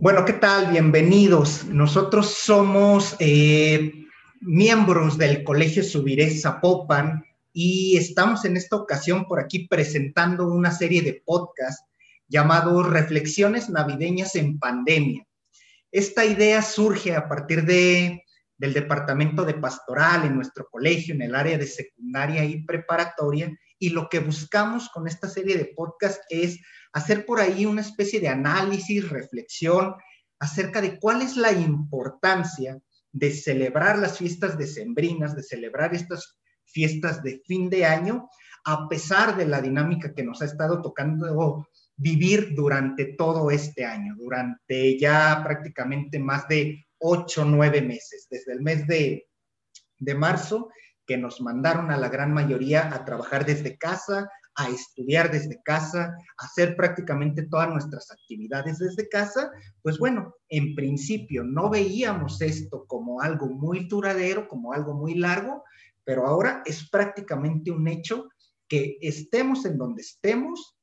Bueno, 0.00 0.24
¿qué 0.24 0.32
tal? 0.32 0.72
Bienvenidos. 0.72 1.64
Nosotros 1.66 2.34
somos 2.34 3.14
eh, 3.20 4.06
miembros 4.40 5.16
del 5.16 5.44
Colegio 5.44 5.84
Subiré 5.84 6.30
Zapopan 6.30 7.24
y 7.52 7.96
estamos 7.96 8.44
en 8.44 8.56
esta 8.56 8.76
ocasión 8.76 9.26
por 9.26 9.38
aquí 9.38 9.68
presentando 9.68 10.48
una 10.48 10.72
serie 10.72 11.02
de 11.02 11.22
podcasts 11.24 11.84
llamados 12.26 12.88
Reflexiones 12.90 13.68
Navideñas 13.70 14.34
en 14.34 14.58
Pandemia. 14.58 15.24
Esta 15.92 16.24
idea 16.24 16.62
surge 16.62 17.14
a 17.14 17.28
partir 17.28 17.64
de, 17.64 18.24
del 18.56 18.72
Departamento 18.72 19.44
de 19.44 19.54
Pastoral 19.54 20.24
en 20.24 20.34
nuestro 20.34 20.68
colegio, 20.70 21.14
en 21.14 21.22
el 21.22 21.34
área 21.34 21.58
de 21.58 21.66
secundaria 21.66 22.44
y 22.44 22.64
preparatoria, 22.64 23.56
y 23.78 23.90
lo 23.90 24.08
que 24.08 24.20
buscamos 24.20 24.88
con 24.88 25.06
esta 25.06 25.28
serie 25.28 25.56
de 25.56 25.72
podcasts 25.76 26.24
es 26.30 26.58
hacer 26.92 27.24
por 27.24 27.40
ahí 27.40 27.66
una 27.66 27.80
especie 27.80 28.20
de 28.20 28.28
análisis, 28.28 29.08
reflexión 29.08 29.94
acerca 30.38 30.80
de 30.80 30.98
cuál 30.98 31.22
es 31.22 31.36
la 31.36 31.52
importancia 31.52 32.78
de 33.12 33.30
celebrar 33.30 33.98
las 33.98 34.18
fiestas 34.18 34.58
decembrinas, 34.58 35.36
de 35.36 35.42
celebrar 35.42 35.94
estas 35.94 36.38
fiestas 36.64 37.22
de 37.22 37.42
fin 37.46 37.68
de 37.68 37.84
año, 37.84 38.28
a 38.64 38.88
pesar 38.88 39.36
de 39.36 39.46
la 39.46 39.60
dinámica 39.60 40.14
que 40.14 40.22
nos 40.22 40.40
ha 40.42 40.46
estado 40.46 40.80
tocando 40.80 41.66
vivir 41.96 42.54
durante 42.54 43.14
todo 43.16 43.50
este 43.50 43.84
año, 43.84 44.14
durante 44.16 44.98
ya 44.98 45.40
prácticamente 45.44 46.18
más 46.18 46.48
de 46.48 46.86
ocho, 46.98 47.44
nueve 47.44 47.82
meses, 47.82 48.26
desde 48.30 48.52
el 48.52 48.62
mes 48.62 48.86
de, 48.86 49.28
de 49.98 50.14
marzo, 50.14 50.70
que 51.06 51.18
nos 51.18 51.40
mandaron 51.40 51.90
a 51.90 51.96
la 51.96 52.08
gran 52.08 52.32
mayoría 52.32 52.94
a 52.94 53.04
trabajar 53.04 53.44
desde 53.44 53.76
casa, 53.76 54.30
a 54.54 54.68
estudiar 54.68 55.30
desde 55.30 55.62
casa, 55.62 56.14
a 56.38 56.44
hacer 56.44 56.76
prácticamente 56.76 57.44
todas 57.44 57.68
nuestras 57.70 58.10
actividades 58.10 58.78
desde 58.78 59.08
casa, 59.08 59.50
pues 59.82 59.98
bueno, 59.98 60.34
en 60.48 60.74
principio 60.74 61.42
no 61.44 61.70
veíamos 61.70 62.40
esto 62.40 62.84
como 62.86 63.20
algo 63.20 63.46
muy 63.46 63.86
duradero, 63.86 64.48
como 64.48 64.72
algo 64.72 64.94
muy 64.94 65.14
largo, 65.14 65.64
pero 66.04 66.26
ahora 66.26 66.62
es 66.66 66.88
prácticamente 66.90 67.70
un 67.70 67.88
hecho 67.88 68.28
que 68.68 68.98
estemos 69.00 69.64
en 69.64 69.78
donde 69.78 70.02
estemos, 70.02 70.76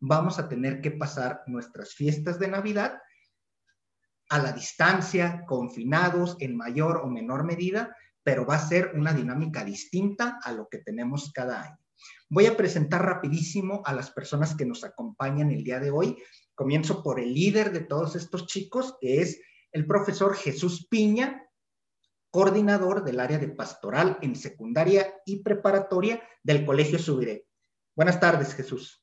vamos 0.00 0.38
a 0.38 0.48
tener 0.48 0.80
que 0.80 0.90
pasar 0.90 1.42
nuestras 1.46 1.94
fiestas 1.94 2.38
de 2.38 2.48
Navidad 2.48 2.98
a 4.28 4.38
la 4.38 4.52
distancia, 4.52 5.44
confinados 5.46 6.36
en 6.40 6.56
mayor 6.56 6.98
o 6.98 7.06
menor 7.06 7.44
medida, 7.44 7.94
pero 8.22 8.44
va 8.44 8.56
a 8.56 8.66
ser 8.66 8.92
una 8.94 9.12
dinámica 9.12 9.64
distinta 9.64 10.40
a 10.42 10.52
lo 10.52 10.68
que 10.68 10.78
tenemos 10.78 11.30
cada 11.32 11.62
año. 11.62 11.85
Voy 12.28 12.46
a 12.46 12.56
presentar 12.56 13.04
rapidísimo 13.04 13.82
a 13.84 13.92
las 13.92 14.10
personas 14.10 14.56
que 14.56 14.66
nos 14.66 14.84
acompañan 14.84 15.50
el 15.50 15.64
día 15.64 15.78
de 15.78 15.90
hoy. 15.90 16.16
Comienzo 16.54 17.02
por 17.02 17.20
el 17.20 17.32
líder 17.32 17.72
de 17.72 17.80
todos 17.80 18.16
estos 18.16 18.46
chicos, 18.46 18.96
que 19.00 19.20
es 19.20 19.40
el 19.72 19.86
profesor 19.86 20.34
Jesús 20.34 20.86
Piña, 20.88 21.42
coordinador 22.30 23.04
del 23.04 23.20
área 23.20 23.38
de 23.38 23.48
pastoral 23.48 24.18
en 24.22 24.36
secundaria 24.36 25.14
y 25.24 25.42
preparatoria 25.42 26.22
del 26.42 26.66
Colegio 26.66 26.98
Subiré. 26.98 27.46
Buenas 27.94 28.20
tardes, 28.20 28.54
Jesús. 28.54 29.02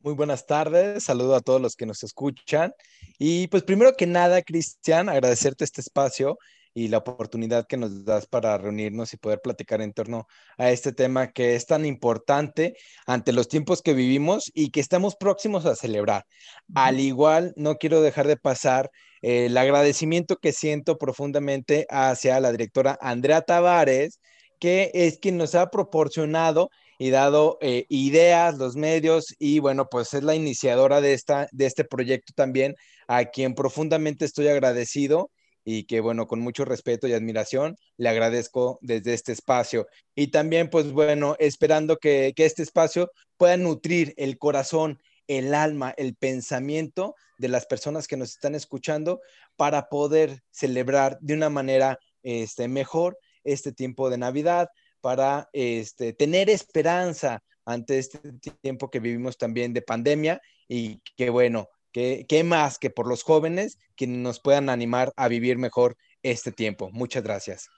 Muy 0.00 0.14
buenas 0.14 0.46
tardes, 0.46 1.04
saludo 1.04 1.34
a 1.34 1.40
todos 1.40 1.60
los 1.60 1.74
que 1.74 1.86
nos 1.86 2.02
escuchan. 2.04 2.72
Y 3.18 3.48
pues 3.48 3.62
primero 3.64 3.94
que 3.96 4.06
nada, 4.06 4.42
Cristian, 4.42 5.08
agradecerte 5.08 5.64
este 5.64 5.80
espacio 5.80 6.38
y 6.76 6.88
la 6.88 6.98
oportunidad 6.98 7.66
que 7.66 7.78
nos 7.78 8.04
das 8.04 8.26
para 8.26 8.58
reunirnos 8.58 9.14
y 9.14 9.16
poder 9.16 9.40
platicar 9.40 9.80
en 9.80 9.94
torno 9.94 10.26
a 10.58 10.70
este 10.70 10.92
tema 10.92 11.32
que 11.32 11.54
es 11.54 11.64
tan 11.64 11.86
importante 11.86 12.74
ante 13.06 13.32
los 13.32 13.48
tiempos 13.48 13.80
que 13.80 13.94
vivimos 13.94 14.50
y 14.52 14.70
que 14.70 14.80
estamos 14.80 15.16
próximos 15.16 15.64
a 15.64 15.74
celebrar. 15.74 16.26
Al 16.74 17.00
igual, 17.00 17.54
no 17.56 17.76
quiero 17.76 18.02
dejar 18.02 18.26
de 18.26 18.36
pasar 18.36 18.90
el 19.22 19.56
agradecimiento 19.56 20.36
que 20.36 20.52
siento 20.52 20.98
profundamente 20.98 21.86
hacia 21.88 22.38
la 22.40 22.52
directora 22.52 22.98
Andrea 23.00 23.40
Tavares, 23.40 24.20
que 24.60 24.90
es 24.92 25.18
quien 25.18 25.38
nos 25.38 25.54
ha 25.54 25.70
proporcionado 25.70 26.68
y 26.98 27.08
dado 27.08 27.56
eh, 27.62 27.86
ideas, 27.88 28.58
los 28.58 28.76
medios 28.76 29.34
y 29.38 29.60
bueno, 29.60 29.88
pues 29.90 30.12
es 30.12 30.24
la 30.24 30.34
iniciadora 30.34 31.00
de, 31.00 31.14
esta, 31.14 31.48
de 31.52 31.64
este 31.64 31.84
proyecto 31.84 32.34
también, 32.36 32.74
a 33.08 33.24
quien 33.24 33.54
profundamente 33.54 34.26
estoy 34.26 34.48
agradecido 34.48 35.30
y 35.68 35.82
que 35.82 36.00
bueno, 36.00 36.28
con 36.28 36.38
mucho 36.38 36.64
respeto 36.64 37.08
y 37.08 37.12
admiración 37.12 37.76
le 37.96 38.08
agradezco 38.08 38.78
desde 38.82 39.14
este 39.14 39.32
espacio. 39.32 39.88
Y 40.14 40.28
también 40.28 40.70
pues 40.70 40.92
bueno, 40.92 41.34
esperando 41.40 41.96
que, 41.96 42.32
que 42.36 42.46
este 42.46 42.62
espacio 42.62 43.10
pueda 43.36 43.56
nutrir 43.56 44.14
el 44.16 44.38
corazón, 44.38 45.00
el 45.26 45.54
alma, 45.54 45.92
el 45.96 46.14
pensamiento 46.14 47.16
de 47.36 47.48
las 47.48 47.66
personas 47.66 48.06
que 48.06 48.16
nos 48.16 48.30
están 48.30 48.54
escuchando 48.54 49.20
para 49.56 49.88
poder 49.88 50.40
celebrar 50.52 51.18
de 51.20 51.34
una 51.34 51.50
manera 51.50 51.98
este, 52.22 52.68
mejor 52.68 53.18
este 53.42 53.72
tiempo 53.72 54.08
de 54.08 54.18
Navidad, 54.18 54.68
para 55.00 55.48
este, 55.52 56.12
tener 56.12 56.48
esperanza 56.48 57.42
ante 57.64 57.98
este 57.98 58.20
tiempo 58.60 58.88
que 58.88 59.00
vivimos 59.00 59.36
también 59.36 59.72
de 59.72 59.82
pandemia 59.82 60.40
y 60.68 61.00
que 61.16 61.28
bueno, 61.28 61.68
¿Qué, 61.96 62.44
más 62.44 62.78
que 62.78 62.90
por 62.90 63.06
los 63.06 63.22
jóvenes 63.22 63.78
que 63.96 64.06
nos 64.06 64.38
puedan 64.38 64.68
animar 64.68 65.14
a 65.16 65.28
vivir 65.28 65.56
mejor 65.56 65.96
este 66.22 66.52
tiempo? 66.52 66.90
Muchas 66.92 67.22
gracias. 67.22 67.70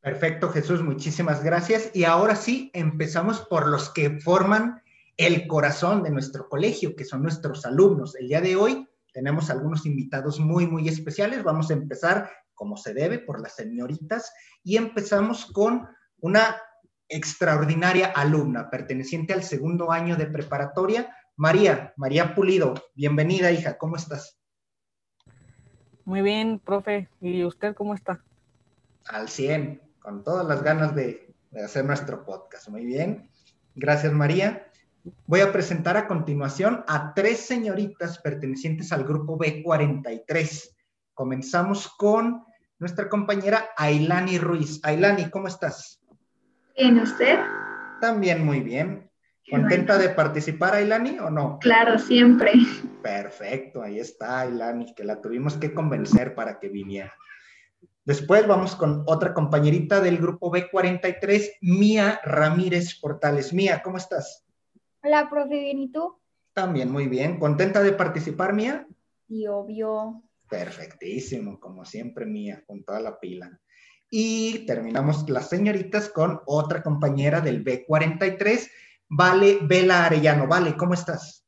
Perfecto, 0.00 0.50
Jesús, 0.50 0.84
muchísimas 0.84 1.42
gracias. 1.42 1.90
Y 1.94 2.04
ahora 2.04 2.36
sí, 2.36 2.70
empezamos 2.74 3.40
por 3.40 3.66
los 3.66 3.90
que 3.90 4.20
forman 4.20 4.82
el 5.16 5.48
corazón 5.48 6.04
de 6.04 6.10
nuestro 6.10 6.48
colegio, 6.48 6.94
que 6.94 7.04
son 7.04 7.22
nuestros 7.22 7.66
alumnos. 7.66 8.14
El 8.14 8.28
día 8.28 8.40
de 8.40 8.54
hoy 8.54 8.88
tenemos 9.12 9.50
algunos 9.50 9.84
invitados 9.84 10.38
muy, 10.38 10.68
muy 10.68 10.88
especiales. 10.88 11.42
Vamos 11.42 11.70
a 11.70 11.74
empezar, 11.74 12.30
como 12.54 12.76
se 12.76 12.94
debe, 12.94 13.18
por 13.18 13.40
las 13.40 13.56
señoritas 13.56 14.32
y 14.62 14.76
empezamos 14.76 15.46
con 15.46 15.88
una 16.20 16.56
extraordinaria 17.08 18.12
alumna 18.14 18.70
perteneciente 18.70 19.32
al 19.32 19.42
segundo 19.42 19.90
año 19.90 20.16
de 20.16 20.26
preparatoria, 20.26 21.12
María, 21.36 21.92
María 21.96 22.32
Pulido, 22.32 22.74
bienvenida 22.94 23.50
hija, 23.50 23.76
¿cómo 23.76 23.96
estás? 23.96 24.38
Muy 26.04 26.22
bien, 26.22 26.60
profe. 26.60 27.08
¿Y 27.20 27.44
usted 27.44 27.74
cómo 27.74 27.94
está? 27.94 28.22
Al 29.06 29.28
100, 29.28 29.82
con 29.98 30.22
todas 30.22 30.46
las 30.46 30.62
ganas 30.62 30.94
de, 30.94 31.34
hacer 31.64 31.84
nuestro 31.84 32.24
podcast. 32.24 32.68
Muy 32.68 32.84
bien. 32.84 33.28
Gracias, 33.74 34.12
María. 34.12 34.70
Voy 35.26 35.40
a 35.40 35.50
presentar 35.50 35.96
a 35.96 36.06
continuación 36.06 36.84
a 36.86 37.14
tres 37.14 37.40
señoritas 37.40 38.18
pertenecientes 38.18 38.92
al 38.92 39.02
grupo 39.02 39.36
B43. 39.36 40.70
Comenzamos 41.14 41.88
con 41.88 42.44
nuestra 42.78 43.08
compañera 43.08 43.70
Ailani 43.76 44.38
Ruiz. 44.38 44.80
Ailani, 44.84 45.30
¿cómo 45.30 45.48
estás? 45.48 46.00
Bien, 46.76 46.98
¿usted? 47.00 47.40
También 48.00 48.44
muy 48.44 48.60
bien. 48.60 49.10
¿Contenta 49.50 49.98
de 49.98 50.08
participar, 50.08 50.74
Ailani, 50.74 51.18
o 51.18 51.30
no? 51.30 51.58
Claro, 51.60 51.98
siempre. 51.98 52.52
Perfecto, 53.02 53.82
ahí 53.82 53.98
está 53.98 54.40
Ailani, 54.40 54.94
que 54.94 55.04
la 55.04 55.20
tuvimos 55.20 55.56
que 55.56 55.74
convencer 55.74 56.34
para 56.34 56.58
que 56.58 56.68
viniera. 56.68 57.12
Después 58.04 58.46
vamos 58.46 58.76
con 58.76 59.02
otra 59.06 59.32
compañerita 59.32 60.00
del 60.00 60.18
grupo 60.18 60.52
B43, 60.52 61.58
Mía 61.62 62.20
Ramírez 62.22 62.98
Portales. 63.00 63.52
Mía, 63.52 63.80
¿cómo 63.82 63.96
estás? 63.96 64.44
Hola, 65.02 65.28
profe, 65.30 65.58
bien, 65.58 65.80
¿y 65.80 65.92
tú? 65.92 66.18
También 66.52 66.90
muy 66.90 67.08
bien. 67.08 67.38
¿Contenta 67.38 67.82
de 67.82 67.92
participar, 67.92 68.52
Mía? 68.52 68.86
Sí, 69.26 69.46
obvio. 69.46 70.22
Perfectísimo, 70.48 71.58
como 71.58 71.84
siempre, 71.84 72.26
Mía, 72.26 72.62
con 72.66 72.84
toda 72.84 73.00
la 73.00 73.18
pila. 73.18 73.58
Y 74.10 74.66
terminamos 74.66 75.28
las 75.28 75.48
señoritas 75.48 76.08
con 76.08 76.40
otra 76.46 76.82
compañera 76.82 77.40
del 77.40 77.64
B43, 77.64 78.70
Vale 79.16 79.60
Vela 79.62 80.06
Arellano. 80.06 80.48
Vale, 80.48 80.76
¿cómo 80.76 80.94
estás? 80.94 81.44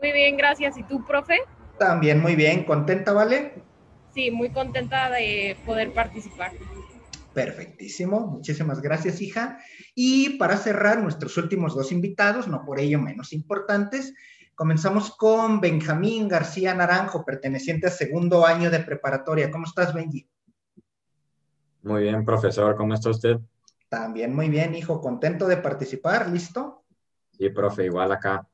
Muy 0.00 0.10
bien, 0.12 0.36
gracias. 0.36 0.76
¿Y 0.76 0.82
tú, 0.82 1.04
profe? 1.04 1.38
También 1.78 2.20
muy 2.20 2.34
bien. 2.34 2.64
¿Contenta, 2.64 3.12
Vale? 3.12 3.62
Sí, 4.12 4.32
muy 4.32 4.50
contenta 4.50 5.08
de 5.10 5.56
poder 5.64 5.92
participar. 5.92 6.50
Perfectísimo, 7.32 8.26
muchísimas 8.26 8.80
gracias, 8.80 9.20
hija. 9.20 9.58
Y 9.94 10.30
para 10.30 10.56
cerrar, 10.56 11.00
nuestros 11.00 11.36
últimos 11.36 11.74
dos 11.74 11.92
invitados, 11.92 12.48
no 12.48 12.64
por 12.64 12.80
ello 12.80 13.00
menos 13.00 13.32
importantes, 13.32 14.14
comenzamos 14.54 15.16
con 15.16 15.60
Benjamín 15.60 16.28
García 16.28 16.74
Naranjo, 16.74 17.24
perteneciente 17.24 17.86
al 17.86 17.92
segundo 17.92 18.46
año 18.46 18.70
de 18.70 18.80
preparatoria. 18.80 19.50
¿Cómo 19.50 19.66
estás, 19.66 19.94
Benji? 19.94 20.28
Muy 21.82 22.02
bien, 22.02 22.24
profesor, 22.24 22.76
¿cómo 22.76 22.94
está 22.94 23.10
usted? 23.10 23.38
También 23.94 24.34
muy 24.34 24.48
bien, 24.48 24.74
hijo, 24.74 25.00
contento 25.00 25.46
de 25.46 25.56
participar, 25.56 26.28
¿listo? 26.28 26.84
Sí, 27.30 27.48
profe, 27.50 27.84
igual 27.84 28.10
acá. 28.10 28.44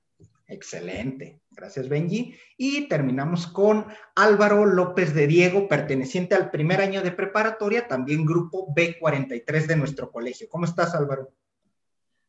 Excelente, 0.47 1.41
gracias 1.51 1.89
Benji. 1.89 2.37
Y 2.59 2.89
terminamos 2.89 3.47
con 3.47 3.87
Álvaro 4.17 4.67
López 4.67 5.15
de 5.15 5.27
Diego, 5.27 5.67
perteneciente 5.67 6.35
al 6.35 6.51
primer 6.51 6.83
año 6.83 7.01
de 7.01 7.13
preparatoria, 7.13 7.89
también 7.89 8.27
grupo 8.27 8.67
B43 8.75 9.67
de 9.67 9.77
nuestro 9.77 10.11
colegio. 10.11 10.47
¿Cómo 10.51 10.67
estás, 10.67 10.95
Álvaro? 10.95 11.33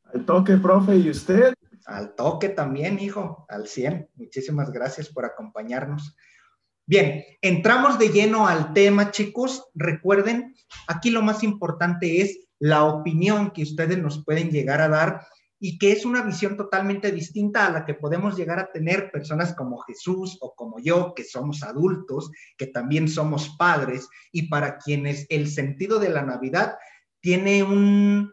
Al 0.05 0.25
toque, 0.25 0.55
profe, 0.55 0.95
¿y 0.95 1.09
usted? 1.09 1.53
Al 1.85 2.15
toque 2.15 2.47
también, 2.47 2.97
hijo, 2.97 3.45
al 3.49 3.67
100. 3.67 4.09
Muchísimas 4.15 4.71
gracias 4.71 5.09
por 5.09 5.25
acompañarnos. 5.25 6.15
Bien, 6.85 7.25
entramos 7.41 7.99
de 7.99 8.07
lleno 8.07 8.47
al 8.47 8.71
tema, 8.71 9.11
chicos. 9.11 9.65
Recuerden, 9.73 10.55
aquí 10.87 11.09
lo 11.09 11.21
más 11.21 11.43
importante 11.43 12.21
es 12.21 12.47
la 12.61 12.83
opinión 12.83 13.49
que 13.49 13.63
ustedes 13.63 13.97
nos 13.97 14.23
pueden 14.23 14.51
llegar 14.51 14.81
a 14.81 14.87
dar 14.87 15.25
y 15.59 15.79
que 15.79 15.91
es 15.91 16.05
una 16.05 16.21
visión 16.21 16.57
totalmente 16.57 17.11
distinta 17.11 17.65
a 17.65 17.71
la 17.71 17.85
que 17.85 17.95
podemos 17.95 18.37
llegar 18.37 18.59
a 18.59 18.71
tener 18.71 19.11
personas 19.11 19.55
como 19.55 19.79
Jesús 19.79 20.37
o 20.41 20.53
como 20.53 20.79
yo, 20.79 21.13
que 21.15 21.23
somos 21.23 21.63
adultos, 21.63 22.29
que 22.57 22.67
también 22.67 23.07
somos 23.07 23.55
padres 23.57 24.07
y 24.31 24.47
para 24.47 24.77
quienes 24.77 25.25
el 25.29 25.47
sentido 25.47 25.97
de 25.97 26.09
la 26.09 26.21
Navidad 26.21 26.77
tiene 27.19 27.63
un, 27.63 28.31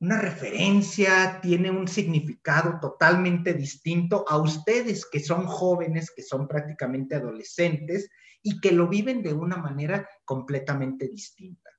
una 0.00 0.18
referencia, 0.18 1.38
tiene 1.42 1.70
un 1.70 1.88
significado 1.88 2.78
totalmente 2.80 3.52
distinto 3.52 4.24
a 4.28 4.38
ustedes 4.38 5.04
que 5.04 5.20
son 5.20 5.46
jóvenes, 5.46 6.10
que 6.10 6.22
son 6.22 6.48
prácticamente 6.48 7.16
adolescentes 7.16 8.08
y 8.42 8.60
que 8.60 8.72
lo 8.72 8.88
viven 8.88 9.22
de 9.22 9.34
una 9.34 9.58
manera 9.58 10.08
completamente 10.24 11.06
distinta. 11.08 11.75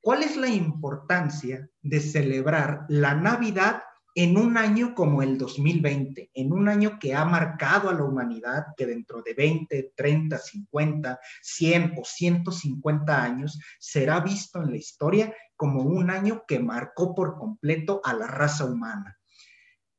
¿Cuál 0.00 0.22
es 0.22 0.36
la 0.36 0.48
importancia 0.48 1.68
de 1.82 2.00
celebrar 2.00 2.86
la 2.88 3.14
Navidad 3.14 3.82
en 4.14 4.36
un 4.36 4.56
año 4.56 4.96
como 4.96 5.22
el 5.22 5.38
2020, 5.38 6.32
en 6.34 6.52
un 6.52 6.68
año 6.68 6.98
que 6.98 7.14
ha 7.14 7.24
marcado 7.24 7.88
a 7.88 7.94
la 7.94 8.02
humanidad, 8.02 8.66
que 8.76 8.84
dentro 8.84 9.22
de 9.22 9.32
20, 9.34 9.92
30, 9.94 10.38
50, 10.38 11.20
100 11.40 11.94
o 11.96 12.04
150 12.04 13.22
años 13.22 13.60
será 13.78 14.18
visto 14.18 14.60
en 14.60 14.70
la 14.70 14.76
historia 14.76 15.32
como 15.54 15.82
un 15.82 16.10
año 16.10 16.42
que 16.48 16.58
marcó 16.58 17.14
por 17.14 17.38
completo 17.38 18.00
a 18.02 18.12
la 18.12 18.26
raza 18.26 18.64
humana. 18.64 19.16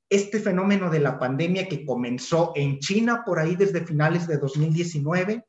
Este 0.09 0.39
fenómeno 0.39 0.89
de 0.89 0.99
la 0.99 1.17
pandemia 1.17 1.69
que 1.69 1.85
comenzó 1.85 2.51
en 2.55 2.79
China 2.79 3.23
por 3.25 3.39
ahí 3.39 3.55
desde 3.55 3.85
finales 3.85 4.27
de 4.27 4.37
2019, 4.37 5.45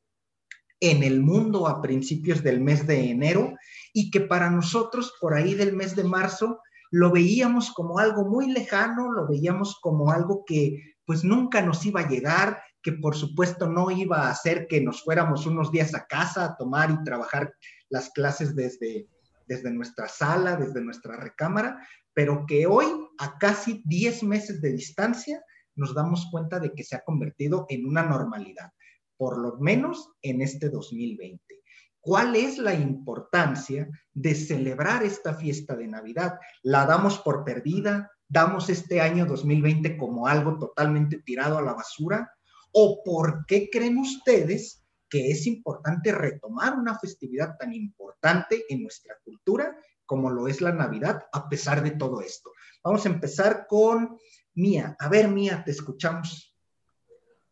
en 0.80 1.02
el 1.02 1.20
mundo 1.20 1.66
a 1.66 1.82
principios 1.82 2.42
del 2.42 2.60
mes 2.60 2.86
de 2.86 3.10
enero 3.10 3.54
y 3.92 4.10
que 4.10 4.20
para 4.20 4.50
nosotros 4.50 5.14
por 5.20 5.34
ahí 5.34 5.54
del 5.54 5.74
mes 5.74 5.96
de 5.96 6.04
marzo 6.04 6.60
lo 6.90 7.10
veíamos 7.10 7.72
como 7.72 7.98
algo 7.98 8.24
muy 8.24 8.50
lejano, 8.50 9.12
lo 9.12 9.28
veíamos 9.28 9.78
como 9.80 10.10
algo 10.10 10.44
que 10.44 10.96
pues 11.04 11.24
nunca 11.24 11.62
nos 11.62 11.84
iba 11.86 12.00
a 12.00 12.08
llegar, 12.08 12.62
que 12.82 12.92
por 12.92 13.16
supuesto 13.16 13.68
no 13.68 13.90
iba 13.90 14.26
a 14.26 14.30
hacer 14.30 14.66
que 14.68 14.80
nos 14.80 15.02
fuéramos 15.02 15.46
unos 15.46 15.70
días 15.72 15.94
a 15.94 16.06
casa 16.06 16.44
a 16.44 16.56
tomar 16.56 16.90
y 16.90 17.02
trabajar 17.04 17.52
las 17.88 18.10
clases 18.10 18.54
desde, 18.54 19.08
desde 19.46 19.70
nuestra 19.72 20.08
sala, 20.08 20.56
desde 20.56 20.80
nuestra 20.80 21.16
recámara, 21.16 21.84
pero 22.14 22.44
que 22.46 22.66
hoy, 22.66 22.86
a 23.18 23.38
casi 23.38 23.82
10 23.86 24.22
meses 24.24 24.60
de 24.60 24.72
distancia, 24.72 25.42
nos 25.74 25.94
damos 25.94 26.28
cuenta 26.30 26.58
de 26.58 26.72
que 26.72 26.84
se 26.84 26.96
ha 26.96 27.04
convertido 27.04 27.66
en 27.68 27.86
una 27.86 28.02
normalidad, 28.02 28.72
por 29.16 29.38
lo 29.38 29.58
menos 29.58 30.10
en 30.22 30.42
este 30.42 30.68
2020. 30.68 31.59
¿Cuál 32.00 32.34
es 32.34 32.56
la 32.56 32.72
importancia 32.72 33.88
de 34.14 34.34
celebrar 34.34 35.02
esta 35.02 35.34
fiesta 35.34 35.76
de 35.76 35.86
Navidad? 35.86 36.38
¿La 36.62 36.86
damos 36.86 37.18
por 37.18 37.44
perdida? 37.44 38.10
¿Damos 38.26 38.70
este 38.70 39.02
año 39.02 39.26
2020 39.26 39.98
como 39.98 40.26
algo 40.26 40.58
totalmente 40.58 41.18
tirado 41.18 41.58
a 41.58 41.62
la 41.62 41.74
basura? 41.74 42.32
¿O 42.72 43.02
por 43.04 43.44
qué 43.46 43.68
creen 43.70 43.98
ustedes 43.98 44.82
que 45.10 45.30
es 45.30 45.46
importante 45.46 46.12
retomar 46.12 46.78
una 46.78 46.98
festividad 46.98 47.56
tan 47.58 47.74
importante 47.74 48.64
en 48.70 48.82
nuestra 48.82 49.16
cultura 49.22 49.76
como 50.06 50.30
lo 50.30 50.48
es 50.48 50.60
la 50.60 50.72
Navidad 50.72 51.24
a 51.32 51.48
pesar 51.50 51.82
de 51.82 51.90
todo 51.90 52.22
esto? 52.22 52.50
Vamos 52.82 53.04
a 53.04 53.10
empezar 53.10 53.66
con 53.66 54.16
Mía. 54.54 54.96
A 54.98 55.08
ver, 55.08 55.28
Mía, 55.28 55.62
te 55.64 55.72
escuchamos. 55.72 56.56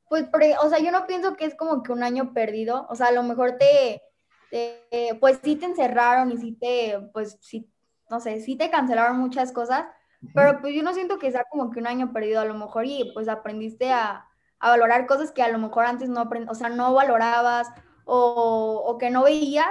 Pues, 0.08 0.26
o 0.62 0.68
sea, 0.70 0.78
yo 0.78 0.90
no 0.90 1.06
pienso 1.06 1.36
que 1.36 1.44
es 1.44 1.54
como 1.54 1.82
que 1.82 1.92
un 1.92 2.02
año 2.02 2.32
perdido. 2.32 2.86
O 2.88 2.96
sea, 2.96 3.08
a 3.08 3.12
lo 3.12 3.22
mejor 3.22 3.58
te 3.58 4.00
pues 5.20 5.40
sí 5.42 5.56
te 5.56 5.66
encerraron 5.66 6.32
y 6.32 6.38
sí 6.38 6.52
te, 6.52 6.98
pues 7.12 7.38
sí, 7.40 7.70
no 8.10 8.20
sé, 8.20 8.40
sí 8.40 8.56
te 8.56 8.70
cancelaron 8.70 9.18
muchas 9.18 9.52
cosas, 9.52 9.86
pero 10.34 10.60
pues 10.60 10.74
yo 10.74 10.82
no 10.82 10.94
siento 10.94 11.18
que 11.18 11.30
sea 11.30 11.44
como 11.50 11.70
que 11.70 11.80
un 11.80 11.86
año 11.86 12.12
perdido 12.12 12.40
a 12.40 12.44
lo 12.44 12.54
mejor 12.54 12.86
y 12.86 13.10
pues 13.14 13.28
aprendiste 13.28 13.92
a, 13.92 14.26
a 14.58 14.70
valorar 14.70 15.06
cosas 15.06 15.32
que 15.32 15.42
a 15.42 15.48
lo 15.48 15.58
mejor 15.58 15.84
antes 15.84 16.08
no, 16.08 16.28
o 16.48 16.54
sea, 16.54 16.68
no 16.68 16.94
valorabas 16.94 17.68
o, 18.04 18.82
o 18.86 18.98
que 18.98 19.10
no 19.10 19.24
veías. 19.24 19.68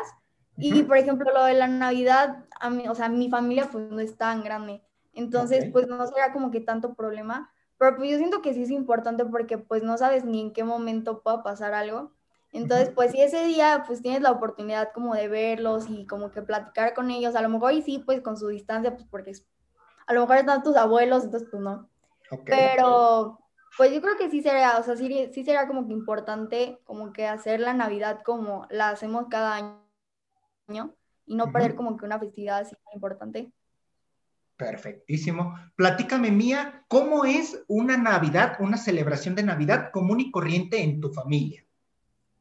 Y 0.59 0.83
por 0.83 0.97
ejemplo, 0.97 1.31
lo 1.33 1.43
de 1.45 1.53
la 1.53 1.67
Navidad, 1.67 2.45
a 2.59 2.69
mí, 2.69 2.87
o 2.87 2.95
sea, 2.95 3.09
mi 3.09 3.29
familia 3.29 3.69
pues 3.71 3.91
no 3.91 3.99
es 3.99 4.17
tan 4.17 4.43
grande, 4.43 4.81
entonces 5.13 5.65
pues 5.71 5.87
no 5.87 6.05
será 6.07 6.33
como 6.33 6.49
que 6.49 6.61
tanto 6.61 6.95
problema, 6.95 7.51
pero 7.77 7.95
pues 7.95 8.09
yo 8.09 8.17
siento 8.17 8.41
que 8.41 8.53
sí 8.55 8.63
es 8.63 8.71
importante 8.71 9.23
porque 9.25 9.59
pues 9.59 9.83
no 9.83 9.97
sabes 9.99 10.25
ni 10.25 10.41
en 10.41 10.53
qué 10.53 10.63
momento 10.63 11.21
pueda 11.21 11.43
pasar 11.43 11.73
algo. 11.75 12.16
Entonces, 12.51 12.89
pues 12.89 13.11
si 13.11 13.21
ese 13.21 13.43
día 13.45 13.83
pues 13.85 14.01
tienes 14.01 14.21
la 14.21 14.31
oportunidad 14.31 14.91
como 14.93 15.13
de 15.13 15.27
verlos 15.27 15.89
y 15.89 16.05
como 16.07 16.31
que 16.31 16.41
platicar 16.41 16.93
con 16.93 17.11
ellos, 17.11 17.35
a 17.35 17.41
lo 17.41 17.49
mejor 17.49 17.73
y 17.73 17.81
sí, 17.81 18.01
pues 18.05 18.21
con 18.21 18.37
su 18.37 18.47
distancia, 18.47 18.95
pues 18.95 19.05
porque 19.09 19.33
a 20.07 20.13
lo 20.13 20.21
mejor 20.21 20.37
están 20.37 20.63
tus 20.63 20.75
abuelos, 20.75 21.25
entonces 21.25 21.49
pues 21.51 21.61
no. 21.61 21.89
Pero 22.45 23.39
pues 23.77 23.93
yo 23.93 24.01
creo 24.01 24.17
que 24.17 24.29
sí 24.29 24.41
sería, 24.41 24.77
o 24.79 24.83
sea, 24.83 24.95
sí, 24.95 25.29
sí 25.33 25.43
sería 25.43 25.67
como 25.67 25.85
que 25.87 25.93
importante 25.93 26.79
como 26.83 27.13
que 27.13 27.27
hacer 27.27 27.59
la 27.59 27.73
Navidad 27.73 28.21
como 28.25 28.65
la 28.69 28.89
hacemos 28.89 29.25
cada 29.29 29.81
año 30.67 30.95
y 31.25 31.35
no 31.35 31.51
perder 31.51 31.75
como 31.75 31.97
que 31.97 32.05
una 32.05 32.19
festividad 32.19 32.59
así 32.59 32.75
importante. 32.93 33.51
Perfectísimo. 34.55 35.55
Platícame, 35.75 36.31
Mía, 36.31 36.83
¿cómo 36.87 37.25
es 37.25 37.63
una 37.67 37.95
Navidad, 37.97 38.57
una 38.59 38.77
celebración 38.77 39.35
de 39.35 39.43
Navidad 39.43 39.91
común 39.91 40.19
y 40.19 40.31
corriente 40.31 40.81
en 40.81 40.99
tu 40.99 41.11
familia? 41.11 41.66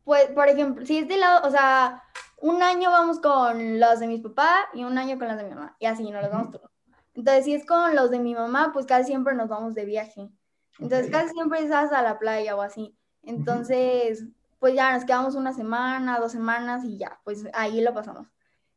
Pues, 0.07 0.29
por 0.31 0.49
ejemplo, 0.49 0.87
si 0.87 0.99
es 0.99 1.09
de 1.09 1.17
lado, 1.17 1.49
o 1.49 1.51
sea, 1.51 2.01
un 2.41 2.63
año 2.63 2.93
vamos 2.93 3.19
con 3.19 3.81
los 3.81 3.99
de 3.99 4.07
mis 4.07 4.21
papás 4.21 4.67
y 4.73 4.85
un 4.85 4.97
año 4.99 5.19
con 5.19 5.27
los 5.27 5.37
de 5.37 5.43
mi 5.43 5.51
mamá, 5.51 5.75
y 5.81 5.87
así 5.87 6.09
nos 6.09 6.23
los 6.23 6.31
vamos 6.31 6.53
todos. 6.53 6.71
Entonces, 7.13 7.45
si 7.45 7.55
es 7.55 7.67
con 7.67 7.97
los 7.97 8.11
de 8.11 8.21
mi 8.21 8.33
mamá, 8.33 8.71
pues 8.73 8.87
casi 8.87 9.07
siempre 9.07 9.35
nos 9.35 9.49
vamos 9.49 9.75
de 9.75 9.85
viaje. 9.85 10.31
Entonces, 10.79 11.11
casi 11.11 11.31
siempre 11.31 11.59
estás 11.59 11.91
a 11.91 12.03
la 12.03 12.21
playa 12.21 12.55
o 12.55 12.63
así. 12.63 12.97
Entonces, 13.25 14.23
pues 14.61 14.75
ya 14.75 14.95
nos 14.95 15.05
quedamos 15.05 15.35
una 15.35 15.53
semana, 15.53 16.21
dos 16.21 16.31
semanas 16.31 16.85
y 16.85 16.99
ya, 16.99 17.19
pues 17.25 17.45
ahí 17.53 17.81
lo 17.81 17.93
pasamos. 17.93 18.29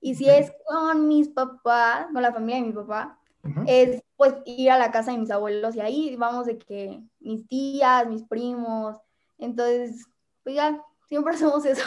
Y 0.02 0.16
si 0.16 0.28
es 0.28 0.52
con 0.66 1.08
mis 1.08 1.30
papás, 1.30 2.08
con 2.12 2.24
la 2.24 2.34
familia 2.34 2.56
de 2.56 2.68
mi 2.70 2.74
papá, 2.74 3.20
es 3.68 4.02
pues 4.16 4.34
ir 4.46 4.72
a 4.72 4.80
la 4.80 4.90
casa 4.90 5.12
de 5.12 5.20
mis 5.20 5.30
abuelos 5.30 5.76
y 5.76 5.82
ahí 5.82 6.16
vamos 6.16 6.48
de 6.48 6.58
que 6.58 7.04
mis 7.20 7.48
tías, 7.48 8.08
mis 8.08 8.24
primos, 8.24 8.98
entonces, 9.38 10.08
pues 10.42 10.56
ya 10.56 10.84
Siempre 11.10 11.34
hacemos 11.34 11.66
eso. 11.66 11.84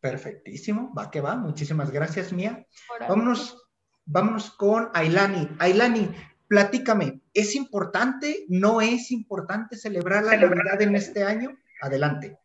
Perfectísimo, 0.00 0.92
va 0.96 1.10
que 1.10 1.20
va. 1.20 1.36
Muchísimas 1.36 1.90
gracias, 1.90 2.32
Mía. 2.32 2.66
Vámonos, 3.00 3.68
vámonos 4.06 4.50
con 4.50 4.88
Ailani. 4.94 5.48
Ailani, 5.58 6.08
platícame, 6.48 7.20
¿es 7.34 7.54
importante, 7.54 8.46
no 8.48 8.80
es 8.80 9.10
importante 9.10 9.76
celebrar 9.76 10.24
la 10.24 10.36
Navidad 10.36 10.80
en 10.80 10.96
este 10.96 11.22
año? 11.22 11.56
Adelante. 11.80 12.38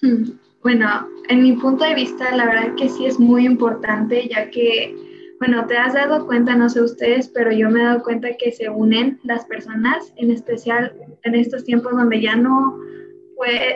Bueno, 0.62 1.08
en 1.30 1.42
mi 1.42 1.54
punto 1.54 1.84
de 1.86 1.94
vista, 1.94 2.36
la 2.36 2.44
verdad 2.44 2.74
que 2.76 2.90
sí 2.90 3.06
es 3.06 3.18
muy 3.18 3.46
importante, 3.46 4.28
ya 4.28 4.50
que, 4.50 4.94
bueno, 5.38 5.66
te 5.66 5.78
has 5.78 5.94
dado 5.94 6.26
cuenta, 6.26 6.54
no 6.54 6.68
sé 6.68 6.82
ustedes, 6.82 7.28
pero 7.28 7.50
yo 7.50 7.70
me 7.70 7.80
he 7.80 7.84
dado 7.84 8.02
cuenta 8.02 8.28
que 8.38 8.52
se 8.52 8.68
unen 8.68 9.18
las 9.24 9.46
personas, 9.46 10.12
en 10.16 10.30
especial 10.30 10.94
en 11.22 11.34
estos 11.34 11.64
tiempos 11.64 11.92
donde 11.92 12.20
ya 12.20 12.36
no 12.36 12.78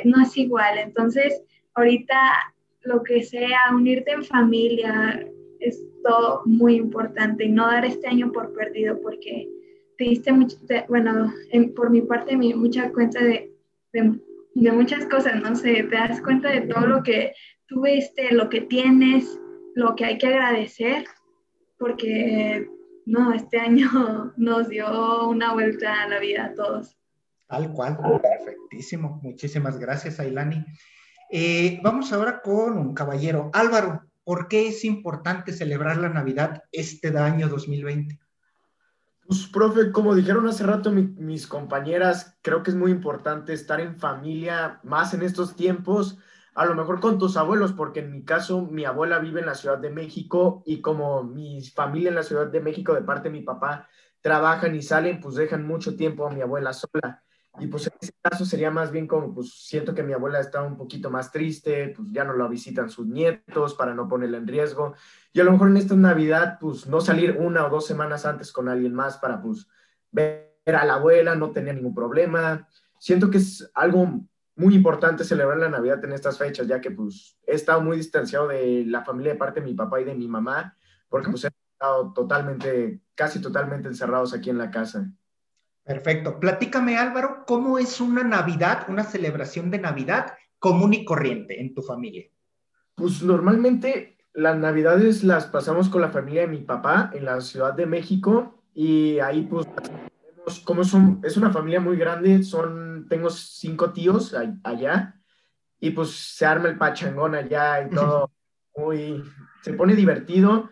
no 0.04 0.22
es 0.22 0.36
igual. 0.36 0.78
Entonces, 0.78 1.42
ahorita 1.74 2.16
lo 2.82 3.02
que 3.02 3.22
sea, 3.22 3.60
unirte 3.74 4.12
en 4.12 4.24
familia 4.24 5.26
es 5.60 5.82
todo 6.02 6.42
muy 6.44 6.76
importante 6.76 7.44
y 7.44 7.50
no 7.50 7.66
dar 7.66 7.84
este 7.84 8.06
año 8.06 8.30
por 8.32 8.52
perdido 8.52 9.00
porque 9.00 9.48
te 9.96 10.04
diste 10.04 10.32
mucho, 10.32 10.56
bueno, 10.88 11.32
por 11.74 11.90
mi 11.90 12.02
parte, 12.02 12.36
mi, 12.36 12.52
mucha 12.52 12.92
cuenta 12.92 13.22
de, 13.22 13.52
de, 13.92 14.72
muchas 14.72 15.06
cosas, 15.06 15.40
no 15.40 15.54
sé, 15.54 15.84
te 15.84 15.96
das 15.96 16.20
cuenta 16.20 16.50
de 16.50 16.62
todo 16.62 16.86
lo 16.86 17.02
que 17.02 17.32
tuviste, 17.66 18.32
lo 18.32 18.48
que 18.48 18.62
tienes, 18.62 19.38
lo 19.74 19.94
que 19.94 20.04
hay 20.04 20.18
que 20.18 20.26
agradecer, 20.26 21.04
porque 21.78 22.68
no, 23.06 23.32
este 23.32 23.58
año 23.58 23.88
nos 24.36 24.68
dio 24.68 25.28
una 25.28 25.52
vuelta 25.52 26.02
a 26.02 26.08
la 26.08 26.18
vida 26.18 26.46
a 26.46 26.54
todos. 26.54 26.96
Tal 27.54 27.72
cual, 27.72 27.96
perfectísimo. 28.20 29.20
Muchísimas 29.22 29.78
gracias, 29.78 30.18
Ailani. 30.18 30.64
Eh, 31.30 31.78
vamos 31.84 32.12
ahora 32.12 32.42
con 32.42 32.76
un 32.76 32.94
caballero. 32.94 33.50
Álvaro, 33.52 34.02
¿por 34.24 34.48
qué 34.48 34.66
es 34.66 34.84
importante 34.84 35.52
celebrar 35.52 35.98
la 35.98 36.08
Navidad 36.08 36.64
este 36.72 37.16
año 37.16 37.48
2020? 37.48 38.18
Pues, 39.26 39.46
profe, 39.46 39.92
como 39.92 40.16
dijeron 40.16 40.48
hace 40.48 40.64
rato 40.64 40.90
mis 40.90 41.46
compañeras, 41.46 42.36
creo 42.42 42.64
que 42.64 42.72
es 42.72 42.76
muy 42.76 42.90
importante 42.90 43.52
estar 43.52 43.80
en 43.80 44.00
familia, 44.00 44.80
más 44.82 45.14
en 45.14 45.22
estos 45.22 45.54
tiempos, 45.54 46.18
a 46.56 46.66
lo 46.66 46.74
mejor 46.74 46.98
con 46.98 47.18
tus 47.18 47.36
abuelos, 47.36 47.72
porque 47.72 48.00
en 48.00 48.10
mi 48.12 48.24
caso 48.24 48.62
mi 48.62 48.84
abuela 48.84 49.20
vive 49.20 49.40
en 49.40 49.46
la 49.46 49.54
Ciudad 49.54 49.78
de 49.78 49.90
México 49.90 50.62
y 50.66 50.80
como 50.80 51.22
mi 51.22 51.62
familia 51.62 52.08
en 52.08 52.16
la 52.16 52.22
Ciudad 52.24 52.48
de 52.48 52.60
México 52.60 52.94
de 52.94 53.02
parte 53.02 53.28
de 53.28 53.38
mi 53.38 53.42
papá 53.42 53.88
trabajan 54.20 54.74
y 54.74 54.82
salen, 54.82 55.20
pues 55.20 55.36
dejan 55.36 55.66
mucho 55.66 55.96
tiempo 55.96 56.26
a 56.26 56.30
mi 56.30 56.40
abuela 56.40 56.72
sola. 56.72 57.23
Y 57.60 57.68
pues 57.68 57.86
en 57.86 57.92
ese 58.00 58.12
caso 58.20 58.44
sería 58.44 58.70
más 58.70 58.90
bien 58.90 59.06
como, 59.06 59.32
pues 59.32 59.52
siento 59.52 59.94
que 59.94 60.02
mi 60.02 60.12
abuela 60.12 60.40
está 60.40 60.62
un 60.62 60.76
poquito 60.76 61.08
más 61.10 61.30
triste, 61.30 61.94
pues 61.96 62.08
ya 62.10 62.24
no 62.24 62.34
la 62.34 62.48
visitan 62.48 62.90
sus 62.90 63.06
nietos 63.06 63.74
para 63.74 63.94
no 63.94 64.08
ponerla 64.08 64.38
en 64.38 64.48
riesgo. 64.48 64.94
Y 65.32 65.40
a 65.40 65.44
lo 65.44 65.52
mejor 65.52 65.68
en 65.68 65.76
esta 65.76 65.94
Navidad, 65.94 66.58
pues 66.60 66.86
no 66.88 67.00
salir 67.00 67.36
una 67.38 67.66
o 67.66 67.70
dos 67.70 67.86
semanas 67.86 68.26
antes 68.26 68.50
con 68.50 68.68
alguien 68.68 68.92
más 68.92 69.18
para 69.18 69.40
pues 69.40 69.68
ver 70.10 70.50
a 70.66 70.84
la 70.84 70.94
abuela, 70.94 71.36
no 71.36 71.52
tener 71.52 71.76
ningún 71.76 71.94
problema. 71.94 72.68
Siento 72.98 73.30
que 73.30 73.38
es 73.38 73.70
algo 73.74 74.26
muy 74.56 74.74
importante 74.74 75.24
celebrar 75.24 75.58
la 75.58 75.68
Navidad 75.68 76.04
en 76.04 76.12
estas 76.12 76.38
fechas, 76.38 76.66
ya 76.66 76.80
que 76.80 76.90
pues 76.90 77.38
he 77.46 77.54
estado 77.54 77.80
muy 77.80 77.96
distanciado 77.96 78.48
de 78.48 78.84
la 78.86 79.04
familia 79.04 79.32
de 79.32 79.38
parte 79.38 79.60
de 79.60 79.66
mi 79.66 79.74
papá 79.74 80.00
y 80.00 80.04
de 80.04 80.14
mi 80.14 80.26
mamá, 80.26 80.76
porque 81.08 81.30
pues 81.30 81.44
he 81.44 81.52
estado 81.72 82.12
totalmente, 82.12 83.00
casi 83.14 83.40
totalmente 83.40 83.88
encerrados 83.88 84.34
aquí 84.34 84.50
en 84.50 84.58
la 84.58 84.70
casa. 84.70 85.08
Perfecto. 85.84 86.40
Platícame, 86.40 86.96
Álvaro, 86.96 87.44
¿cómo 87.46 87.78
es 87.78 88.00
una 88.00 88.24
Navidad, 88.24 88.86
una 88.88 89.04
celebración 89.04 89.70
de 89.70 89.78
Navidad 89.78 90.34
común 90.58 90.94
y 90.94 91.04
corriente 91.04 91.60
en 91.60 91.74
tu 91.74 91.82
familia? 91.82 92.24
Pues 92.94 93.22
normalmente 93.22 94.16
las 94.32 94.56
Navidades 94.56 95.22
las 95.22 95.46
pasamos 95.46 95.90
con 95.90 96.00
la 96.00 96.08
familia 96.08 96.42
de 96.42 96.48
mi 96.48 96.58
papá 96.58 97.10
en 97.12 97.26
la 97.26 97.40
Ciudad 97.40 97.74
de 97.74 97.86
México 97.86 98.62
y 98.72 99.18
ahí 99.18 99.42
pues 99.42 99.66
como 100.64 100.82
es, 100.82 100.92
es 101.22 101.36
una 101.36 101.52
familia 101.52 101.80
muy 101.80 101.96
grande, 101.96 102.42
son, 102.42 103.06
tengo 103.08 103.30
cinco 103.30 103.92
tíos 103.92 104.34
allá 104.62 105.20
y 105.80 105.90
pues 105.90 106.10
se 106.10 106.46
arma 106.46 106.68
el 106.68 106.78
pachangón 106.78 107.34
allá 107.34 107.82
y 107.82 107.90
todo 107.94 108.30
muy, 108.76 109.22
se 109.62 109.74
pone 109.74 109.94
divertido 109.94 110.70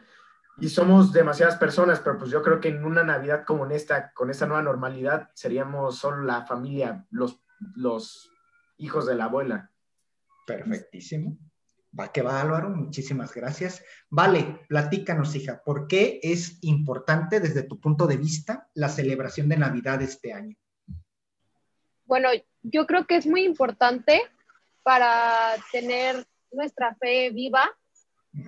y 0.58 0.68
somos 0.68 1.12
demasiadas 1.12 1.56
personas, 1.56 2.00
pero 2.00 2.18
pues 2.18 2.30
yo 2.30 2.42
creo 2.42 2.60
que 2.60 2.68
en 2.68 2.84
una 2.84 3.02
Navidad 3.02 3.44
como 3.44 3.64
en 3.64 3.72
esta, 3.72 4.12
con 4.12 4.30
esta 4.30 4.46
nueva 4.46 4.62
normalidad, 4.62 5.30
seríamos 5.34 5.98
solo 5.98 6.22
la 6.22 6.44
familia, 6.46 7.06
los, 7.10 7.42
los 7.74 8.30
hijos 8.76 9.06
de 9.06 9.14
la 9.14 9.24
abuela. 9.24 9.70
Perfectísimo. 10.46 11.38
Va 11.98 12.10
que 12.10 12.22
va, 12.22 12.40
Álvaro, 12.40 12.70
muchísimas 12.70 13.34
gracias. 13.34 13.84
Vale, 14.08 14.60
platícanos, 14.68 15.34
hija, 15.34 15.62
¿por 15.62 15.86
qué 15.86 16.20
es 16.22 16.58
importante 16.62 17.38
desde 17.38 17.64
tu 17.64 17.80
punto 17.80 18.06
de 18.06 18.16
vista 18.16 18.68
la 18.74 18.88
celebración 18.88 19.48
de 19.48 19.58
Navidad 19.58 20.00
este 20.00 20.32
año? 20.32 20.56
Bueno, 22.04 22.30
yo 22.62 22.86
creo 22.86 23.06
que 23.06 23.16
es 23.16 23.26
muy 23.26 23.44
importante 23.44 24.22
para 24.82 25.54
tener 25.70 26.26
nuestra 26.50 26.94
fe 26.96 27.30
viva, 27.30 27.70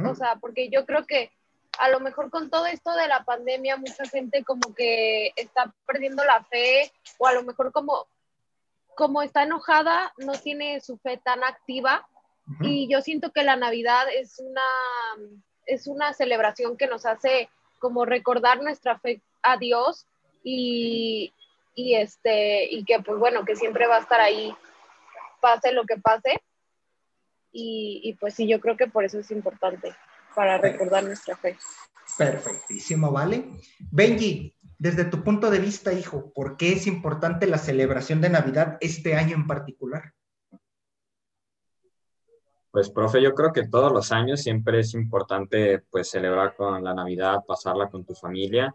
o 0.06 0.14
sea, 0.14 0.36
porque 0.36 0.70
yo 0.70 0.86
creo 0.86 1.06
que 1.06 1.30
a 1.78 1.88
lo 1.88 2.00
mejor 2.00 2.30
con 2.30 2.50
todo 2.50 2.66
esto 2.66 2.92
de 2.94 3.08
la 3.08 3.24
pandemia, 3.24 3.76
mucha 3.76 4.04
gente 4.06 4.44
como 4.44 4.74
que 4.74 5.32
está 5.36 5.72
perdiendo 5.86 6.24
la 6.24 6.42
fe 6.44 6.92
o 7.18 7.26
a 7.26 7.32
lo 7.32 7.42
mejor 7.42 7.72
como, 7.72 8.06
como 8.94 9.22
está 9.22 9.42
enojada, 9.42 10.12
no 10.18 10.32
tiene 10.32 10.80
su 10.80 10.96
fe 10.98 11.16
tan 11.16 11.44
activa. 11.44 12.06
Y 12.60 12.88
yo 12.92 13.00
siento 13.00 13.32
que 13.32 13.42
la 13.42 13.56
Navidad 13.56 14.06
es 14.14 14.38
una, 14.38 14.60
es 15.64 15.86
una 15.86 16.12
celebración 16.12 16.76
que 16.76 16.86
nos 16.86 17.06
hace 17.06 17.48
como 17.78 18.04
recordar 18.04 18.62
nuestra 18.62 18.98
fe 18.98 19.22
a 19.42 19.56
Dios 19.56 20.06
y, 20.42 21.32
y, 21.74 21.94
este, 21.94 22.66
y 22.70 22.84
que 22.84 23.00
pues 23.00 23.18
bueno, 23.18 23.44
que 23.46 23.56
siempre 23.56 23.86
va 23.86 23.96
a 23.96 24.00
estar 24.00 24.20
ahí, 24.20 24.54
pase 25.40 25.72
lo 25.72 25.84
que 25.84 25.96
pase. 25.96 26.42
Y, 27.50 28.00
y 28.02 28.14
pues 28.14 28.34
sí, 28.34 28.46
yo 28.46 28.60
creo 28.60 28.76
que 28.76 28.88
por 28.88 29.04
eso 29.04 29.18
es 29.18 29.30
importante 29.30 29.94
para 30.34 30.58
recordar 30.58 31.04
nuestra 31.04 31.36
fe. 31.36 31.56
Perfectísimo, 32.18 33.10
vale. 33.10 33.44
Benji, 33.90 34.54
desde 34.78 35.04
tu 35.04 35.22
punto 35.22 35.50
de 35.50 35.58
vista, 35.58 35.92
hijo, 35.92 36.32
¿por 36.32 36.56
qué 36.56 36.72
es 36.72 36.86
importante 36.86 37.46
la 37.46 37.58
celebración 37.58 38.20
de 38.20 38.30
Navidad 38.30 38.76
este 38.80 39.16
año 39.16 39.34
en 39.34 39.46
particular? 39.46 40.12
Pues, 42.70 42.90
profe, 42.90 43.22
yo 43.22 43.34
creo 43.34 43.52
que 43.52 43.68
todos 43.68 43.92
los 43.92 44.10
años 44.10 44.42
siempre 44.42 44.80
es 44.80 44.94
importante, 44.94 45.78
pues, 45.90 46.10
celebrar 46.10 46.56
con 46.56 46.82
la 46.82 46.92
Navidad, 46.92 47.44
pasarla 47.46 47.88
con 47.88 48.04
tu 48.04 48.14
familia, 48.14 48.74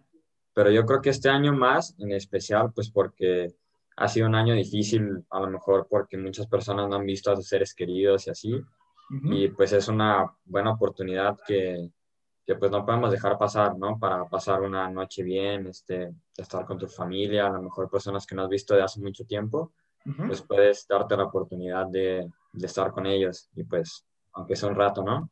pero 0.54 0.72
yo 0.72 0.86
creo 0.86 1.01
que 1.01 1.10
este 1.10 1.30
año 1.30 1.54
más, 1.54 1.96
en 2.00 2.13
especial, 2.13 2.72
pues, 2.74 2.89
porque 2.89 3.54
ha 3.98 4.08
sido 4.08 4.28
un 4.28 4.36
año 4.36 4.54
difícil, 4.54 5.25
a 5.30 5.42
lo 5.42 5.50
mejor 5.50 5.88
porque 5.89 6.18
muchas 6.18 6.48
personas 6.48 6.88
no 6.88 6.96
han 6.96 7.06
visto 7.06 7.32
a 7.32 7.36
sus 7.36 7.50
seres 7.50 7.74
queridos 7.74 8.28
y 8.28 8.30
así, 8.30 8.62
y 9.10 9.48
pues 9.50 9.74
es 9.74 9.88
una 9.88 10.32
buena 10.46 10.72
oportunidad 10.72 11.38
que, 11.46 11.89
que, 12.46 12.56
pues 12.56 12.70
no 12.70 12.86
podemos 12.86 13.12
dejar 13.12 13.38
pasar, 13.38 13.78
¿no? 13.78 13.98
Para 13.98 14.25
pasar 14.25 14.62
una 14.62 14.89
noche 14.89 15.24
bien, 15.24 15.68
este, 15.68 16.13
estar 16.38 16.66
con 16.66 16.78
tu 16.78 16.88
familia, 16.88 17.48
a 17.48 17.51
lo 17.51 17.62
mejor 17.63 17.89
personas 17.89 18.25
que 18.25 18.36
no 18.36 18.44
has 18.44 18.50
visto 18.50 18.75
de 18.75 18.84
hace 18.84 19.00
mucho 19.00 19.25
tiempo, 19.25 19.74
pues 20.25 20.42
puedes 20.42 20.88
darte 20.88 21.16
la 21.18 21.25
oportunidad 21.25 21.88
de, 21.88 22.32
de, 22.54 22.66
estar 22.66 22.92
con 22.92 23.06
ellos 23.06 23.50
y 23.54 23.63
pues, 23.63 24.06
aunque 24.34 24.56
sea 24.56 24.70
un 24.70 24.75
rato, 24.75 25.04
¿no? 25.04 25.30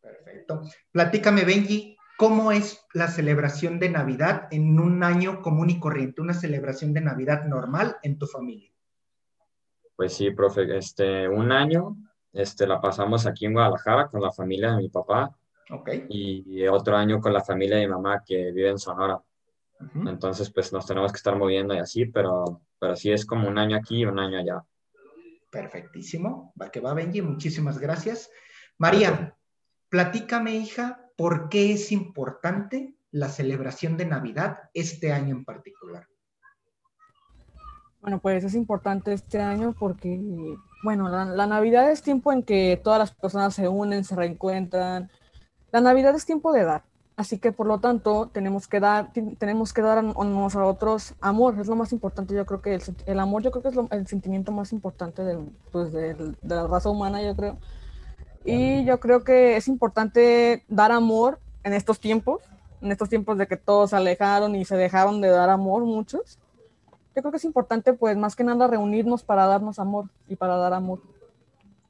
Perfecto. 0.00 0.62
Platícame, 0.92 1.44
Benji, 1.44 1.96
¿cómo 2.16 2.52
es 2.52 2.84
la 2.92 3.08
celebración 3.08 3.78
de 3.80 3.90
Navidad 3.90 4.48
en 4.50 4.78
un 4.78 5.02
año 5.02 5.40
común 5.40 5.70
y 5.70 5.80
corriente, 5.80 6.20
una 6.20 6.34
celebración 6.34 6.92
de 6.92 7.00
Navidad 7.00 7.44
normal 7.44 7.96
en 8.02 8.18
tu 8.18 8.26
familia? 8.26 8.70
Pues 9.96 10.14
sí, 10.14 10.30
profe, 10.32 10.76
este, 10.76 11.28
un 11.28 11.50
año 11.50 11.96
este, 12.34 12.66
la 12.66 12.80
pasamos 12.80 13.26
aquí 13.26 13.46
en 13.46 13.54
Guadalajara 13.54 14.08
con 14.08 14.20
la 14.20 14.32
familia 14.32 14.72
de 14.72 14.82
mi 14.82 14.88
papá. 14.88 15.34
Okay. 15.70 16.06
Y 16.10 16.66
otro 16.66 16.96
año 16.96 17.20
con 17.20 17.32
la 17.32 17.42
familia 17.42 17.76
de 17.76 17.86
mi 17.86 17.92
mamá 17.92 18.22
que 18.24 18.52
vive 18.52 18.68
en 18.70 18.78
Sonora. 18.78 19.20
Entonces, 20.06 20.50
pues 20.50 20.72
nos 20.72 20.86
tenemos 20.86 21.12
que 21.12 21.16
estar 21.16 21.36
moviendo 21.36 21.74
y 21.74 21.78
así, 21.78 22.06
pero, 22.06 22.62
pero 22.78 22.96
sí 22.96 23.10
es 23.10 23.26
como 23.26 23.48
un 23.48 23.58
año 23.58 23.76
aquí 23.76 23.98
y 23.98 24.04
un 24.04 24.18
año 24.18 24.38
allá. 24.38 24.62
Perfectísimo. 25.50 26.52
Va 26.60 26.70
que 26.70 26.80
va, 26.80 26.94
Benji. 26.94 27.22
Muchísimas 27.22 27.78
gracias. 27.78 28.30
María, 28.78 29.36
platícame, 29.88 30.56
hija, 30.56 31.10
¿por 31.16 31.48
qué 31.48 31.72
es 31.72 31.92
importante 31.92 32.94
la 33.10 33.28
celebración 33.28 33.96
de 33.96 34.06
Navidad 34.06 34.58
este 34.74 35.12
año 35.12 35.36
en 35.36 35.44
particular? 35.44 36.08
Bueno, 38.04 38.18
pues 38.18 38.44
es 38.44 38.54
importante 38.54 39.14
este 39.14 39.40
año 39.40 39.74
porque 39.78 40.20
bueno, 40.82 41.08
la, 41.08 41.46
Navidad 41.46 41.90
es 41.90 42.02
tiempo 42.02 42.34
en 42.34 42.42
que 42.42 42.78
todas 42.84 42.98
las 42.98 43.12
personas 43.12 43.54
se 43.54 43.66
unen, 43.66 44.04
se 44.04 44.14
reencuentran. 44.14 45.10
La 45.72 45.80
Navidad 45.80 46.14
es 46.14 46.26
tiempo 46.26 46.52
de 46.52 46.64
dar. 46.64 46.82
Así 47.16 47.38
que 47.38 47.50
por 47.50 47.66
lo 47.66 47.80
tanto 47.80 48.28
tenemos 48.30 48.68
que 48.68 48.78
dar, 48.78 49.10
tenemos 49.38 49.72
que 49.72 49.80
dar 49.80 49.96
a 49.96 50.02
unos 50.02 50.54
a 50.54 50.66
otros 50.66 51.14
amor, 51.22 51.58
es 51.58 51.66
lo 51.66 51.76
más 51.76 51.92
importante, 51.92 52.34
yo 52.34 52.44
creo 52.44 52.60
que 52.60 52.78
el, 53.06 53.20
amor 53.20 53.42
yo 53.42 53.50
creo 53.50 53.62
que 53.62 53.68
es 53.70 53.76
el 53.90 54.06
sentimiento 54.06 54.52
más 54.52 54.74
importante 54.74 55.22
pues, 55.72 55.90
de 55.90 56.36
la 56.42 56.66
raza 56.66 56.90
humana, 56.90 57.22
yo 57.22 57.34
creo. 57.34 57.56
Y 58.44 58.84
yo 58.84 59.00
creo 59.00 59.24
que 59.24 59.56
es 59.56 59.66
importante 59.66 60.62
dar 60.68 60.92
amor 60.92 61.38
en 61.62 61.72
estos 61.72 61.98
tiempos, 62.00 62.42
en 62.82 62.92
estos 62.92 63.08
tiempos 63.08 63.38
de 63.38 63.46
que 63.46 63.56
todos 63.56 63.90
se 63.90 63.96
alejaron 63.96 64.54
y 64.56 64.66
se 64.66 64.76
dejaron 64.76 65.22
de 65.22 65.28
dar 65.28 65.48
amor 65.48 65.84
muchos 65.84 66.38
yo 67.14 67.22
creo 67.22 67.30
que 67.30 67.36
es 67.36 67.44
importante, 67.44 67.92
pues, 67.92 68.16
más 68.16 68.34
que 68.34 68.44
nada 68.44 68.66
reunirnos 68.66 69.22
para 69.22 69.46
darnos 69.46 69.78
amor 69.78 70.10
y 70.28 70.36
para 70.36 70.56
dar 70.56 70.72
amor. 70.72 71.00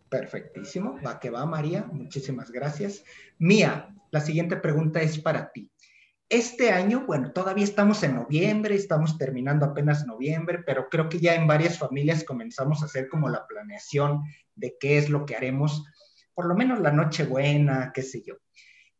Perfectísimo. 0.09 0.99
Va 1.05 1.19
que 1.19 1.31
va, 1.31 1.47
María. 1.47 1.89
Muchísimas 1.91 2.51
gracias. 2.51 3.05
Mía, 3.39 3.95
la 4.11 4.21
siguiente 4.21 4.57
pregunta 4.57 5.01
es 5.01 5.19
para 5.19 5.51
ti. 5.51 5.71
Este 6.29 6.71
año, 6.71 7.05
bueno, 7.07 7.33
todavía 7.33 7.65
estamos 7.65 8.03
en 8.03 8.15
noviembre, 8.15 8.75
estamos 8.75 9.19
terminando 9.19 9.67
apenas 9.67 10.07
noviembre, 10.07 10.63
pero 10.65 10.89
creo 10.89 11.09
que 11.09 11.21
ya 11.21 11.35
en 11.35 11.47
varias 11.47 11.79
familias 11.79 12.25
comenzamos 12.25 12.83
a 12.83 12.87
hacer 12.87 13.09
como 13.09 13.29
la 13.29 13.47
planeación 13.47 14.23
de 14.55 14.77
qué 14.79 14.99
es 14.99 15.11
lo 15.11 15.27
que 15.27 15.37
haremos, 15.37 15.85
por 16.35 16.47
lo 16.47 16.55
menos 16.55 16.81
la 16.81 16.93
noche 16.93 17.25
buena, 17.25 17.93
qué 17.95 18.03
sé 18.03 18.23
yo. 18.27 18.35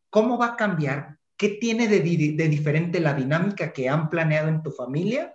¿Cómo 0.09 0.37
va 0.37 0.47
a 0.47 0.55
cambiar? 0.55 1.17
¿Qué 1.37 1.49
tiene 1.49 1.87
de, 1.87 1.99
de 1.99 2.47
diferente 2.47 2.99
la 2.99 3.13
dinámica 3.13 3.73
que 3.73 3.89
han 3.89 4.09
planeado 4.09 4.47
en 4.47 4.61
tu 4.61 4.71
familia 4.71 5.34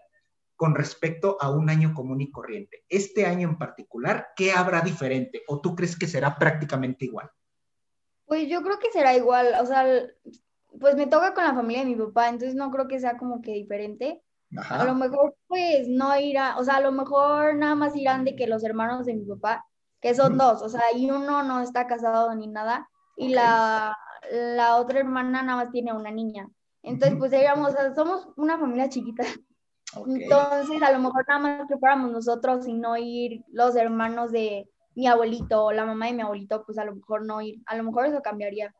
con 0.60 0.74
respecto 0.74 1.38
a 1.40 1.50
un 1.50 1.70
año 1.70 1.94
común 1.94 2.20
y 2.20 2.30
corriente. 2.30 2.84
Este 2.90 3.24
año 3.24 3.48
en 3.48 3.56
particular, 3.56 4.28
¿qué 4.36 4.52
habrá 4.52 4.82
diferente? 4.82 5.42
¿O 5.48 5.58
tú 5.62 5.74
crees 5.74 5.98
que 5.98 6.06
será 6.06 6.36
prácticamente 6.36 7.06
igual? 7.06 7.30
Pues 8.26 8.46
yo 8.46 8.60
creo 8.60 8.78
que 8.78 8.90
será 8.90 9.16
igual, 9.16 9.54
o 9.58 9.64
sea, 9.64 9.86
pues 10.78 10.96
me 10.96 11.06
toca 11.06 11.32
con 11.32 11.44
la 11.44 11.54
familia 11.54 11.80
de 11.80 11.86
mi 11.86 11.94
papá, 11.94 12.28
entonces 12.28 12.54
no 12.54 12.70
creo 12.70 12.88
que 12.88 13.00
sea 13.00 13.16
como 13.16 13.40
que 13.40 13.52
diferente. 13.52 14.22
A 14.68 14.84
lo 14.84 14.94
mejor 14.94 15.34
pues 15.46 15.88
no 15.88 16.14
irá, 16.20 16.58
o 16.58 16.64
sea, 16.64 16.76
a 16.76 16.82
lo 16.82 16.92
mejor 16.92 17.54
nada 17.54 17.74
más 17.74 17.96
irán 17.96 18.26
de 18.26 18.36
que 18.36 18.46
los 18.46 18.62
hermanos 18.62 19.06
de 19.06 19.14
mi 19.14 19.24
papá, 19.24 19.64
que 20.02 20.14
son 20.14 20.36
dos, 20.36 20.60
o 20.60 20.68
sea, 20.68 20.82
y 20.94 21.10
uno 21.10 21.42
no 21.42 21.62
está 21.62 21.86
casado 21.86 22.34
ni 22.34 22.48
nada, 22.48 22.86
y 23.16 23.30
la, 23.30 23.96
la 24.30 24.76
otra 24.76 24.98
hermana 24.98 25.42
nada 25.42 25.64
más 25.64 25.72
tiene 25.72 25.94
una 25.94 26.10
niña. 26.10 26.50
Entonces, 26.82 27.18
pues 27.18 27.30
digamos, 27.30 27.72
somos 27.94 28.28
una 28.36 28.58
familia 28.58 28.90
chiquita. 28.90 29.24
Entonces, 30.06 30.82
a 30.82 30.92
lo 30.92 31.00
mejor 31.00 31.24
nada 31.26 31.40
más 31.40 31.66
preparamos 31.66 32.12
nosotros 32.12 32.66
y 32.68 32.74
no 32.74 32.96
ir 32.96 33.44
los 33.52 33.74
hermanos 33.76 34.30
de 34.32 34.68
mi 34.94 35.06
abuelito 35.06 35.64
o 35.64 35.72
la 35.72 35.84
mamá 35.84 36.06
de 36.06 36.12
mi 36.12 36.22
abuelito, 36.22 36.64
pues 36.64 36.78
a 36.78 36.84
lo 36.84 36.94
mejor 36.94 37.24
no 37.24 37.40
ir, 37.40 37.60
a 37.66 37.76
lo 37.76 37.84
mejor 37.84 38.06
eso 38.06 38.22
cambiaría. 38.22 38.74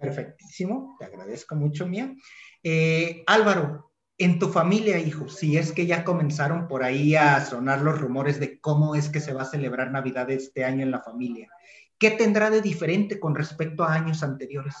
Perfectísimo, 0.00 0.96
te 0.98 1.06
agradezco 1.06 1.54
mucho, 1.54 1.86
Mía. 1.86 2.14
Eh, 2.62 3.24
Álvaro, 3.26 3.92
En 4.18 4.38
tu 4.38 4.48
familia, 4.48 4.98
hijo, 4.98 5.28
si 5.28 5.58
es 5.58 5.72
que 5.72 5.84
ya 5.84 6.02
comenzaron 6.02 6.68
por 6.68 6.82
ahí 6.82 7.14
a 7.14 7.38
sonar 7.44 7.82
los 7.82 8.00
rumores 8.00 8.40
de 8.40 8.58
cómo 8.60 8.94
es 8.94 9.10
que 9.10 9.20
se 9.20 9.34
va 9.34 9.42
a 9.42 9.44
celebrar 9.44 9.90
Navidad 9.90 10.30
este 10.30 10.64
año 10.64 10.82
en 10.82 10.90
la 10.90 11.02
familia, 11.02 11.50
¿qué 11.98 12.12
tendrá 12.12 12.48
de 12.48 12.62
diferente 12.62 13.20
con 13.20 13.34
respecto 13.34 13.84
a 13.84 13.92
años 13.92 14.22
anteriores? 14.22 14.74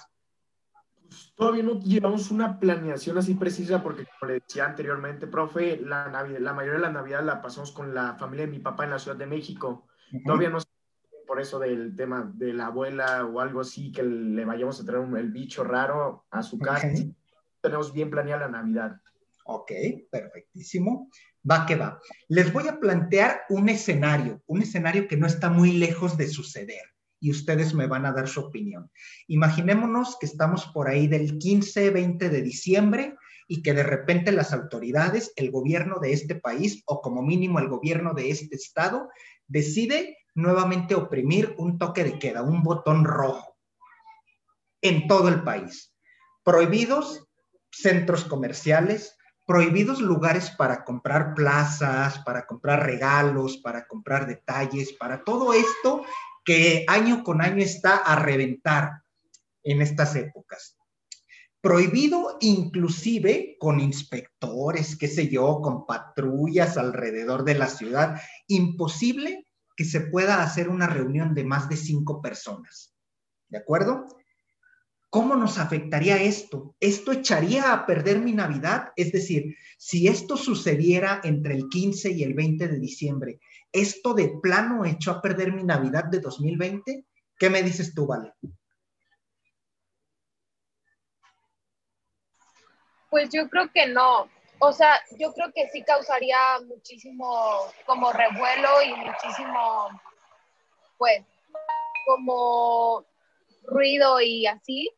Todavía 1.36 1.62
no 1.62 1.78
llevamos 1.80 2.30
una 2.30 2.58
planeación 2.58 3.18
así 3.18 3.34
precisa 3.34 3.82
porque, 3.82 4.06
como 4.06 4.32
le 4.32 4.40
decía 4.40 4.64
anteriormente, 4.64 5.26
profe, 5.26 5.76
la, 5.76 6.08
Navidad, 6.08 6.40
la 6.40 6.54
mayoría 6.54 6.80
de 6.80 6.86
la 6.86 6.92
Navidad 6.92 7.22
la 7.22 7.42
pasamos 7.42 7.72
con 7.72 7.94
la 7.94 8.14
familia 8.14 8.46
de 8.46 8.52
mi 8.52 8.58
papá 8.58 8.84
en 8.84 8.90
la 8.90 8.98
Ciudad 8.98 9.18
de 9.18 9.26
México. 9.26 9.86
Todavía 10.24 10.48
no 10.48 10.58
por 11.26 11.40
eso 11.40 11.58
del 11.58 11.94
tema 11.94 12.32
de 12.34 12.54
la 12.54 12.66
abuela 12.66 13.26
o 13.26 13.40
algo 13.40 13.60
así, 13.60 13.92
que 13.92 14.02
le 14.02 14.44
vayamos 14.46 14.80
a 14.80 14.84
traer 14.86 15.06
el 15.16 15.30
bicho 15.30 15.62
raro 15.62 16.24
a 16.30 16.42
su 16.42 16.58
casa. 16.58 16.88
Tenemos 17.60 17.92
bien 17.92 18.10
planeada 18.10 18.46
la 18.46 18.62
Navidad. 18.62 19.00
Ok, 19.44 19.72
perfectísimo. 20.10 21.10
Va 21.48 21.66
que 21.66 21.76
va. 21.76 22.00
Les 22.28 22.50
voy 22.50 22.66
a 22.68 22.80
plantear 22.80 23.42
un 23.50 23.68
escenario, 23.68 24.42
un 24.46 24.62
escenario 24.62 25.06
que 25.06 25.18
no 25.18 25.26
está 25.26 25.50
muy 25.50 25.72
lejos 25.72 26.16
de 26.16 26.28
suceder 26.28 26.95
y 27.20 27.30
ustedes 27.30 27.74
me 27.74 27.86
van 27.86 28.06
a 28.06 28.12
dar 28.12 28.28
su 28.28 28.40
opinión. 28.40 28.90
Imaginémonos 29.26 30.16
que 30.18 30.26
estamos 30.26 30.66
por 30.66 30.88
ahí 30.88 31.06
del 31.06 31.38
15, 31.38 31.90
20 31.90 32.28
de 32.28 32.42
diciembre 32.42 33.16
y 33.48 33.62
que 33.62 33.72
de 33.72 33.82
repente 33.82 34.32
las 34.32 34.52
autoridades, 34.52 35.32
el 35.36 35.50
gobierno 35.50 35.98
de 36.00 36.12
este 36.12 36.34
país 36.34 36.82
o 36.86 37.00
como 37.00 37.22
mínimo 37.22 37.58
el 37.58 37.68
gobierno 37.68 38.12
de 38.12 38.30
este 38.30 38.56
estado 38.56 39.08
decide 39.46 40.18
nuevamente 40.34 40.94
oprimir 40.94 41.54
un 41.58 41.78
toque 41.78 42.04
de 42.04 42.18
queda, 42.18 42.42
un 42.42 42.62
botón 42.62 43.04
rojo 43.04 43.56
en 44.82 45.06
todo 45.06 45.28
el 45.28 45.42
país. 45.42 45.94
Prohibidos 46.44 47.26
centros 47.70 48.24
comerciales, 48.24 49.16
prohibidos 49.46 50.00
lugares 50.00 50.50
para 50.50 50.84
comprar 50.84 51.34
plazas, 51.34 52.18
para 52.20 52.46
comprar 52.46 52.84
regalos, 52.84 53.58
para 53.58 53.86
comprar 53.86 54.26
detalles, 54.26 54.92
para 54.94 55.24
todo 55.24 55.52
esto 55.52 56.04
que 56.46 56.84
año 56.86 57.24
con 57.24 57.42
año 57.42 57.62
está 57.62 57.96
a 57.96 58.16
reventar 58.16 59.02
en 59.64 59.82
estas 59.82 60.14
épocas. 60.14 60.78
Prohibido 61.60 62.38
inclusive 62.40 63.56
con 63.58 63.80
inspectores, 63.80 64.96
qué 64.96 65.08
sé 65.08 65.28
yo, 65.28 65.60
con 65.60 65.84
patrullas 65.84 66.78
alrededor 66.78 67.44
de 67.44 67.56
la 67.56 67.66
ciudad. 67.66 68.20
Imposible 68.46 69.48
que 69.76 69.84
se 69.84 70.00
pueda 70.00 70.42
hacer 70.42 70.68
una 70.68 70.86
reunión 70.86 71.34
de 71.34 71.44
más 71.44 71.68
de 71.68 71.76
cinco 71.76 72.22
personas. 72.22 72.94
¿De 73.48 73.58
acuerdo? 73.58 74.06
¿Cómo 75.10 75.36
nos 75.36 75.58
afectaría 75.58 76.20
esto? 76.20 76.74
¿Esto 76.80 77.12
echaría 77.12 77.72
a 77.72 77.86
perder 77.86 78.18
mi 78.18 78.32
Navidad? 78.32 78.92
Es 78.96 79.12
decir, 79.12 79.56
si 79.78 80.08
esto 80.08 80.36
sucediera 80.36 81.20
entre 81.22 81.54
el 81.54 81.68
15 81.68 82.10
y 82.10 82.22
el 82.22 82.34
20 82.34 82.68
de 82.68 82.78
diciembre, 82.78 83.40
¿esto 83.72 84.14
de 84.14 84.38
plano 84.42 84.84
echó 84.84 85.12
a 85.12 85.22
perder 85.22 85.52
mi 85.52 85.62
Navidad 85.62 86.04
de 86.04 86.20
2020? 86.20 87.06
¿Qué 87.38 87.50
me 87.50 87.62
dices 87.62 87.94
tú, 87.94 88.06
Vale? 88.06 88.32
Pues 93.08 93.30
yo 93.32 93.48
creo 93.48 93.70
que 93.72 93.86
no. 93.86 94.28
O 94.58 94.72
sea, 94.72 95.00
yo 95.18 95.32
creo 95.32 95.52
que 95.54 95.68
sí 95.68 95.82
causaría 95.82 96.36
muchísimo 96.66 97.58
como 97.84 98.12
revuelo 98.12 98.82
y 98.82 98.94
muchísimo, 98.94 99.88
pues, 100.98 101.22
como 102.06 103.04
ruido 103.66 104.20
y 104.20 104.46
así, 104.46 104.90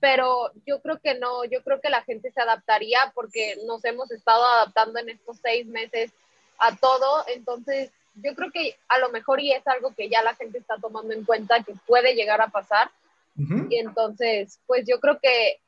pero 0.00 0.50
yo 0.66 0.80
creo 0.80 0.98
que 1.00 1.14
no, 1.14 1.44
yo 1.44 1.62
creo 1.62 1.80
que 1.80 1.90
la 1.90 2.02
gente 2.02 2.30
se 2.32 2.40
adaptaría 2.40 3.12
porque 3.14 3.58
nos 3.66 3.84
hemos 3.84 4.10
estado 4.10 4.44
adaptando 4.44 4.98
en 4.98 5.10
estos 5.10 5.38
seis 5.42 5.66
meses 5.66 6.12
a 6.58 6.76
todo, 6.76 7.24
entonces 7.28 7.90
yo 8.14 8.34
creo 8.34 8.50
que 8.50 8.76
a 8.88 8.98
lo 8.98 9.10
mejor 9.10 9.40
y 9.40 9.52
es 9.52 9.66
algo 9.66 9.94
que 9.94 10.08
ya 10.08 10.22
la 10.22 10.34
gente 10.34 10.58
está 10.58 10.76
tomando 10.78 11.12
en 11.14 11.24
cuenta 11.24 11.62
que 11.62 11.74
puede 11.86 12.14
llegar 12.14 12.40
a 12.40 12.48
pasar, 12.48 12.90
y 13.70 13.78
entonces, 13.78 14.60
pues 14.66 14.84
yo 14.86 15.00
creo 15.00 15.18
que, 15.18 15.60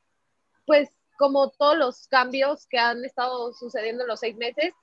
pues 0.65 0.89
como 1.17 1.49
todos 1.49 1.77
los 1.77 2.07
cambios 2.07 2.67
que 2.67 2.77
han 2.77 3.03
estado 3.03 3.53
sucediendo 3.53 4.03
en 4.03 4.09
los 4.09 4.19
seis 4.19 4.35
meses, 4.35 4.73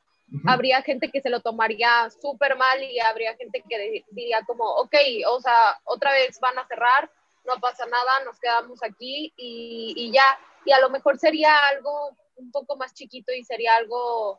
habría 0.46 0.82
gente 0.82 1.10
que 1.10 1.20
se 1.20 1.30
lo 1.30 1.40
tomaría 1.40 2.08
súper 2.20 2.56
mal 2.56 2.82
y 2.82 2.98
habría 3.00 3.36
gente 3.36 3.62
que 3.68 4.04
diría 4.10 4.42
como, 4.46 4.64
ok, 4.64 4.94
o 5.28 5.40
sea, 5.40 5.78
otra 5.84 6.12
vez 6.12 6.38
van 6.40 6.58
a 6.58 6.66
cerrar, 6.66 7.10
no 7.44 7.58
pasa 7.60 7.86
nada, 7.86 8.24
nos 8.24 8.38
quedamos 8.38 8.82
aquí 8.82 9.32
y, 9.36 10.10
ya. 10.12 10.38
Y 10.64 10.72
a 10.72 10.80
lo 10.80 10.90
mejor 10.90 11.18
sería 11.18 11.56
algo 11.68 12.16
un 12.36 12.50
poco 12.50 12.76
más 12.76 12.94
chiquito 12.94 13.32
y 13.32 13.44
sería 13.44 13.76
algo, 13.76 14.38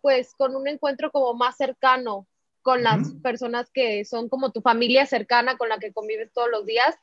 pues, 0.00 0.34
con 0.34 0.56
un 0.56 0.68
encuentro 0.68 1.10
como 1.10 1.34
más 1.34 1.56
cercano 1.56 2.26
con 2.62 2.82
las 2.82 3.12
personas 3.22 3.70
que 3.72 4.04
son 4.04 4.28
como 4.28 4.52
tu 4.52 4.60
familia 4.60 5.06
cercana 5.06 5.56
con 5.56 5.68
la 5.68 5.78
que 5.78 5.92
convives 5.92 6.32
todos 6.32 6.50
los 6.50 6.66
días 6.66 6.96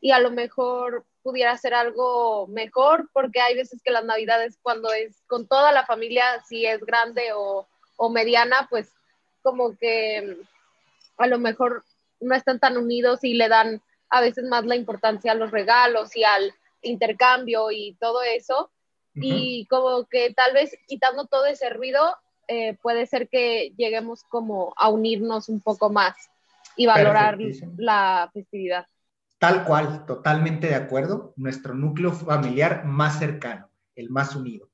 y 0.00 0.10
a 0.10 0.18
lo 0.18 0.30
mejor 0.30 1.04
pudiera 1.22 1.56
ser 1.56 1.72
algo 1.72 2.46
mejor 2.48 3.08
porque 3.12 3.40
hay 3.40 3.54
veces 3.54 3.80
que 3.82 3.90
las 3.90 4.04
navidades 4.04 4.58
cuando 4.60 4.92
es 4.92 5.22
con 5.26 5.46
toda 5.46 5.72
la 5.72 5.86
familia, 5.86 6.42
si 6.48 6.66
es 6.66 6.80
grande 6.80 7.32
o, 7.34 7.66
o 7.96 8.10
mediana, 8.10 8.66
pues 8.68 8.92
como 9.42 9.76
que 9.76 10.36
a 11.16 11.26
lo 11.26 11.38
mejor 11.38 11.84
no 12.20 12.34
están 12.34 12.58
tan 12.58 12.76
unidos 12.76 13.22
y 13.22 13.34
le 13.34 13.48
dan 13.48 13.82
a 14.14 14.20
veces 14.20 14.44
más 14.44 14.64
la 14.64 14.76
importancia 14.76 15.32
a 15.32 15.34
los 15.34 15.50
regalos 15.50 16.14
y 16.14 16.22
al 16.22 16.54
intercambio 16.82 17.72
y 17.72 17.96
todo 17.98 18.22
eso. 18.22 18.70
Y 19.16 19.66
como 19.66 20.06
que 20.06 20.32
tal 20.34 20.54
vez 20.54 20.76
quitando 20.86 21.26
todo 21.26 21.46
ese 21.46 21.68
ruido, 21.70 22.16
eh, 22.46 22.76
puede 22.80 23.06
ser 23.06 23.28
que 23.28 23.72
lleguemos 23.76 24.22
como 24.24 24.72
a 24.76 24.88
unirnos 24.88 25.48
un 25.48 25.60
poco 25.60 25.90
más 25.90 26.14
y 26.76 26.86
valorar 26.86 27.38
la 27.76 28.30
festividad. 28.32 28.86
Tal 29.38 29.64
cual, 29.64 30.06
totalmente 30.06 30.68
de 30.68 30.76
acuerdo. 30.76 31.32
Nuestro 31.36 31.74
núcleo 31.74 32.12
familiar 32.12 32.84
más 32.84 33.18
cercano, 33.18 33.68
el 33.96 34.10
más 34.10 34.36
unido. 34.36 34.68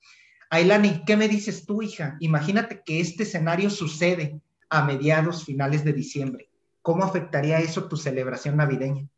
Ailani, 0.51 1.03
¿qué 1.07 1.17
me 1.17 1.29
dices 1.29 1.65
tú, 1.65 1.81
hija? 1.81 2.17
Imagínate 2.21 2.83
que 2.85 3.01
este 3.01 3.23
escenario 3.23 3.71
sucede 3.71 4.41
a 4.69 4.85
mediados, 4.85 5.45
finales 5.47 5.83
de 5.83 5.95
diciembre. 5.95 6.51
¿Cómo 6.83 7.05
afectaría 7.05 7.59
eso 7.59 7.89
tu 7.89 7.97
celebración 7.97 8.57
navideña? 8.59 9.09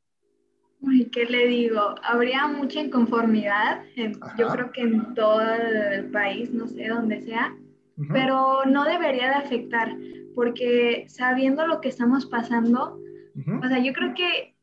¿Qué 1.13 1.25
le 1.27 1.47
digo? 1.47 1.95
Habría 2.03 2.47
mucha 2.47 2.81
inconformidad, 2.81 3.83
yo 4.39 4.49
creo 4.49 4.73
que 4.73 4.83
en 4.83 5.15
todo 5.15 5.41
el 5.41 6.11
país, 6.11 6.53
no 6.53 6.67
sé, 6.67 6.89
dónde 6.89 7.21
sea, 7.21 7.55
pero 8.11 8.65
no 8.65 8.85
debería 8.85 9.29
de 9.29 9.35
afectar, 9.35 9.95
porque 10.35 11.05
sabiendo 11.09 11.67
lo 11.67 11.81
que 11.81 11.89
estamos 11.89 12.27
pasando, 12.27 12.99
o 13.63 13.69
sea, 13.69 13.79
yo 13.79 13.93
creo 13.93 14.15
que 14.15 14.57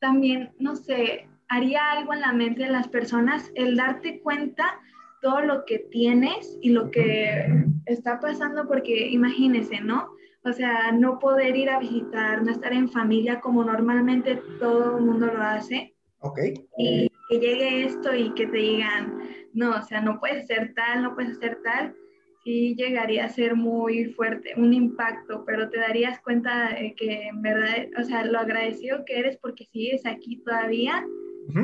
también, 0.00 0.50
no 0.58 0.76
sé, 0.76 1.28
haría 1.48 1.92
algo 1.92 2.12
en 2.14 2.20
la 2.20 2.32
mente 2.32 2.64
de 2.64 2.70
las 2.70 2.88
personas 2.88 3.50
el 3.54 3.76
darte 3.76 4.20
cuenta 4.20 4.80
todo 5.20 5.40
lo 5.40 5.64
que 5.64 5.78
tienes 5.78 6.58
y 6.60 6.70
lo 6.70 6.90
que 6.90 7.64
está 7.86 8.20
pasando, 8.20 8.68
porque 8.68 9.08
imagínese, 9.08 9.80
¿no? 9.80 10.10
O 10.44 10.52
sea, 10.52 10.92
no 10.92 11.18
poder 11.18 11.56
ir 11.56 11.68
a 11.68 11.78
visitar, 11.78 12.42
no 12.42 12.50
estar 12.50 12.72
en 12.72 12.88
familia 12.88 13.40
como 13.40 13.64
normalmente 13.64 14.40
todo 14.58 14.98
el 14.98 15.04
mundo 15.04 15.26
lo 15.26 15.42
hace. 15.42 15.94
Ok. 16.20 16.38
Y 16.76 17.10
que 17.28 17.38
llegue 17.38 17.84
esto 17.84 18.14
y 18.14 18.32
que 18.34 18.46
te 18.46 18.56
digan, 18.56 19.20
no, 19.52 19.76
o 19.76 19.82
sea, 19.82 20.00
no 20.00 20.18
puedes 20.18 20.46
ser 20.46 20.72
tal, 20.74 21.02
no 21.02 21.14
puedes 21.14 21.38
ser 21.38 21.60
tal, 21.62 21.94
sí 22.42 22.74
llegaría 22.76 23.24
a 23.24 23.28
ser 23.28 23.54
muy 23.54 24.06
fuerte, 24.14 24.54
un 24.56 24.72
impacto, 24.72 25.44
pero 25.44 25.68
te 25.68 25.78
darías 25.78 26.20
cuenta 26.20 26.70
de 26.70 26.94
que 26.94 27.28
en 27.28 27.42
verdad, 27.42 27.86
o 28.00 28.04
sea, 28.04 28.24
lo 28.24 28.38
agradecido 28.38 29.04
que 29.04 29.18
eres 29.18 29.36
porque 29.36 29.66
sigues 29.66 30.06
aquí 30.06 30.38
todavía 30.38 31.04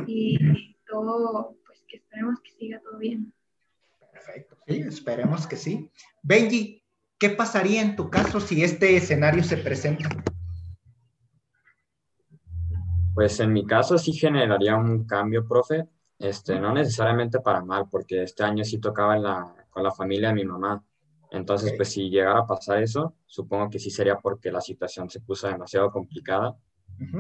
y 0.07 0.77
todo, 0.87 1.57
pues 1.67 1.83
que 1.89 1.97
esperemos 1.97 2.41
que 2.41 2.51
siga 2.51 2.81
todo 2.81 2.99
bien. 2.99 3.33
Perfecto, 4.13 4.57
sí, 4.67 4.81
esperemos 4.81 5.47
que 5.47 5.57
sí. 5.57 5.91
Benji, 6.23 6.84
¿Qué 7.25 7.31
pasaría 7.31 7.81
en 7.81 7.97
tu 7.97 8.11
caso 8.11 8.39
si 8.39 8.63
este 8.63 8.99
escenario 8.99 9.43
se 9.43 9.57
presenta? 9.57 10.11
Pues 13.15 13.41
en 13.41 13.51
mi 13.51 13.65
caso 13.65 13.97
sí 13.97 14.13
generaría 14.13 14.77
un 14.77 15.07
cambio, 15.07 15.49
profe, 15.49 15.89
este, 16.19 16.61
no 16.61 16.75
necesariamente 16.75 17.41
para 17.41 17.65
mal, 17.65 17.87
porque 17.91 18.25
este 18.25 18.45
año 18.45 18.63
sí 18.63 18.77
tocaba 18.77 19.55
con 19.71 19.83
la 19.83 19.91
familia 19.91 20.29
de 20.29 20.35
mi 20.35 20.45
mamá. 20.45 20.85
Entonces, 21.31 21.73
pues 21.79 21.93
si 21.93 22.11
llegara 22.11 22.41
a 22.41 22.47
pasar 22.47 22.83
eso, 22.83 23.15
supongo 23.25 23.71
que 23.71 23.79
sí 23.79 23.91
sería 23.91 24.19
porque 24.19 24.53
la 24.53 24.61
situación 24.61 25.09
se 25.09 25.21
puso 25.21 25.49
demasiado 25.49 25.91
complicada, 25.91 26.55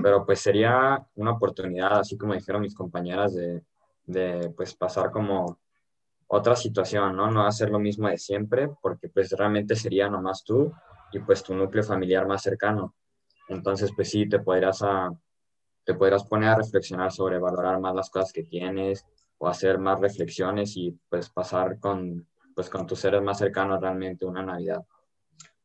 pero 0.02 0.26
pues 0.26 0.38
sería 0.38 1.02
una 1.14 1.30
oportunidad, 1.30 2.00
así 2.00 2.18
como 2.18 2.34
dijeron 2.34 2.60
mis 2.60 2.74
compañeras, 2.74 3.34
de, 3.34 3.62
de 4.04 4.50
pues 4.54 4.74
pasar 4.74 5.10
como 5.10 5.60
otra 6.26 6.56
situación, 6.56 7.16
¿no? 7.16 7.30
No 7.30 7.46
hacer 7.46 7.70
lo 7.70 7.78
mismo 7.78 8.08
de 8.08 8.18
siempre, 8.18 8.68
porque 8.80 9.08
pues 9.08 9.30
realmente 9.32 9.76
sería 9.76 10.08
nomás 10.08 10.44
tú 10.44 10.72
y 11.12 11.18
pues 11.20 11.42
tu 11.42 11.54
núcleo 11.54 11.82
familiar 11.82 12.26
más 12.26 12.42
cercano. 12.42 12.94
Entonces, 13.48 13.92
pues 13.94 14.10
sí, 14.10 14.28
te 14.28 14.40
podrás, 14.40 14.82
a, 14.82 15.10
te 15.84 15.94
podrás 15.94 16.24
poner 16.24 16.50
a 16.50 16.56
reflexionar 16.56 17.12
sobre 17.12 17.38
valorar 17.38 17.78
más 17.80 17.94
las 17.94 18.10
cosas 18.10 18.32
que 18.32 18.44
tienes 18.44 19.04
o 19.38 19.48
hacer 19.48 19.78
más 19.78 20.00
reflexiones 20.00 20.76
y 20.76 20.98
pues 21.08 21.28
pasar 21.30 21.78
con, 21.78 22.26
pues 22.54 22.70
con 22.70 22.86
tus 22.86 23.00
seres 23.00 23.22
más 23.22 23.38
cercanos 23.38 23.80
realmente 23.80 24.24
una 24.24 24.42
Navidad. 24.42 24.84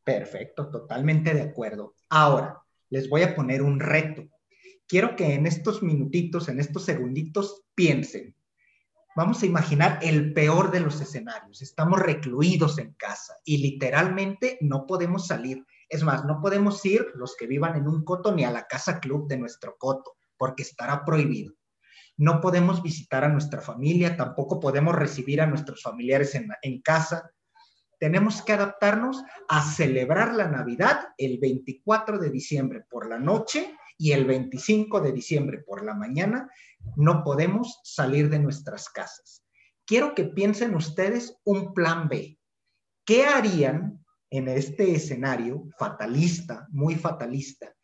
Perfecto, 0.04 0.68
totalmente 0.70 1.34
de 1.34 1.42
acuerdo. 1.42 1.94
Ahora, 2.08 2.62
les 2.90 3.08
voy 3.08 3.22
a 3.22 3.34
poner 3.34 3.62
un 3.62 3.80
reto. 3.80 4.24
Quiero 4.86 5.14
que 5.14 5.34
en 5.34 5.46
estos 5.46 5.82
minutitos, 5.82 6.48
en 6.48 6.58
estos 6.58 6.84
segunditos, 6.84 7.62
piensen. 7.74 8.34
Vamos 9.16 9.42
a 9.42 9.46
imaginar 9.46 9.98
el 10.02 10.32
peor 10.32 10.70
de 10.70 10.78
los 10.78 11.00
escenarios. 11.00 11.62
Estamos 11.62 11.98
recluidos 11.98 12.78
en 12.78 12.94
casa 12.94 13.34
y 13.44 13.58
literalmente 13.58 14.56
no 14.60 14.86
podemos 14.86 15.26
salir. 15.26 15.66
Es 15.88 16.04
más, 16.04 16.24
no 16.24 16.40
podemos 16.40 16.84
ir 16.86 17.04
los 17.16 17.34
que 17.36 17.48
vivan 17.48 17.76
en 17.76 17.88
un 17.88 18.04
coto 18.04 18.32
ni 18.32 18.44
a 18.44 18.52
la 18.52 18.68
casa 18.68 19.00
club 19.00 19.26
de 19.26 19.36
nuestro 19.36 19.76
coto, 19.78 20.16
porque 20.36 20.62
estará 20.62 21.04
prohibido. 21.04 21.54
No 22.16 22.40
podemos 22.40 22.84
visitar 22.84 23.24
a 23.24 23.28
nuestra 23.28 23.60
familia, 23.60 24.16
tampoco 24.16 24.60
podemos 24.60 24.94
recibir 24.94 25.40
a 25.40 25.46
nuestros 25.46 25.82
familiares 25.82 26.36
en, 26.36 26.80
casa. 26.80 27.32
Tenemos 27.98 28.42
que 28.42 28.52
adaptarnos 28.52 29.24
a 29.48 29.62
celebrar 29.62 30.34
la 30.34 30.46
Navidad 30.46 31.08
el 31.18 31.38
24 31.40 32.18
de 32.20 32.30
diciembre 32.30 32.84
por 32.88 33.08
la 33.08 33.18
noche 33.18 33.74
y 34.00 34.12
el 34.12 34.24
25 34.24 35.02
de 35.02 35.12
diciembre 35.12 35.58
por 35.58 35.84
la 35.84 35.94
mañana. 35.94 36.50
No 36.96 37.22
podemos 37.22 37.80
salir 37.84 38.30
de 38.30 38.38
nuestras 38.38 38.88
casas. 38.88 39.44
Quiero 39.84 40.14
que 40.14 40.24
piensen 40.24 40.74
ustedes 40.74 41.36
un 41.44 41.74
plan 41.74 42.08
B. 42.08 42.38
¿Qué 43.04 43.26
harían 43.26 44.02
en 44.30 44.48
este 44.48 44.94
escenario 44.94 45.68
fatalista, 45.78 46.66
muy 46.70 46.94
fatalista, 46.94 47.74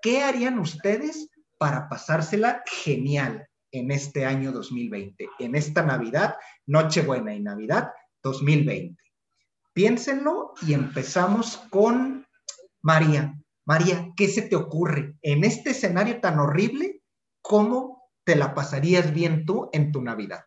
¿qué 0.00 0.22
harían 0.22 0.58
ustedes 0.58 1.28
para 1.58 1.88
pasársela 1.88 2.62
genial 2.64 3.46
en 3.72 3.90
este 3.90 4.24
año 4.24 4.52
2020, 4.52 5.28
en 5.40 5.56
esta 5.56 5.82
Navidad, 5.82 6.36
Nochebuena 6.66 7.34
y 7.34 7.40
Navidad 7.40 7.90
2020? 8.22 8.96
Piénsenlo 9.74 10.54
y 10.62 10.72
empezamos 10.72 11.58
con 11.70 12.26
María. 12.80 13.34
María, 13.66 14.12
¿qué 14.16 14.28
se 14.28 14.42
te 14.42 14.54
ocurre? 14.54 15.16
En 15.22 15.44
este 15.44 15.70
escenario 15.70 16.20
tan 16.20 16.38
horrible, 16.38 17.02
¿cómo 17.42 18.08
te 18.22 18.36
la 18.36 18.54
pasarías 18.54 19.12
bien 19.12 19.44
tú 19.44 19.68
en 19.72 19.90
tu 19.90 20.00
Navidad? 20.02 20.44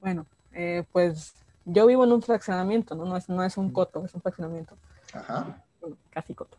Bueno, 0.00 0.24
eh, 0.52 0.84
pues 0.92 1.34
yo 1.64 1.86
vivo 1.86 2.04
en 2.04 2.12
un 2.12 2.22
fraccionamiento, 2.22 2.94
¿no? 2.94 3.04
No 3.04 3.16
es, 3.16 3.28
no 3.28 3.42
es 3.42 3.56
un 3.56 3.72
coto, 3.72 4.04
es 4.04 4.14
un 4.14 4.22
fraccionamiento. 4.22 4.76
Ajá. 5.12 5.64
casi 6.10 6.32
coto. 6.32 6.56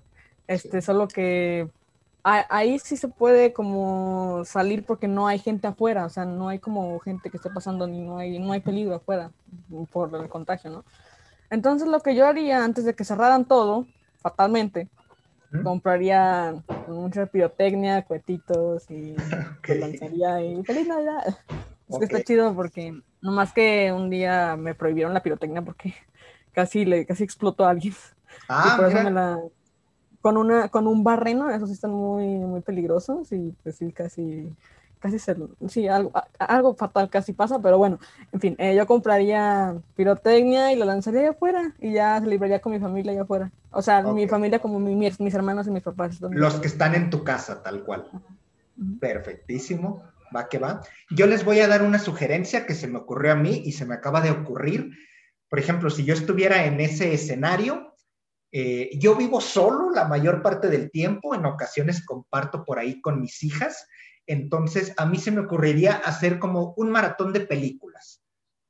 Este, 0.47 0.81
solo 0.81 1.07
que 1.07 1.69
ahí 2.23 2.77
sí 2.79 2.97
se 2.97 3.07
puede 3.07 3.53
como 3.53 4.43
salir 4.45 4.83
porque 4.83 5.07
no 5.07 5.27
hay 5.27 5.39
gente 5.39 5.67
afuera, 5.67 6.05
o 6.05 6.09
sea, 6.09 6.25
no 6.25 6.49
hay 6.49 6.59
como 6.59 6.99
gente 6.99 7.29
que 7.29 7.37
esté 7.37 7.49
pasando 7.51 7.87
ni 7.87 8.01
no 8.01 8.17
hay, 8.17 8.39
no 8.39 8.51
hay 8.51 8.59
peligro 8.59 8.95
afuera 8.95 9.31
por 9.91 10.13
el 10.15 10.27
contagio, 10.27 10.71
¿no? 10.71 10.83
Entonces 11.55 11.87
lo 11.87 12.01
que 12.01 12.15
yo 12.15 12.27
haría 12.27 12.65
antes 12.65 12.83
de 12.83 12.95
que 12.95 13.05
cerraran 13.05 13.45
todo, 13.45 13.87
fatalmente, 14.17 14.89
compraría 15.63 16.53
mucha 16.89 17.27
pirotecnia, 17.27 18.01
cuetitos 18.01 18.91
y 18.91 19.15
lanzaría 19.79 20.41
y 20.41 20.61
feliz 20.65 20.85
Navidad. 20.85 21.37
Es 21.87 21.97
que 21.97 22.05
está 22.05 22.21
chido 22.23 22.53
porque 22.53 22.99
nomás 23.21 23.53
que 23.53 23.93
un 23.93 24.09
día 24.09 24.57
me 24.57 24.75
prohibieron 24.75 25.13
la 25.13 25.23
pirotecnia 25.23 25.61
porque 25.61 25.93
casi 26.51 26.83
le 26.83 27.05
casi 27.05 27.23
explotó 27.23 27.65
a 27.65 27.69
alguien. 27.69 27.95
Ah, 28.49 28.73
y 28.73 28.77
por 28.77 28.89
eso 28.89 29.01
me 29.01 29.11
la 29.11 29.39
con 30.19 30.35
una 30.35 30.67
con 30.67 30.87
un 30.87 31.05
barreno, 31.05 31.49
esos 31.49 31.69
sí 31.69 31.73
están 31.73 31.91
muy 31.91 32.25
muy 32.25 32.59
peligrosos 32.59 33.31
y 33.31 33.55
pues 33.63 33.77
sí 33.77 33.93
casi 33.93 34.53
casi 35.05 35.19
se, 35.19 35.35
sí, 35.67 35.87
algo, 35.87 36.11
algo 36.39 36.73
fatal 36.73 37.11
casi 37.11 37.33
pasa, 37.33 37.59
pero 37.59 37.77
bueno, 37.77 37.99
en 38.31 38.39
fin, 38.39 38.55
eh, 38.57 38.75
yo 38.75 38.87
compraría 38.87 39.75
pirotecnia 39.95 40.73
y 40.73 40.75
la 40.75 40.85
lanzaría 40.85 41.21
allá 41.21 41.29
afuera 41.29 41.75
y 41.79 41.93
ya 41.93 42.19
se 42.19 42.25
libraría 42.25 42.59
con 42.59 42.73
mi 42.73 42.79
familia 42.79 43.11
allá 43.11 43.21
afuera. 43.21 43.51
O 43.69 43.83
sea, 43.83 44.01
mi 44.01 44.27
familia 44.27 44.57
como 44.57 44.79
mis, 44.79 45.19
mis 45.19 45.33
hermanos 45.35 45.67
y 45.67 45.69
mis 45.69 45.83
papás. 45.83 46.19
Los 46.21 46.59
que 46.59 46.67
están 46.67 46.95
en 46.95 47.11
tu 47.11 47.23
casa, 47.23 47.61
tal 47.61 47.83
cual. 47.83 48.09
Perfectísimo 48.99 50.01
va 50.35 50.49
que 50.49 50.57
va. 50.57 50.81
Yo 51.11 51.27
les 51.27 51.45
voy 51.45 51.59
a 51.59 51.67
dar 51.67 51.83
una 51.83 51.99
sugerencia 51.99 52.65
que 52.65 52.73
se 52.73 52.87
me 52.87 52.97
ocurrió 52.97 53.33
a 53.33 53.35
mí 53.35 53.61
y 53.63 53.73
se 53.73 53.85
me 53.85 53.93
acaba 53.93 54.21
de 54.21 54.31
ocurrir. 54.31 54.89
Por 55.49 55.59
ejemplo, 55.59 55.91
si 55.91 56.03
yo 56.03 56.15
estuviera 56.15 56.65
en 56.65 56.81
ese 56.81 57.13
escenario, 57.13 57.93
eh, 58.51 58.89
yo 58.97 59.15
vivo 59.15 59.39
solo 59.39 59.91
la 59.91 60.05
mayor 60.05 60.41
parte 60.41 60.69
del 60.69 60.89
tiempo, 60.89 61.35
en 61.35 61.45
ocasiones 61.45 62.03
comparto 62.03 62.65
por 62.65 62.79
ahí 62.79 63.01
con 63.01 63.21
mis 63.21 63.43
hijas, 63.43 63.87
entonces 64.27 64.93
a 64.97 65.05
mí 65.05 65.17
se 65.17 65.31
me 65.31 65.41
ocurriría 65.41 65.93
hacer 65.93 66.39
como 66.39 66.73
un 66.77 66.91
maratón 66.91 67.33
de 67.33 67.41
películas. 67.41 68.21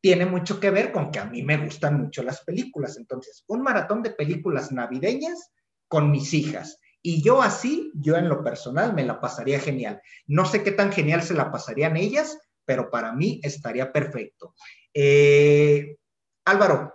Tiene 0.02 0.26
mucho 0.26 0.60
que 0.60 0.70
ver 0.70 0.92
con 0.92 1.12
que 1.12 1.20
a 1.20 1.26
mí 1.26 1.44
me 1.44 1.58
gustan 1.58 2.00
mucho 2.00 2.24
las 2.24 2.44
películas, 2.44 2.98
entonces 2.98 3.44
un 3.48 3.62
maratón 3.62 4.04
de 4.04 4.12
películas 4.12 4.72
navideñas 4.72 5.52
con 5.88 6.12
mis 6.12 6.34
hijas. 6.34 6.80
Y 7.02 7.22
yo 7.22 7.42
así, 7.42 7.92
yo 7.94 8.16
en 8.16 8.30
lo 8.30 8.44
personal 8.44 8.94
me 8.94 9.06
la 9.06 9.20
pasaría 9.22 9.60
genial. 9.60 10.02
No 10.26 10.46
sé 10.46 10.64
qué 10.64 10.72
tan 10.72 10.92
genial 10.92 11.22
se 11.22 11.36
la 11.36 11.52
pasarían 11.52 11.98
ellas, 11.98 12.38
pero 12.66 12.90
para 12.90 13.14
mí 13.14 13.40
estaría 13.44 13.92
perfecto. 13.92 14.56
Eh, 14.94 15.98
Álvaro, 16.46 16.94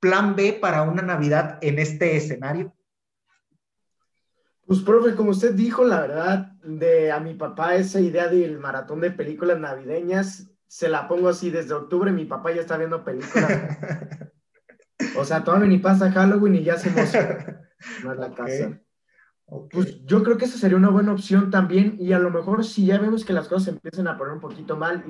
plan 0.00 0.36
B 0.36 0.54
para 0.54 0.82
una 0.82 1.02
Navidad 1.02 1.58
en 1.62 1.78
este 1.78 2.16
escenario. 2.16 2.74
Pues, 4.68 4.80
profe, 4.82 5.14
como 5.14 5.30
usted 5.30 5.54
dijo, 5.54 5.82
la 5.82 6.02
verdad, 6.02 6.52
de 6.62 7.10
a 7.10 7.20
mi 7.20 7.32
papá 7.32 7.76
esa 7.76 8.00
idea 8.00 8.28
del 8.28 8.58
maratón 8.58 9.00
de 9.00 9.10
películas 9.10 9.58
navideñas, 9.58 10.50
se 10.66 10.90
la 10.90 11.08
pongo 11.08 11.30
así, 11.30 11.48
desde 11.48 11.72
octubre 11.72 12.12
mi 12.12 12.26
papá 12.26 12.52
ya 12.52 12.60
está 12.60 12.76
viendo 12.76 13.02
películas. 13.02 13.78
o 15.18 15.24
sea, 15.24 15.42
todavía 15.42 15.68
ni 15.68 15.78
pasa 15.78 16.12
Halloween 16.12 16.56
y 16.56 16.64
ya 16.64 16.76
se 16.76 16.90
emociona. 16.90 17.62
No 18.04 18.12
es 18.12 18.18
la 18.18 18.34
casa. 18.34 18.78
Pues 19.70 20.04
yo 20.04 20.22
creo 20.22 20.36
que 20.36 20.44
esa 20.44 20.58
sería 20.58 20.76
una 20.76 20.90
buena 20.90 21.12
opción 21.12 21.50
también 21.50 21.96
y 21.98 22.12
a 22.12 22.18
lo 22.18 22.30
mejor 22.30 22.64
si 22.64 22.84
ya 22.84 22.98
vemos 22.98 23.24
que 23.24 23.32
las 23.32 23.48
cosas 23.48 23.68
empiezan 23.68 24.08
a 24.08 24.18
poner 24.18 24.34
un 24.34 24.40
poquito 24.40 24.76
mal, 24.76 25.04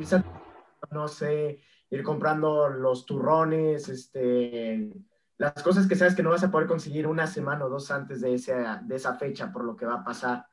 no 0.93 1.09
sé, 1.09 1.63
ir 1.91 2.03
comprando 2.05 2.69
los 2.69 3.07
turrones, 3.07 3.89
este, 3.89 4.93
las 5.39 5.55
cosas 5.63 5.87
que 5.87 5.97
sabes 5.97 6.15
que 6.15 6.23
no 6.23 6.31
vas 6.31 6.45
a 6.45 6.51
poder 6.51 6.67
conseguir 6.67 7.07
una 7.07 7.27
semana 7.27 7.65
o 7.65 7.69
dos 7.69 7.91
antes 7.91 8.21
de 8.21 8.35
esa, 8.35 8.83
de 8.85 8.97
esa 8.97 9.15
fecha 9.15 9.51
por 9.53 9.65
lo 9.65 9.77
que 9.77 9.87
va 9.87 9.95
a 9.95 10.05
pasar. 10.05 10.47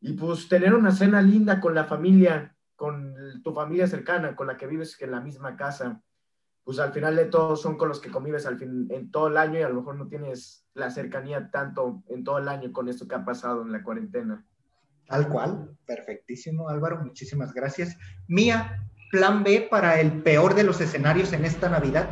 Y 0.00 0.14
pues 0.14 0.48
tener 0.48 0.74
una 0.74 0.90
cena 0.90 1.22
linda 1.22 1.60
con 1.60 1.74
la 1.74 1.84
familia, 1.84 2.56
con 2.74 3.14
tu 3.42 3.52
familia 3.52 3.86
cercana, 3.86 4.34
con 4.34 4.46
la 4.46 4.56
que 4.56 4.66
vives 4.66 5.00
en 5.00 5.10
la 5.10 5.20
misma 5.20 5.56
casa 5.56 6.02
pues 6.66 6.80
al 6.80 6.92
final 6.92 7.14
de 7.14 7.26
todo 7.26 7.54
son 7.54 7.78
con 7.78 7.88
los 7.88 8.00
que 8.00 8.10
convives 8.10 8.44
al 8.44 8.58
fin, 8.58 8.88
en 8.90 9.12
todo 9.12 9.28
el 9.28 9.36
año 9.36 9.60
y 9.60 9.62
a 9.62 9.68
lo 9.68 9.76
mejor 9.76 9.94
no 9.94 10.08
tienes 10.08 10.66
la 10.74 10.90
cercanía 10.90 11.48
tanto 11.52 12.02
en 12.08 12.24
todo 12.24 12.38
el 12.38 12.48
año 12.48 12.72
con 12.72 12.88
esto 12.88 13.06
que 13.06 13.14
ha 13.14 13.24
pasado 13.24 13.62
en 13.62 13.70
la 13.70 13.84
cuarentena. 13.84 14.44
Tal 15.06 15.28
cual, 15.28 15.76
perfectísimo 15.86 16.68
Álvaro, 16.68 17.04
muchísimas 17.04 17.54
gracias. 17.54 17.96
Mía, 18.26 18.84
plan 19.12 19.44
B 19.44 19.68
para 19.70 20.00
el 20.00 20.24
peor 20.24 20.56
de 20.56 20.64
los 20.64 20.80
escenarios 20.80 21.32
en 21.32 21.44
esta 21.44 21.68
Navidad. 21.68 22.10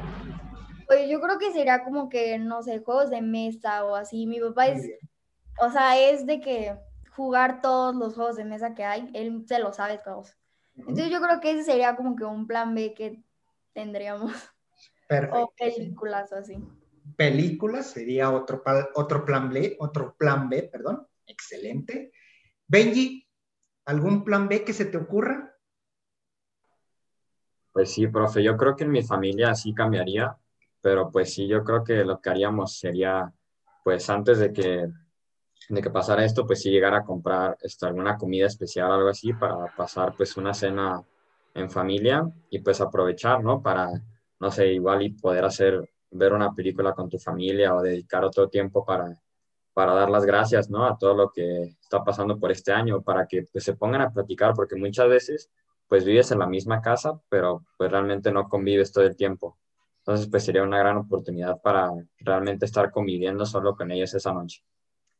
Pues 0.87 1.09
yo 1.09 1.20
creo 1.20 1.38
que 1.38 1.53
sería 1.53 1.85
como 1.85 2.09
que, 2.09 2.38
no 2.38 2.62
sé, 2.62 2.81
juegos 2.81 3.11
de 3.11 3.23
mesa 3.23 3.85
o 3.85 3.94
así. 3.94 4.27
Mi 4.27 4.40
papá 4.40 4.68
es, 4.68 4.90
o 5.61 5.70
sea, 5.70 5.99
es 5.99 6.27
de 6.27 6.40
que 6.40 6.77
jugar 7.14 7.61
todos 7.61 7.94
los 7.94 8.14
juegos 8.14 8.37
de 8.37 8.44
mesa 8.44 8.75
que 8.75 8.85
hay, 8.85 9.11
él 9.14 9.44
se 9.47 9.59
lo 9.59 9.73
sabe 9.73 9.99
todos. 9.99 10.37
Entonces 10.77 11.11
yo 11.11 11.20
creo 11.20 11.40
que 11.40 11.53
ese 11.53 11.64
sería 11.64 11.94
como 11.97 12.16
que 12.16 12.25
un 12.25 12.47
plan 12.47 12.75
B 12.75 12.94
que 12.94 13.23
tendríamos. 13.73 14.33
Perfecto. 15.09 15.44
O 15.44 15.55
películas 15.57 16.33
o 16.33 16.37
así. 16.37 16.57
Películas 17.16 17.90
sería 17.90 18.31
otro, 18.31 18.62
otro 18.94 19.25
plan 19.25 19.51
B, 19.51 19.77
otro 19.79 20.16
plan 20.16 20.49
B, 20.49 20.62
perdón. 20.64 21.07
Excelente. 21.27 22.12
Benji, 22.66 23.29
¿algún 23.85 24.25
plan 24.25 24.49
B 24.49 24.64
que 24.64 24.73
se 24.73 24.87
te 24.87 24.97
ocurra? 24.97 25.55
Pues 27.73 27.92
sí, 27.92 28.07
profe, 28.07 28.42
yo 28.42 28.57
creo 28.57 28.77
que 28.77 28.85
en 28.85 28.92
mi 28.92 29.03
familia 29.03 29.55
sí 29.55 29.75
cambiaría, 29.75 30.37
pero 30.85 31.11
pues 31.11 31.33
sí, 31.33 31.49
yo 31.49 31.64
creo 31.64 31.83
que 31.83 32.05
lo 32.05 32.20
que 32.20 32.29
haríamos 32.29 32.77
sería, 32.77 33.33
pues 33.83 34.11
antes 34.11 34.38
de 34.38 34.53
que, 34.53 34.87
de 35.70 35.81
que 35.81 35.88
pasara 35.88 36.27
esto, 36.27 36.47
pues 36.47 36.61
sí 36.61 36.70
llegar 36.70 36.92
a 36.92 37.05
comprar 37.05 37.57
esto, 37.62 37.87
alguna 37.87 38.18
comida 38.18 38.49
especial, 38.49 38.92
algo 38.92 39.09
así, 39.09 39.33
para 39.33 39.75
pasar 39.75 40.14
pues 40.14 40.37
una 40.37 40.53
cena 40.53 41.03
en 41.55 41.70
familia 41.70 42.31
y 42.51 42.59
pues 42.59 42.83
aprovechar, 42.83 43.42
¿no? 43.42 43.62
Para, 43.62 43.92
no 44.38 44.51
sé, 44.51 44.75
igual 44.75 45.01
y 45.01 45.09
poder 45.14 45.47
hacer, 45.47 45.90
ver 46.11 46.35
una 46.35 46.53
película 46.53 46.92
con 46.92 47.09
tu 47.09 47.18
familia 47.18 47.75
o 47.75 47.81
dedicar 47.81 48.23
otro 48.23 48.51
tiempo 48.51 48.85
para, 48.85 49.07
para 49.73 49.94
dar 49.94 50.11
las 50.11 50.27
gracias, 50.27 50.68
¿no? 50.68 50.85
A 50.85 50.99
todo 50.99 51.14
lo 51.14 51.31
que 51.31 51.62
está 51.81 52.05
pasando 52.05 52.38
por 52.38 52.51
este 52.53 52.73
año, 52.73 53.01
para 53.01 53.27
que 53.27 53.47
pues, 53.51 53.64
se 53.64 53.73
pongan 53.75 54.03
a 54.03 54.12
platicar, 54.12 54.53
porque 54.53 54.77
muchas 54.77 55.09
veces 55.09 55.51
pues 55.88 56.05
vives 56.05 56.31
en 56.31 56.40
la 56.40 56.47
misma 56.47 56.83
casa, 56.83 57.18
pero 57.31 57.64
pues 57.79 57.90
realmente 57.90 58.31
no 58.31 58.51
convives 58.51 58.92
todo 58.92 59.05
el 59.05 59.16
tiempo. 59.16 59.57
Entonces 60.06 60.28
pues 60.30 60.44
sería 60.44 60.62
una 60.62 60.78
gran 60.78 60.98
oportunidad 60.98 61.62
para 61.62 61.90
realmente 62.18 62.66
estar 62.66 62.90
conviviendo 62.90 63.46
solo 63.46 63.74
con 63.74 63.90
ellos 63.90 64.12
esa 64.12 64.34
noche. 64.34 64.62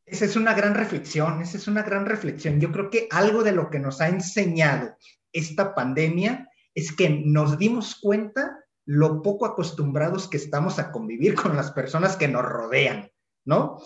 Esa 0.05 0.27
es 0.27 0.37
una 0.37 0.53
gran 0.53 0.75
reflexión, 0.75 1.41
esa 1.41 1.57
es 1.57 1.67
una 1.67 1.83
gran 1.83 2.05
reflexión. 2.05 2.61
Yo 2.61 2.71
creo 2.71 2.91
que 2.91 3.09
algo 3.11 3.43
de 3.43 3.53
lo 3.53 3.71
que 3.71 3.79
nos 3.79 4.03
ha 4.03 4.09
enseñado 4.09 4.95
esta 5.33 5.75
pandemia 5.75 6.51
es 6.75 6.95
que 6.95 7.09
nos 7.09 7.57
dimos 7.57 7.95
cuenta 7.95 8.63
lo 8.85 9.23
poco 9.23 9.47
acostumbrados 9.47 10.29
que 10.29 10.37
estamos 10.37 10.79
a 10.79 10.93
convivir 10.93 11.35
con 11.35 11.57
las 11.57 11.73
personas 11.73 12.17
que 12.17 12.29
nos 12.29 12.43
rodean, 12.43 13.11
¿no? 13.47 13.81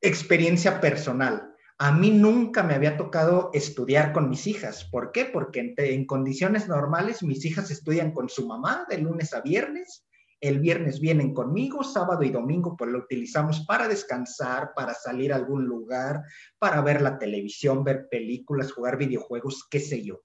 Experiencia 0.00 0.80
personal. 0.80 1.49
A 1.82 1.92
mí 1.92 2.10
nunca 2.10 2.62
me 2.62 2.74
había 2.74 2.98
tocado 2.98 3.48
estudiar 3.54 4.12
con 4.12 4.28
mis 4.28 4.46
hijas. 4.46 4.84
¿Por 4.84 5.12
qué? 5.12 5.24
Porque 5.24 5.72
en, 5.78 6.04
condiciones 6.04 6.68
normales 6.68 7.22
mis 7.22 7.42
hijas 7.46 7.70
estudian 7.70 8.12
con 8.12 8.28
su 8.28 8.46
mamá 8.46 8.84
de 8.90 8.98
lunes 8.98 9.32
a 9.32 9.40
viernes. 9.40 10.04
El 10.42 10.60
viernes 10.60 11.00
vienen 11.00 11.32
conmigo, 11.32 11.82
sábado 11.82 12.22
y 12.22 12.28
domingo 12.28 12.76
pues 12.76 12.90
lo 12.90 12.98
utilizamos 12.98 13.64
para 13.64 13.88
descansar, 13.88 14.74
para 14.76 14.92
salir 14.92 15.32
a 15.32 15.36
algún 15.36 15.64
lugar, 15.64 16.20
para 16.58 16.82
ver 16.82 17.00
la 17.00 17.18
televisión, 17.18 17.82
ver 17.82 18.08
películas, 18.10 18.72
jugar 18.72 18.98
videojuegos, 18.98 19.66
qué 19.70 19.80
sé 19.80 20.04
yo. 20.04 20.20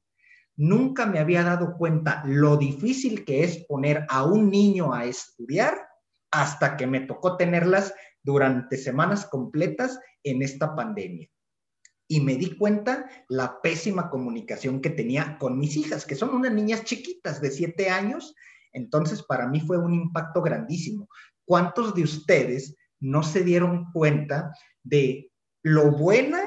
Nunca 0.58 1.06
me 1.06 1.20
había 1.20 1.44
dado 1.44 1.78
cuenta 1.78 2.22
lo 2.26 2.58
difícil 2.58 3.24
que 3.24 3.46
es 3.46 3.66
poner 3.66 4.06
a 4.10 4.26
un 4.26 4.50
niño 4.50 4.94
a 4.94 5.06
estudiar 5.06 5.88
hasta 6.32 6.76
que 6.76 6.86
me 6.86 7.00
tocó 7.00 7.38
tenerlas 7.38 7.94
durante 8.22 8.76
semanas 8.76 9.26
completas 9.26 9.98
en 10.22 10.42
esta 10.42 10.76
pandemia. 10.76 11.30
Y 12.08 12.22
me 12.22 12.36
di 12.36 12.56
cuenta 12.56 13.10
la 13.30 13.62
pésima 13.62 14.10
comunicación 14.10 14.82
que 14.82 14.90
tenía 14.90 15.38
con 15.40 15.58
mis 15.58 15.76
hijas, 15.76 16.06
que 16.06 16.16
son 16.16 16.36
unas 16.36 16.54
niñas 16.54 16.84
chiquitas 16.84 17.42
de 17.42 17.52
siete 17.52 17.90
años. 17.90 18.36
Entonces, 18.74 19.24
para 19.24 19.48
mí 19.48 19.60
fue 19.60 19.78
un 19.78 19.94
impacto 19.94 20.42
grandísimo. 20.42 21.08
¿Cuántos 21.46 21.96
de 21.96 22.04
ustedes 22.04 22.76
no 23.00 23.24
se 23.24 23.44
dieron 23.44 23.92
cuenta 23.92 24.52
de 24.84 25.32
lo 25.64 25.92
buena 25.92 26.42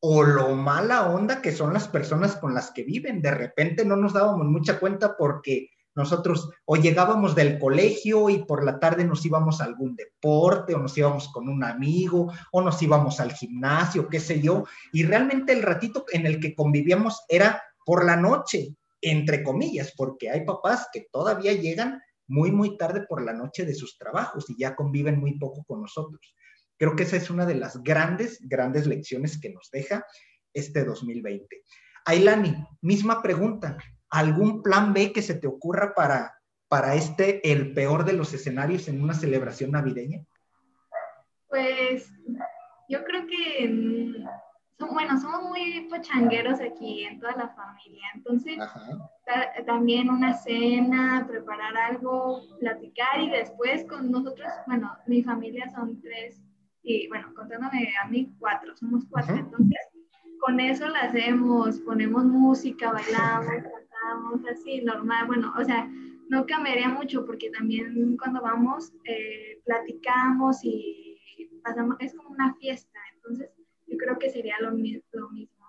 o 0.00 0.22
lo 0.22 0.54
mala 0.54 1.08
onda 1.08 1.40
que 1.40 1.50
son 1.50 1.72
las 1.72 1.88
personas 1.88 2.36
con 2.36 2.52
las 2.52 2.70
que 2.72 2.82
viven. 2.82 3.22
De 3.22 3.30
repente 3.30 3.86
no 3.86 3.96
nos 3.96 4.12
dábamos 4.12 4.46
mucha 4.46 4.78
cuenta 4.78 5.16
porque 5.16 5.70
nosotros 5.94 6.50
o 6.64 6.76
llegábamos 6.76 7.34
del 7.34 7.58
colegio 7.58 8.28
y 8.28 8.44
por 8.44 8.64
la 8.64 8.80
tarde 8.80 9.04
nos 9.04 9.24
íbamos 9.24 9.60
a 9.60 9.64
algún 9.64 9.94
deporte 9.94 10.74
o 10.74 10.78
nos 10.78 10.96
íbamos 10.98 11.28
con 11.28 11.48
un 11.48 11.62
amigo 11.62 12.32
o 12.52 12.62
nos 12.62 12.80
íbamos 12.82 13.20
al 13.20 13.32
gimnasio, 13.32 14.08
qué 14.08 14.20
sé 14.20 14.40
yo, 14.40 14.64
y 14.92 15.04
realmente 15.04 15.52
el 15.52 15.62
ratito 15.62 16.04
en 16.12 16.26
el 16.26 16.40
que 16.40 16.54
convivíamos 16.54 17.24
era 17.28 17.62
por 17.84 18.04
la 18.04 18.16
noche, 18.16 18.74
entre 19.00 19.42
comillas, 19.42 19.92
porque 19.96 20.30
hay 20.30 20.44
papás 20.44 20.88
que 20.92 21.06
todavía 21.12 21.52
llegan 21.52 22.00
muy, 22.26 22.50
muy 22.50 22.76
tarde 22.76 23.04
por 23.08 23.22
la 23.22 23.32
noche 23.32 23.64
de 23.64 23.74
sus 23.74 23.98
trabajos 23.98 24.48
y 24.48 24.56
ya 24.58 24.74
conviven 24.74 25.20
muy 25.20 25.38
poco 25.38 25.62
con 25.64 25.82
nosotros. 25.82 26.34
Creo 26.76 26.96
que 26.96 27.04
esa 27.04 27.16
es 27.16 27.30
una 27.30 27.46
de 27.46 27.54
las 27.54 27.82
grandes, 27.82 28.38
grandes 28.42 28.86
lecciones 28.86 29.38
que 29.40 29.50
nos 29.50 29.70
deja 29.70 30.04
este 30.52 30.84
2020. 30.84 31.62
Ailani, 32.06 32.56
misma 32.82 33.22
pregunta. 33.22 33.78
¿Algún 34.14 34.62
plan 34.62 34.92
B 34.92 35.12
que 35.12 35.22
se 35.22 35.34
te 35.34 35.48
ocurra 35.48 35.92
para, 35.92 36.40
para 36.68 36.94
este, 36.94 37.50
el 37.50 37.74
peor 37.74 38.04
de 38.04 38.12
los 38.12 38.32
escenarios 38.32 38.86
en 38.86 39.02
una 39.02 39.12
celebración 39.12 39.72
navideña? 39.72 40.24
Pues 41.48 42.08
yo 42.88 43.02
creo 43.02 43.26
que, 43.26 43.68
mm, 43.68 44.24
bueno, 44.92 45.20
somos 45.20 45.42
muy 45.42 45.88
pochangueros 45.90 46.60
aquí 46.60 47.02
en 47.04 47.18
toda 47.18 47.32
la 47.32 47.48
familia, 47.48 48.06
entonces 48.14 48.56
también 49.66 50.08
una 50.08 50.34
cena, 50.34 51.26
preparar 51.28 51.76
algo, 51.76 52.40
platicar 52.60 53.20
y 53.20 53.30
después 53.30 53.84
con 53.86 54.12
nosotros, 54.12 54.46
bueno, 54.68 54.96
mi 55.06 55.24
familia 55.24 55.68
son 55.70 56.00
tres 56.00 56.40
y 56.84 57.08
bueno, 57.08 57.32
contándome 57.34 57.92
a 58.00 58.06
mí, 58.06 58.32
cuatro, 58.38 58.76
somos 58.76 59.04
cuatro. 59.10 59.34
Entonces, 59.34 59.80
con 60.38 60.60
eso 60.60 60.86
la 60.88 61.00
hacemos, 61.00 61.80
ponemos 61.80 62.24
música, 62.24 62.92
bailamos, 62.92 63.64
cantamos, 64.04 64.40
así, 64.50 64.80
normal. 64.82 65.26
Bueno, 65.26 65.52
o 65.58 65.64
sea, 65.64 65.88
no 66.28 66.46
cambiaría 66.46 66.88
mucho 66.88 67.24
porque 67.24 67.50
también 67.50 68.16
cuando 68.16 68.40
vamos 68.40 68.92
eh, 69.04 69.60
platicamos 69.64 70.58
y 70.62 71.20
pasamos, 71.62 71.96
es 72.00 72.14
como 72.14 72.30
una 72.30 72.54
fiesta. 72.56 72.98
Entonces, 73.16 73.50
yo 73.86 73.96
creo 73.96 74.18
que 74.18 74.30
sería 74.30 74.56
lo, 74.60 74.70
lo 74.70 75.30
mismo. 75.30 75.66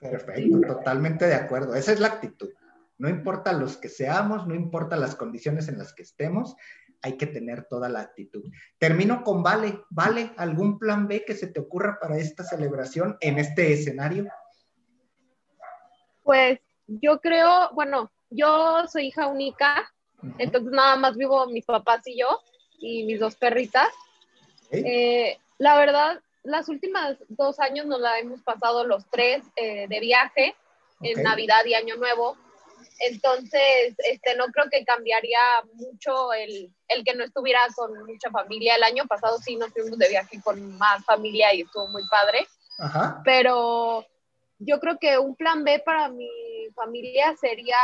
Perfecto, 0.00 0.60
totalmente 0.60 1.26
de 1.26 1.34
acuerdo. 1.34 1.74
Esa 1.74 1.92
es 1.92 2.00
la 2.00 2.08
actitud. 2.08 2.50
No 2.98 3.08
importa 3.08 3.52
los 3.52 3.76
que 3.76 3.88
seamos, 3.88 4.46
no 4.46 4.54
importa 4.54 4.96
las 4.96 5.14
condiciones 5.14 5.68
en 5.68 5.78
las 5.78 5.92
que 5.92 6.02
estemos, 6.02 6.56
hay 7.02 7.16
que 7.16 7.26
tener 7.26 7.64
toda 7.64 7.88
la 7.88 8.00
actitud. 8.00 8.44
Termino 8.78 9.24
con 9.24 9.42
Vale. 9.42 9.80
Vale, 9.90 10.32
¿algún 10.36 10.78
plan 10.78 11.08
B 11.08 11.24
que 11.24 11.34
se 11.34 11.48
te 11.48 11.60
ocurra 11.60 11.98
para 12.00 12.16
esta 12.16 12.44
celebración 12.44 13.16
en 13.20 13.38
este 13.38 13.72
escenario? 13.72 14.28
Pues 16.22 16.60
yo 17.00 17.20
creo, 17.20 17.70
bueno, 17.72 18.10
yo 18.30 18.86
soy 18.88 19.06
hija 19.06 19.26
única, 19.28 19.90
entonces 20.38 20.72
nada 20.72 20.96
más 20.96 21.16
vivo 21.16 21.46
mis 21.46 21.64
papás 21.64 22.06
y 22.06 22.18
yo 22.18 22.40
y 22.78 23.04
mis 23.04 23.20
dos 23.20 23.36
perritas. 23.36 23.88
Eh, 24.70 25.38
la 25.58 25.76
verdad, 25.76 26.20
las 26.42 26.68
últimas 26.68 27.16
dos 27.28 27.60
años 27.60 27.86
nos 27.86 28.00
la 28.00 28.18
hemos 28.18 28.42
pasado 28.42 28.84
los 28.84 29.04
tres 29.10 29.44
eh, 29.56 29.86
de 29.88 30.00
viaje 30.00 30.56
en 31.02 31.22
Navidad 31.22 31.64
y 31.64 31.74
Año 31.74 31.96
Nuevo. 31.96 32.36
Entonces, 33.10 33.94
este, 33.98 34.36
no 34.36 34.46
creo 34.46 34.66
que 34.70 34.84
cambiaría 34.84 35.40
mucho 35.74 36.32
el, 36.32 36.72
el, 36.88 37.04
que 37.04 37.14
no 37.14 37.24
estuviera 37.24 37.60
con 37.74 37.92
mucha 38.06 38.30
familia. 38.30 38.76
El 38.76 38.82
año 38.84 39.06
pasado 39.06 39.38
sí 39.38 39.56
nos 39.56 39.72
fuimos 39.72 39.98
de 39.98 40.08
viaje 40.08 40.40
con 40.42 40.78
más 40.78 41.04
familia 41.04 41.54
y 41.54 41.62
estuvo 41.62 41.88
muy 41.88 42.06
padre. 42.08 42.46
Pero 43.24 44.04
yo 44.58 44.80
creo 44.80 44.98
que 44.98 45.18
un 45.18 45.36
plan 45.36 45.64
B 45.64 45.80
para 45.84 46.08
mi 46.08 46.28
familia 46.70 47.36
sería, 47.36 47.76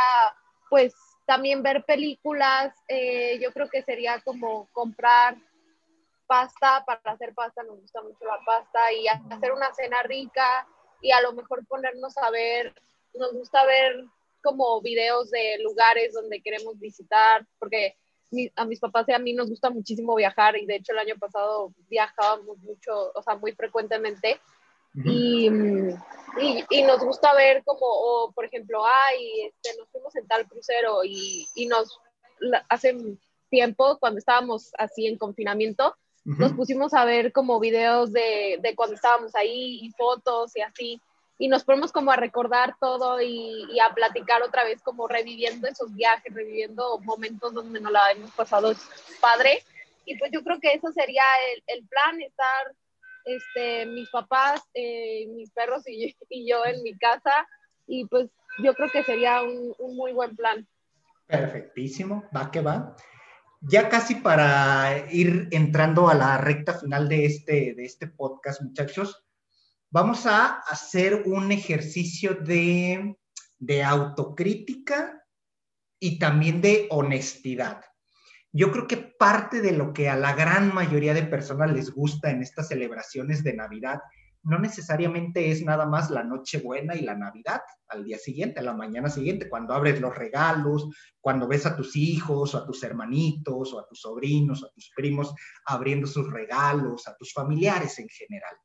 pues, 0.69 0.93
también 1.25 1.61
ver 1.61 1.83
películas. 1.85 2.73
Eh, 2.87 3.39
yo 3.41 3.51
creo 3.51 3.69
que 3.69 3.83
sería 3.83 4.19
como 4.21 4.67
comprar 4.71 5.37
pasta 6.27 6.83
para 6.85 7.01
hacer 7.11 7.33
pasta, 7.33 7.63
nos 7.63 7.81
gusta 7.81 8.01
mucho 8.03 8.23
la 8.25 8.39
pasta, 8.45 8.93
y 8.93 9.07
hacer 9.07 9.51
una 9.51 9.73
cena 9.73 10.03
rica 10.03 10.67
y 11.01 11.11
a 11.11 11.21
lo 11.21 11.33
mejor 11.33 11.65
ponernos 11.65 12.17
a 12.17 12.29
ver, 12.29 12.73
nos 13.15 13.33
gusta 13.33 13.65
ver 13.65 14.05
como 14.43 14.81
videos 14.81 15.31
de 15.31 15.57
lugares 15.59 16.13
donde 16.13 16.41
queremos 16.41 16.79
visitar, 16.79 17.45
porque 17.57 17.95
a 18.55 18.65
mis 18.65 18.79
papás 18.79 19.07
y 19.09 19.13
a 19.13 19.19
mí 19.19 19.33
nos 19.33 19.49
gusta 19.49 19.69
muchísimo 19.69 20.15
viajar 20.15 20.55
y 20.55 20.65
de 20.65 20.75
hecho 20.75 20.91
el 20.93 20.99
año 20.99 21.15
pasado 21.17 21.73
viajábamos 21.89 22.59
mucho, 22.59 23.11
o 23.13 23.23
sea, 23.23 23.35
muy 23.35 23.53
frecuentemente. 23.53 24.39
Y, 24.93 25.49
y, 26.69 26.81
nos 26.83 26.99
gusta 27.03 27.33
ver 27.33 27.63
como, 27.63 27.85
o, 27.85 28.31
por 28.31 28.45
ejemplo, 28.45 28.83
ay, 28.85 29.41
este, 29.47 29.77
nos 29.77 29.89
fuimos 29.89 30.15
en 30.15 30.27
tal 30.27 30.47
crucero 30.47 31.03
y, 31.03 31.47
y 31.55 31.67
nos, 31.67 31.99
hace 32.69 32.95
tiempo, 33.49 33.97
cuando 33.99 34.19
estábamos 34.19 34.71
así 34.77 35.07
en 35.07 35.17
confinamiento, 35.17 35.95
nos 36.25 36.53
pusimos 36.53 36.93
a 36.93 37.05
ver 37.05 37.31
como 37.31 37.59
videos 37.59 38.11
de, 38.11 38.59
de, 38.61 38.75
cuando 38.75 38.95
estábamos 38.95 39.33
ahí 39.35 39.79
y 39.81 39.91
fotos 39.91 40.55
y 40.55 40.61
así 40.61 41.01
y 41.41 41.47
nos 41.47 41.63
ponemos 41.63 41.93
como 41.93 42.11
a 42.11 42.17
recordar 42.17 42.75
todo 42.81 43.19
y, 43.21 43.79
a 43.79 43.95
platicar 43.95 44.43
otra 44.43 44.65
vez, 44.65 44.81
como 44.81 45.07
reviviendo 45.07 45.67
esos 45.67 45.95
viajes, 45.95 46.33
reviviendo 46.33 46.99
momentos 46.99 47.53
donde 47.53 47.79
nos 47.79 47.93
la 47.93 48.11
hemos 48.11 48.29
pasado 48.31 48.73
padre. 49.21 49.63
Y 50.05 50.17
pues 50.17 50.31
yo 50.33 50.43
creo 50.43 50.59
que 50.59 50.73
eso 50.73 50.91
sería 50.91 51.23
el, 51.67 51.87
plan, 51.87 52.21
estar 52.21 52.75
este, 53.25 53.85
mis 53.85 54.09
papás, 54.09 54.61
eh, 54.73 55.27
mis 55.27 55.51
perros 55.51 55.83
y, 55.87 56.15
y, 56.29 56.49
yo 56.49 56.65
en 56.65 56.83
mi 56.83 56.97
casa. 56.97 57.47
Y 57.87 58.05
pues 58.05 58.29
yo 58.63 58.73
creo 58.73 58.89
que 58.89 59.03
sería 59.03 59.41
un, 59.41 59.73
un 59.79 59.95
muy 59.95 60.13
buen 60.13 60.35
plan. 60.35 60.67
Perfectísimo, 61.25 62.23
va 62.35 62.51
que 62.51 62.61
va. 62.61 62.95
Ya 63.61 63.89
casi 63.89 64.15
para 64.15 65.05
ir 65.11 65.49
entrando 65.51 66.07
a 66.07 66.13
la 66.13 66.37
recta 66.37 66.73
final 66.79 67.09
de 67.09 67.25
este, 67.25 67.73
de 67.75 67.85
este 67.85 68.07
podcast, 68.07 68.61
muchachos, 68.61 69.25
vamos 69.89 70.25
a 70.25 70.59
hacer 70.61 71.23
un 71.25 71.51
ejercicio 71.51 72.35
de, 72.35 73.15
autocrítica 73.83 75.25
y 75.99 76.19
también 76.19 76.61
de 76.61 76.87
honestidad. 76.89 77.81
Yo 78.51 78.71
creo 78.71 78.87
que 78.87 78.97
parte 78.97 79.61
de 79.61 79.73
lo 79.73 79.93
que 79.93 80.09
a 80.09 80.15
la 80.15 80.33
gran 80.33 80.73
mayoría 80.73 81.13
de 81.13 81.23
personas 81.23 81.71
les 81.71 81.91
gusta 81.91 82.31
en 82.31 82.41
estas 82.41 82.67
celebraciones 82.69 83.43
de 83.43 83.53
Navidad 83.53 83.99
no 84.41 84.57
necesariamente 84.57 85.51
es 85.51 85.63
nada 85.63 85.85
más 85.85 86.09
la 86.09 86.23
Nochebuena 86.23 86.95
y 86.95 87.01
la 87.01 87.15
Navidad 87.15 87.61
al 87.89 88.05
día 88.05 88.17
siguiente, 88.17 88.61
a 88.61 88.63
la 88.63 88.73
mañana 88.73 89.09
siguiente, 89.09 89.49
cuando 89.49 89.73
abres 89.73 89.99
los 89.99 90.15
regalos, 90.15 90.87
cuando 91.19 91.47
ves 91.47 91.65
a 91.65 91.75
tus 91.75 91.95
hijos 91.95 92.55
o 92.55 92.59
a 92.59 92.65
tus 92.65 92.81
hermanitos 92.83 93.73
o 93.73 93.79
a 93.79 93.87
tus 93.87 93.99
sobrinos 93.99 94.63
o 94.63 94.67
a 94.67 94.71
tus 94.71 94.91
primos 94.95 95.33
abriendo 95.65 96.07
sus 96.07 96.31
regalos, 96.31 97.07
a 97.07 97.15
tus 97.17 97.33
familiares 97.33 97.99
en 97.99 98.07
general 98.07 98.55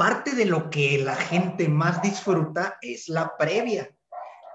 parte 0.00 0.34
de 0.34 0.46
lo 0.46 0.70
que 0.70 0.96
la 0.96 1.14
gente 1.14 1.68
más 1.68 2.00
disfruta 2.00 2.78
es 2.80 3.10
la 3.10 3.36
previa. 3.36 3.94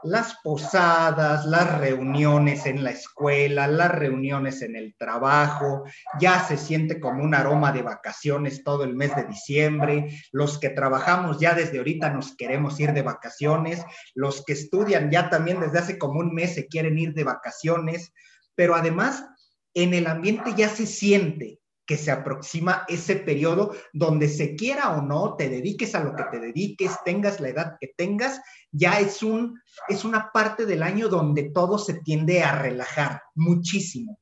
Las 0.06 0.36
posadas, 0.44 1.46
las 1.46 1.80
reuniones 1.80 2.66
en 2.66 2.84
la 2.84 2.92
escuela, 2.92 3.68
las 3.68 3.92
reuniones 3.92 4.62
en 4.62 4.76
el 4.76 4.96
trabajo, 4.98 5.84
ya 6.20 6.40
se 6.44 6.58
siente 6.58 7.00
como 7.00 7.24
un 7.24 7.36
aroma 7.36 7.72
de 7.72 7.82
vacaciones 7.82 8.64
todo 8.64 8.84
el 8.84 8.96
mes 8.96 9.16
de 9.16 9.26
diciembre, 9.26 10.08
los 10.32 10.60
que 10.60 10.70
trabajamos 10.70 11.40
ya 11.40 11.54
desde 11.54 11.78
ahorita 11.78 12.10
nos 12.10 12.36
queremos 12.36 12.80
ir 12.80 12.94
de 12.94 13.02
vacaciones, 13.02 13.84
los 14.14 14.44
que 14.46 14.54
estudian 14.54 15.12
ya 15.12 15.30
también 15.30 15.60
desde 15.60 15.80
hace 15.80 15.98
como 15.98 16.20
un 16.20 16.34
mes 16.34 16.56
se 16.56 16.68
quieren 16.68 16.98
ir 16.98 17.14
de 17.14 17.24
vacaciones, 17.24 18.14
pero 18.56 18.76
además 18.76 19.26
en 19.74 19.94
el 19.94 20.08
ambiente 20.08 20.54
ya 20.56 20.70
se 20.70 20.86
siente 20.86 21.60
que 21.86 21.98
se 21.98 22.12
aproxima 22.12 22.84
ese 22.88 23.16
periodo 23.16 23.76
donde 23.94 24.28
se 24.28 24.56
quiera 24.56 24.96
o 24.96 25.02
no, 25.02 25.36
te 25.36 25.50
dediques 25.50 25.94
a 25.96 26.04
lo 26.04 26.16
que 26.16 26.24
te 26.32 26.40
dediques, 26.40 26.92
tengas 27.06 27.40
la 27.40 27.50
edad 27.50 27.78
que 27.80 27.94
tengas, 27.96 28.42
ya 28.76 29.00
es, 29.00 29.24
un, 29.24 29.62
es 29.88 30.04
una 30.04 30.32
parte 30.32 30.66
del 30.66 30.84
año 30.84 31.08
donde 31.08 31.52
todo 31.52 31.78
se 31.78 31.96
tiende 32.02 32.44
a 32.44 32.58
relajar 32.58 33.22
muchísimo. 33.34 34.20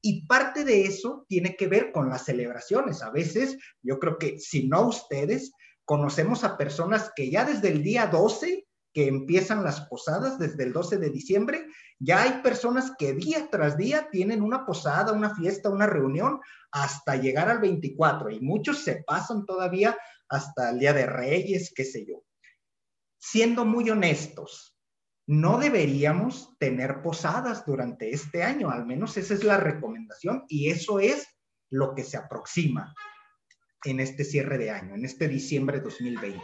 Y 0.00 0.26
parte 0.26 0.64
de 0.64 0.84
eso 0.84 1.26
tiene 1.28 1.56
que 1.56 1.68
ver 1.68 1.92
con 1.92 2.08
las 2.08 2.24
celebraciones. 2.24 3.02
A 3.02 3.10
veces, 3.10 3.58
yo 3.82 3.98
creo 3.98 4.16
que 4.16 4.38
si 4.38 4.66
no 4.66 4.88
ustedes, 4.88 5.52
conocemos 5.84 6.44
a 6.44 6.56
personas 6.56 7.12
que 7.14 7.30
ya 7.30 7.44
desde 7.44 7.68
el 7.68 7.82
día 7.82 8.06
12 8.06 8.66
que 8.92 9.06
empiezan 9.06 9.62
las 9.62 9.82
posadas 9.82 10.38
desde 10.38 10.64
el 10.64 10.72
12 10.72 10.96
de 10.96 11.10
diciembre, 11.10 11.66
ya 11.98 12.22
hay 12.22 12.42
personas 12.42 12.92
que 12.98 13.12
día 13.12 13.48
tras 13.50 13.76
día 13.76 14.08
tienen 14.10 14.42
una 14.42 14.66
posada, 14.66 15.12
una 15.12 15.34
fiesta, 15.34 15.68
una 15.68 15.86
reunión 15.86 16.40
hasta 16.72 17.16
llegar 17.16 17.48
al 17.48 17.60
24 17.60 18.30
y 18.30 18.40
muchos 18.40 18.78
se 18.78 19.04
pasan 19.06 19.44
todavía 19.46 19.96
hasta 20.28 20.70
el 20.70 20.78
Día 20.78 20.92
de 20.92 21.06
Reyes, 21.06 21.72
qué 21.74 21.84
sé 21.84 22.04
yo. 22.06 22.24
Siendo 23.22 23.66
muy 23.66 23.90
honestos, 23.90 24.78
no 25.26 25.58
deberíamos 25.58 26.56
tener 26.58 27.02
posadas 27.02 27.66
durante 27.66 28.10
este 28.10 28.42
año, 28.42 28.70
al 28.70 28.86
menos 28.86 29.16
esa 29.18 29.34
es 29.34 29.44
la 29.44 29.58
recomendación 29.58 30.44
y 30.48 30.70
eso 30.70 31.00
es 31.00 31.28
lo 31.68 31.94
que 31.94 32.02
se 32.02 32.16
aproxima 32.16 32.94
en 33.84 34.00
este 34.00 34.24
cierre 34.24 34.56
de 34.56 34.70
año, 34.70 34.94
en 34.94 35.04
este 35.04 35.28
diciembre 35.28 35.80
2020. 35.80 36.40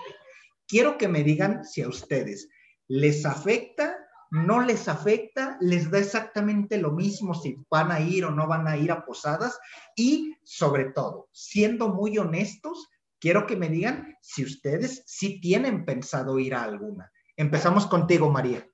Quiero 0.68 0.98
que 0.98 1.08
me 1.08 1.24
digan 1.24 1.64
si 1.64 1.80
a 1.80 1.88
ustedes 1.88 2.48
les 2.88 3.24
afecta, 3.24 3.96
no 4.30 4.60
les 4.60 4.86
afecta, 4.86 5.56
les 5.60 5.90
da 5.90 5.98
exactamente 5.98 6.78
lo 6.78 6.92
mismo 6.92 7.34
si 7.34 7.56
van 7.70 7.90
a 7.90 8.00
ir 8.00 8.26
o 8.26 8.30
no 8.30 8.46
van 8.46 8.68
a 8.68 8.76
ir 8.76 8.92
a 8.92 9.04
posadas 9.04 9.58
y 9.96 10.36
sobre 10.44 10.92
todo, 10.92 11.28
siendo 11.32 11.88
muy 11.88 12.18
honestos, 12.18 12.86
quiero 13.26 13.44
que 13.44 13.56
me 13.56 13.68
digan 13.68 14.14
si 14.20 14.44
ustedes 14.44 15.02
sí 15.04 15.40
tienen 15.40 15.84
pensado 15.84 16.38
ir 16.38 16.54
a 16.54 16.62
alguna. 16.62 17.10
Empezamos 17.36 17.84
contigo, 17.88 18.30
María. 18.30 18.64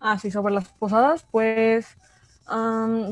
Ah, 0.00 0.18
sí, 0.18 0.32
sobre 0.32 0.52
las 0.52 0.68
posadas, 0.70 1.24
pues 1.30 1.96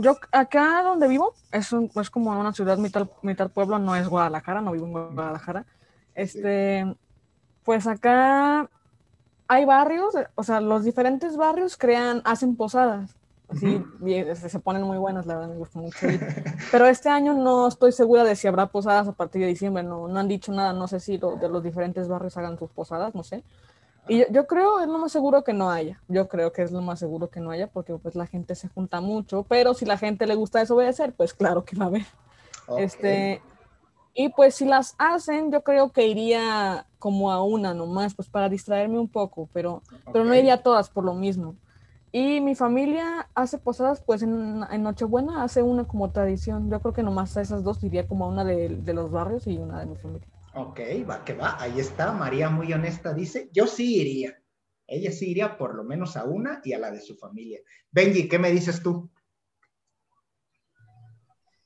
yo 0.01 0.16
acá 0.33 0.83
donde 0.83 1.07
vivo 1.07 1.35
es, 1.53 1.73
es 1.73 2.11
como 2.11 2.33
una 2.33 2.53
ciudad 2.53 2.79
mitad, 2.79 3.09
mitad 3.23 3.49
pueblo, 3.49 3.79
no 3.79 3.94
es 3.94 4.09
Guadalajara, 4.09 4.61
no 4.61 4.73
vivo 4.73 4.87
en 4.87 5.14
Guadalajara. 5.14 5.64
Este, 6.16 6.97
pues 7.62 7.87
acá 7.87 8.68
hay 9.47 9.64
barrios, 9.66 10.16
o 10.35 10.42
sea, 10.42 10.61
los 10.61 10.83
diferentes 10.83 11.37
barrios 11.37 11.77
crean, 11.77 12.23
hacen 12.25 12.57
posadas. 12.57 13.18
Así, 13.49 13.83
se 14.35 14.59
ponen 14.61 14.83
muy 14.83 14.99
buenas, 14.99 15.25
la 15.25 15.37
verdad, 15.37 15.49
me 15.51 15.57
gusta 15.57 15.79
mucho. 15.79 15.97
Pero 16.71 16.87
este 16.87 17.09
año 17.09 17.33
no 17.33 17.67
estoy 17.67 17.93
segura 17.93 18.23
de 18.23 18.37
si 18.37 18.47
habrá 18.47 18.67
posadas 18.67 19.09
a 19.09 19.13
partir 19.13 19.41
de 19.41 19.49
diciembre, 19.49 19.83
no, 19.83 20.07
no 20.07 20.21
han 20.21 20.29
dicho 20.29 20.53
nada, 20.53 20.75
no 20.75 20.87
sé 20.87 21.01
si 21.01 21.17
de 21.17 21.49
los 21.49 21.63
diferentes 21.63 22.09
barrios 22.09 22.37
hagan 22.37 22.59
sus 22.59 22.71
posadas, 22.71 23.15
no 23.15 23.23
sé. 23.23 23.43
Y 24.07 24.25
yo, 24.33 24.47
creo, 24.47 24.81
es 24.81 24.87
lo 24.87 24.99
más 24.99 25.13
seguro 25.13 25.45
que 25.45 25.53
no 25.53 25.71
haya, 25.71 26.01
yo 26.09 26.29
creo 26.29 26.53
que 26.53 26.63
es 26.63 26.73
lo 26.73 26.81
más 26.81 26.99
seguro 26.99 27.29
que 27.29 27.41
no 27.41 27.51
haya, 27.51 27.67
porque 27.69 27.95
pues 27.95 28.15
la 28.15 28.27
gente 28.27 28.55
se 28.55 28.69
junta 28.69 29.01
mucho, 29.01 29.45
pero 29.49 29.75
si 29.75 29.85
la 29.85 29.99
gente 29.99 30.27
le 30.27 30.35
gusta 30.35 30.59
desobedecer, 30.59 31.13
pues 31.13 31.35
claro 31.35 31.65
que 31.65 31.77
va 31.77 31.87
a 31.87 31.89
haber. 31.89 32.07
Este, 32.79 33.43
y 34.15 34.31
pues 34.31 34.57
si 34.57 34.65
las 34.65 34.95
hacen, 34.99 35.53
yo 35.53 35.63
creo 35.63 35.91
que 35.91 36.07
iría 36.07 36.87
como 36.99 37.31
a 37.31 37.43
una 37.43 37.73
nomás, 37.73 38.15
pues 38.15 38.29
para 38.29 38.49
distraerme 38.49 38.99
un 38.99 39.09
poco, 39.09 39.49
pero, 39.53 39.83
pero 40.13 40.25
no 40.25 40.35
iría 40.35 40.55
a 40.55 40.63
todas 40.63 40.91
por 40.91 41.05
lo 41.05 41.15
mismo. 41.15 41.55
Y 42.21 42.41
mi 42.41 42.57
familia 42.57 43.29
hace 43.33 43.59
posadas, 43.59 44.03
pues 44.05 44.23
en, 44.23 44.65
en, 44.73 44.83
Nochebuena 44.83 45.45
hace 45.45 45.63
una 45.63 45.87
como 45.87 46.11
tradición. 46.11 46.69
Yo 46.69 46.81
creo 46.81 46.93
que 46.93 47.05
nomás 47.05 47.37
a 47.37 47.43
esas 47.43 47.63
dos 47.63 47.85
iría 47.85 48.09
como 48.09 48.25
a 48.25 48.29
una 48.29 48.45
de, 48.45 48.71
de, 48.71 48.93
los 48.93 49.13
barrios 49.13 49.47
y 49.47 49.57
una 49.57 49.79
de 49.79 49.87
mi 49.87 49.95
familia. 49.95 50.27
Ok, 50.55 50.81
va 51.09 51.25
que 51.25 51.35
va. 51.35 51.63
Ahí 51.63 51.79
está. 51.79 52.11
María 52.11 52.51
muy 52.51 52.73
honesta 52.73 53.15
dice, 53.15 53.49
yo 53.53 53.69
sí 53.69 54.01
iría. 54.01 54.37
Ella 54.89 55.13
sí 55.13 55.31
iría 55.31 55.57
por 55.57 55.77
lo 55.77 55.85
menos 55.85 56.17
a 56.17 56.25
una 56.25 56.61
y 56.65 56.73
a 56.73 56.81
la 56.81 56.91
de 56.91 57.01
su 57.01 57.15
familia. 57.15 57.61
Benji, 57.93 58.29
¿qué 58.29 58.41
me 58.41 58.51
dices 58.51 58.83
tú? 58.83 59.09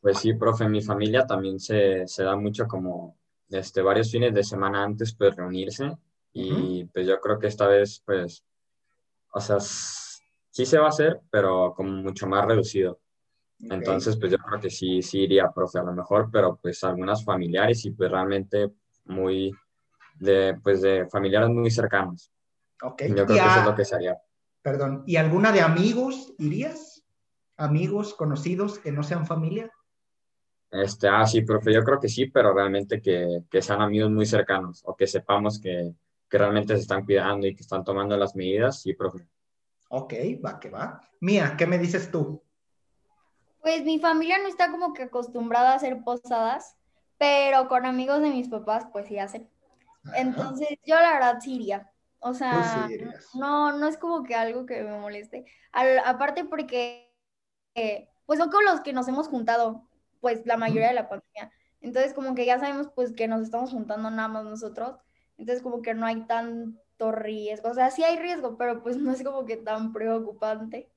Pues 0.03 0.19
sí, 0.19 0.35
profe, 0.35 0.69
mi 0.69 0.83
familia 0.83 1.27
también 1.27 1.59
se, 1.61 2.07
se 2.07 2.25
da 2.25 2.37
mucho 2.37 2.67
como 2.67 3.17
este, 3.49 3.81
varios 3.81 4.11
fines 4.11 4.35
de 4.35 4.45
semana 4.45 4.85
antes 4.85 5.15
pues 5.15 5.35
reunirse 5.35 5.97
y 6.35 6.85
pues 6.85 7.07
yo 7.07 7.19
creo 7.21 7.39
que 7.39 7.47
esta 7.47 7.67
vez 7.69 8.03
pues, 8.05 8.45
o 9.33 9.41
sea, 9.41 9.59
sí 10.53 10.67
se 10.67 10.79
va 10.79 10.87
a 10.87 10.91
hacer, 10.91 11.21
pero 11.31 11.75
como 11.75 11.91
mucho 11.91 12.27
más 12.29 12.45
reducido. 12.45 13.01
Entonces 13.59 14.17
pues 14.17 14.31
yo 14.31 14.39
creo 14.39 14.61
que 14.61 14.71
sí, 14.71 15.03
sí 15.03 15.21
iría, 15.21 15.51
profe, 15.51 15.79
a 15.79 15.85
lo 15.85 15.93
mejor, 15.93 16.29
pero 16.31 16.59
pues 16.61 16.83
algunas 16.85 17.25
familiares 17.25 17.85
y 17.85 17.93
pues 17.93 18.11
realmente 18.11 18.71
muy 19.07 19.53
de, 20.19 20.59
pues 20.63 20.83
de 20.83 21.09
familiares 21.09 21.49
muy 21.49 21.71
cercanos. 21.71 22.31
Ok. 22.83 23.03
Yo 23.09 23.25
creo 23.25 23.27
que 23.27 23.35
eso 23.35 23.61
es 23.61 23.65
lo 23.65 23.75
que 23.75 23.85
se 23.85 23.95
haría. 23.95 24.19
Perdón, 24.61 25.05
¿y 25.07 25.17
alguna 25.17 25.53
de 25.53 25.61
amigos 25.61 26.35
irías? 26.39 27.05
¿Amigos 27.57 28.15
conocidos 28.15 28.79
que 28.79 28.93
no 28.93 29.03
sean 29.03 29.27
familia? 29.27 29.71
Este, 30.71 31.09
ah, 31.09 31.27
sí, 31.27 31.43
profe, 31.43 31.73
yo 31.73 31.83
creo 31.85 32.01
que 32.01 32.09
sí, 32.09 32.27
pero 32.27 32.53
realmente 32.53 33.01
que, 33.01 33.43
que 33.51 33.63
sean 33.63 33.83
amigos 33.83 34.11
muy 34.11 34.27
cercanos 34.27 34.83
o 34.87 34.97
que 34.97 35.07
sepamos 35.07 35.61
que, 35.61 35.95
que, 36.29 36.39
realmente 36.39 36.75
se 36.75 36.83
están 36.83 37.05
cuidando 37.05 37.47
y 37.47 37.55
que 37.55 37.63
están 37.63 37.85
tomando 37.85 38.17
las 38.17 38.35
medidas, 38.35 38.81
sí, 38.81 38.95
profe. 38.95 39.27
Ok, 39.95 40.15
va 40.43 40.59
que 40.59 40.71
va. 40.71 41.03
Mía, 41.21 41.55
¿qué 41.59 41.67
me 41.67 41.79
dices 41.79 42.11
tú? 42.11 42.43
Pues 43.61 43.85
mi 43.85 43.99
familia 43.99 44.39
no 44.39 44.49
está 44.49 44.71
como 44.71 44.95
que 44.95 45.03
acostumbrada 45.03 45.73
a 45.73 45.75
hacer 45.75 46.03
posadas, 46.03 46.77
pero 47.19 47.69
con 47.69 47.85
amigos 47.85 48.23
de 48.23 48.31
mis 48.31 48.49
papás, 48.49 48.87
pues 48.91 49.07
sí 49.07 49.19
hacen. 49.19 49.51
Entonces, 50.15 50.79
yo 50.87 50.97
la 50.97 51.13
verdad 51.13 51.41
sí 51.43 51.57
iría. 51.57 51.91
O 52.21 52.33
sea, 52.33 52.89
no, 53.35 53.77
no 53.77 53.87
es 53.87 53.99
como 53.99 54.23
que 54.23 54.35
algo 54.35 54.65
que 54.65 54.83
me 54.83 54.99
moleste. 54.99 55.45
aparte 56.07 56.47
porque, 56.47 57.15
eh, 57.75 58.09
pues 58.25 58.39
son 58.39 58.51
con 58.51 58.65
los 58.65 58.81
que 58.81 58.95
nos 58.95 59.09
hemos 59.09 59.29
juntado 59.29 59.87
pues 60.21 60.41
la 60.47 60.57
mayoría 60.57 60.89
de 60.89 60.95
la 60.95 61.11
pandemia. 61.11 61.53
Entonces 61.83 62.15
como 62.15 62.35
que 62.35 62.47
ya 62.47 62.59
sabemos 62.59 62.89
pues 62.95 63.13
que 63.13 63.29
nos 63.29 63.43
estamos 63.43 63.73
juntando 63.73 64.11
nada 64.11 64.29
más 64.29 64.45
nosotros, 64.45 64.97
entonces 65.37 65.63
como 65.63 65.83
que 65.83 65.93
no 65.93 66.07
hay 66.07 66.23
tanto 66.23 66.81
riesgo, 66.99 67.71
o 67.71 67.75
sea, 67.75 67.91
sí 67.91 68.05
hay 68.05 68.19
riesgo, 68.19 68.57
pero 68.57 68.83
pues 68.83 68.97
no 68.97 69.13
es 69.13 69.23
como 69.25 69.45
que 69.45 69.57
tan 69.57 69.93
preocupante. 69.93 70.91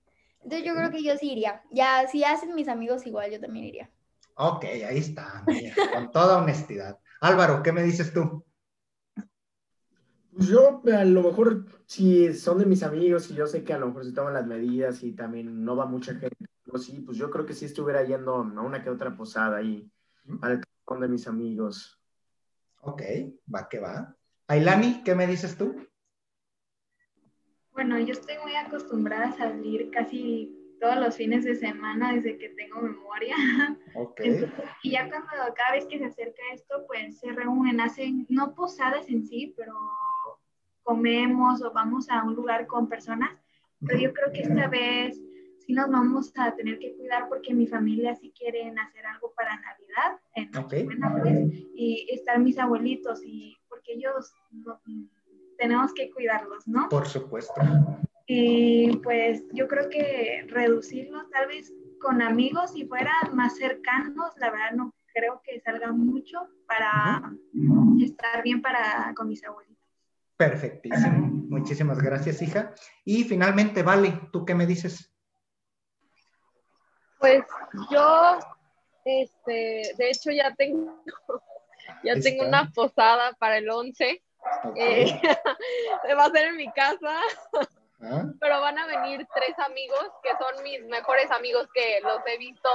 Entonces 0.43 0.67
yo 0.67 0.75
creo 0.75 0.91
que 0.91 1.03
yo 1.03 1.17
sí 1.17 1.31
iría. 1.31 1.63
Ya, 1.71 2.08
si 2.08 2.23
hacen 2.23 2.53
mis 2.53 2.67
amigos 2.67 3.08
igual, 3.08 3.31
yo 3.31 3.39
también 3.39 3.65
iría. 3.65 3.89
Ok, 4.36 4.65
ahí 4.65 4.97
está, 4.97 5.43
con 5.93 6.12
toda 6.12 6.38
honestidad. 6.38 6.99
Álvaro, 7.21 7.63
¿qué 7.63 7.71
me 7.71 7.81
dices 7.81 8.13
tú? 8.13 8.45
Pues 10.36 10.47
yo, 10.49 10.84
a 10.93 11.05
lo 11.05 11.23
mejor, 11.23 11.65
si 11.86 12.34
son 12.34 12.60
de 12.60 12.65
mis 12.65 12.84
amigos 12.84 13.31
y 13.31 13.36
yo 13.36 13.47
sé 13.47 13.63
que 13.63 13.73
a 13.73 13.79
lo 13.79 13.88
mejor 13.88 14.03
se 14.03 14.12
toman 14.12 14.34
las 14.34 14.45
medidas 14.45 15.01
y 15.01 15.13
también 15.13 15.63
no 15.63 15.77
va 15.77 15.86
mucha 15.86 16.13
gente, 16.13 16.36
pues 16.65 16.84
sí, 16.84 16.99
pues 16.99 17.17
yo 17.17 17.31
creo 17.31 17.45
que 17.45 17.53
sí 17.53 17.65
estuviera 17.65 18.03
yendo 18.03 18.36
a 18.36 18.41
una 18.41 18.84
que 18.84 18.89
otra 18.89 19.15
posada 19.15 19.58
ahí, 19.58 19.89
al 20.41 20.62
con 20.84 20.99
de 20.99 21.08
mis 21.08 21.27
amigos. 21.27 21.99
Ok, 22.81 23.01
va 23.53 23.67
que 23.69 23.79
va. 23.79 24.15
Ailani, 24.47 25.01
¿qué 25.03 25.15
me 25.15 25.25
dices 25.25 25.58
tú? 25.58 25.75
Bueno, 27.71 27.99
yo 27.99 28.13
estoy 28.13 28.36
muy 28.43 28.55
acostumbrada 28.55 29.29
a 29.29 29.38
salir 29.38 29.89
casi 29.89 30.55
todos 30.79 30.97
los 30.97 31.15
fines 31.15 31.43
de 31.43 31.55
semana 31.55 32.13
desde 32.13 32.38
que 32.38 32.49
tengo 32.49 32.81
memoria. 32.81 33.36
Okay. 33.97 34.45
y 34.84 34.91
ya 34.91 35.10
cuando 35.10 35.53
cada 35.55 35.71
vez 35.71 35.86
que 35.86 35.97
se 35.97 36.05
acerca 36.05 36.41
esto, 36.53 36.86
pues 36.86 37.17
se 37.17 37.31
reúnen, 37.31 37.79
hacen, 37.79 38.25
no 38.27 38.53
posadas 38.53 39.08
en 39.08 39.25
sí, 39.25 39.53
pero 39.55 39.73
comemos 40.84 41.63
o 41.63 41.72
vamos 41.72 42.09
a 42.09 42.24
un 42.24 42.36
lugar 42.36 42.67
con 42.67 42.89
personas, 42.89 43.32
pero 43.80 43.97
yo 43.97 44.13
creo 44.13 44.34
que 44.34 44.41
esta 44.41 44.67
vez 44.67 45.17
sí 45.59 45.72
nos 45.72 45.89
vamos 45.89 46.34
a 46.36 46.53
tener 46.55 46.78
que 46.78 46.93
cuidar 46.97 47.30
porque 47.30 47.53
mi 47.53 47.67
familia 47.67 48.15
sí 48.15 48.34
quieren 48.38 48.78
hacer 48.78 49.05
algo 49.05 49.34
para 49.34 49.55
Navidad, 49.55 50.20
en 50.36 50.57
okay. 50.57 50.84
pues, 50.84 50.97
y 51.74 52.07
están 52.11 52.43
mis 52.43 52.59
abuelitos, 52.59 53.24
y 53.24 53.55
porque 53.86 53.93
ellos 53.93 54.33
tenemos 55.57 55.93
que 55.93 56.11
cuidarlos, 56.11 56.67
¿no? 56.67 56.89
Por 56.89 57.07
supuesto. 57.07 57.61
Y 58.27 58.97
pues 58.97 59.43
yo 59.53 59.67
creo 59.67 59.89
que 59.89 60.45
reducirlos 60.47 61.29
tal 61.29 61.47
vez 61.47 61.71
con 62.01 62.21
amigos, 62.21 62.73
si 62.73 62.86
fueran 62.86 63.36
más 63.36 63.55
cercanos, 63.55 64.33
la 64.38 64.51
verdad 64.51 64.71
no 64.73 64.93
creo 65.13 65.41
que 65.43 65.59
salga 65.61 65.91
mucho 65.91 66.47
para 66.67 67.31
estar 68.01 68.43
bien 68.43 68.61
para 68.61 69.13
con 69.15 69.29
mis 69.29 69.43
abuelitos. 69.45 69.75
Perfectísimo. 70.36 71.45
Muchísimas 71.49 72.01
gracias, 72.01 72.41
hija. 72.41 72.73
Y 73.05 73.23
finalmente, 73.23 73.83
Vale, 73.83 74.19
¿tú 74.33 74.43
qué 74.43 74.53
me 74.53 74.65
dices? 74.65 75.11
Pues 77.19 77.43
yo, 77.89 78.39
este, 79.05 79.93
de 79.97 80.09
hecho 80.09 80.31
ya 80.31 80.53
tengo, 80.55 81.01
ya 82.03 82.19
tengo 82.19 82.45
una 82.45 82.71
posada 82.73 83.33
para 83.33 83.57
el 83.57 83.69
11. 83.69 84.21
Eh, 84.75 85.21
va 86.17 86.25
a 86.25 86.31
ser 86.31 86.47
en 86.47 86.57
mi 86.57 86.71
casa. 86.71 87.19
Ah. 88.01 88.25
Pero 88.39 88.61
van 88.61 88.77
a 88.77 88.86
venir 88.86 89.25
tres 89.33 89.57
amigos 89.59 90.05
que 90.21 90.29
son 90.38 90.63
mis 90.63 90.83
mejores 90.86 91.31
amigos 91.31 91.67
que 91.73 91.99
los 92.01 92.19
he 92.27 92.38
visto 92.38 92.69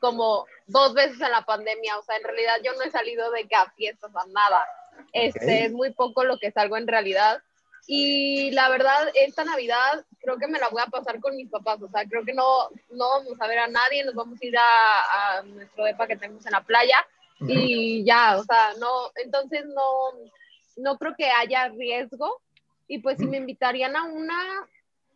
como 0.00 0.46
dos 0.66 0.94
veces 0.94 1.20
en 1.20 1.30
la 1.30 1.42
pandemia. 1.42 1.98
O 1.98 2.02
sea, 2.02 2.16
en 2.16 2.24
realidad 2.24 2.56
yo 2.62 2.72
no 2.74 2.82
he 2.82 2.90
salido 2.90 3.30
de 3.30 3.46
que 3.46 3.54
a 3.54 3.70
fiestas 3.70 4.14
a 4.14 4.26
nada. 4.26 4.66
Este, 5.12 5.66
Es 5.66 5.72
muy 5.72 5.92
poco 5.92 6.24
lo 6.24 6.38
que 6.38 6.50
salgo 6.50 6.76
en 6.76 6.86
realidad. 6.86 7.42
Y 7.86 8.52
la 8.52 8.68
verdad, 8.68 9.10
esta 9.14 9.44
Navidad 9.44 10.04
creo 10.20 10.36
que 10.36 10.46
me 10.46 10.60
la 10.60 10.68
voy 10.68 10.82
a 10.82 10.86
pasar 10.86 11.18
con 11.20 11.36
mis 11.36 11.50
papás. 11.50 11.80
O 11.82 11.88
sea, 11.88 12.04
creo 12.06 12.24
que 12.24 12.34
no, 12.34 12.68
no 12.90 13.08
vamos 13.08 13.40
a 13.40 13.46
ver 13.46 13.58
a 13.58 13.68
nadie, 13.68 14.04
nos 14.04 14.14
vamos 14.14 14.40
a 14.40 14.46
ir 14.46 14.56
a, 14.56 15.38
a 15.38 15.42
nuestro 15.42 15.84
depa 15.84 16.06
que 16.06 16.16
tenemos 16.16 16.44
en 16.46 16.52
la 16.52 16.60
playa 16.62 17.04
y 17.46 18.04
ya, 18.04 18.38
o 18.38 18.44
sea, 18.44 18.72
no, 18.78 19.10
entonces 19.16 19.64
no, 19.66 20.30
no 20.76 20.98
creo 20.98 21.14
que 21.16 21.26
haya 21.26 21.68
riesgo. 21.68 22.40
Y 22.88 22.98
pues 22.98 23.18
si 23.18 23.26
me 23.26 23.38
invitarían 23.38 23.96
a 23.96 24.04
una, 24.04 24.68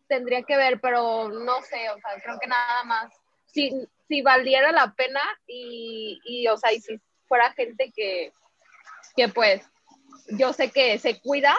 tendría 0.07 0.43
que 0.43 0.57
ver, 0.57 0.79
pero 0.81 1.29
no 1.29 1.61
sé, 1.61 1.89
o 1.89 1.99
sea, 1.99 2.21
creo 2.23 2.39
que 2.39 2.47
nada 2.47 2.83
más. 2.85 3.13
Si, 3.45 3.71
si 4.07 4.21
valiera 4.21 4.71
la 4.71 4.93
pena 4.93 5.21
y, 5.47 6.19
y, 6.25 6.47
o 6.47 6.57
sea, 6.57 6.73
y 6.73 6.79
si 6.79 6.99
fuera 7.27 7.51
gente 7.53 7.91
que, 7.95 8.31
que 9.15 9.27
pues 9.29 9.61
yo 10.37 10.53
sé 10.53 10.71
que 10.71 10.97
se 10.99 11.19
cuida 11.19 11.57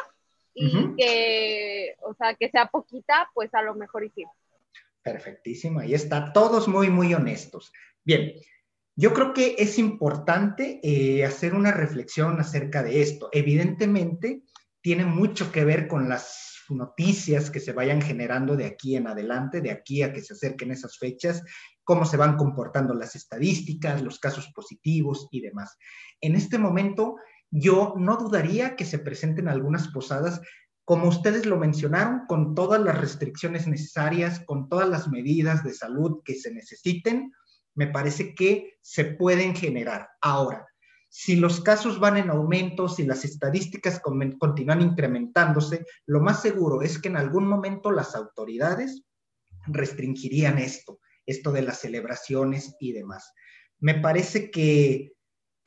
y 0.55 0.97
que, 0.97 1.95
o 2.03 2.15
sea, 2.15 2.35
que 2.35 2.51
sea 2.51 2.67
poquita, 2.67 3.31
pues 3.33 3.55
a 3.55 3.63
lo 3.63 3.75
mejor 3.75 4.05
y 4.05 4.11
sí. 4.11 4.25
Perfectísimo, 5.03 5.81
ahí 5.81 5.95
está, 5.95 6.33
todos 6.33 6.67
muy, 6.69 6.91
muy 6.91 7.15
honestos. 7.15 7.73
Bien, 8.05 8.35
yo 9.01 9.15
creo 9.15 9.33
que 9.33 9.55
es 9.59 9.79
importante 9.79 10.81
eh, 10.83 11.25
hacer 11.25 11.55
una 11.55 11.71
reflexión 11.71 12.41
acerca 12.41 12.83
de 12.83 13.01
esto. 13.01 13.29
Evidentemente, 13.31 14.43
tiene 14.81 15.05
mucho 15.05 15.53
que 15.53 15.65
ver 15.65 15.87
con 15.87 16.09
las 16.09 16.65
noticias 16.69 17.49
que 17.53 17.61
se 17.61 17.73
vayan 17.73 18.03
generando 18.03 18.57
de 18.57 18.67
aquí 18.67 18.97
en 18.97 19.07
adelante, 19.07 19.61
de 19.61 19.71
aquí 19.71 20.03
a 20.03 20.13
que 20.13 20.21
se 20.21 20.33
acerquen 20.33 20.73
esas 20.73 20.99
fechas, 20.99 21.45
cómo 21.85 22.05
se 22.05 22.17
van 22.17 22.37
comportando 22.37 22.93
las 22.93 23.15
estadísticas, 23.15 24.03
los 24.03 24.19
casos 24.19 24.51
positivos 24.53 25.29
y 25.31 25.43
demás. 25.43 25.77
En 26.21 26.35
este 26.35 26.59
momento, 26.59 27.19
yo 27.53 27.95
no 27.97 28.17
dudaría 28.17 28.75
que 28.75 28.85
se 28.85 28.99
presenten 28.99 29.47
algunas 29.47 29.87
posadas, 29.93 30.41
como 30.85 31.07
ustedes 31.07 31.47
lo 31.47 31.57
mencionaron, 31.57 32.23
con 32.27 32.53
todas 32.57 32.81
las 32.81 33.01
restricciones 33.01 33.69
necesarias, 33.69 34.43
con 34.45 34.69
todas 34.69 34.89
las 34.89 35.07
medidas 35.09 35.63
de 35.63 35.73
salud 35.73 36.21
que 36.25 36.35
se 36.35 36.53
necesiten, 36.53 37.31
me 37.75 37.87
parece 37.87 38.35
que 38.35 38.79
se 38.83 39.05
pueden 39.05 39.55
generar. 39.55 40.09
Ahora, 40.21 40.67
si 41.09 41.37
los 41.37 41.61
casos 41.61 41.99
van 41.99 42.19
en 42.19 42.31
aumento, 42.31 42.89
si 42.89 43.05
las 43.05 43.25
estadísticas 43.25 44.01
continúan 44.01 44.83
incrementándose, 44.83 45.85
lo 46.07 46.21
más 46.21 46.43
seguro 46.43 46.83
es 46.83 46.99
que 46.99 47.09
en 47.09 47.17
algún 47.17 47.49
momento 47.49 47.91
las 47.91 48.15
autoridades 48.15 49.03
restringirían 49.67 50.59
esto, 50.59 51.01
esto 51.25 51.51
de 51.53 51.63
las 51.63 51.81
celebraciones 51.81 52.77
y 52.79 52.93
demás. 52.93 53.33
Me 53.81 53.95
parece 53.95 54.51
que 54.51 55.13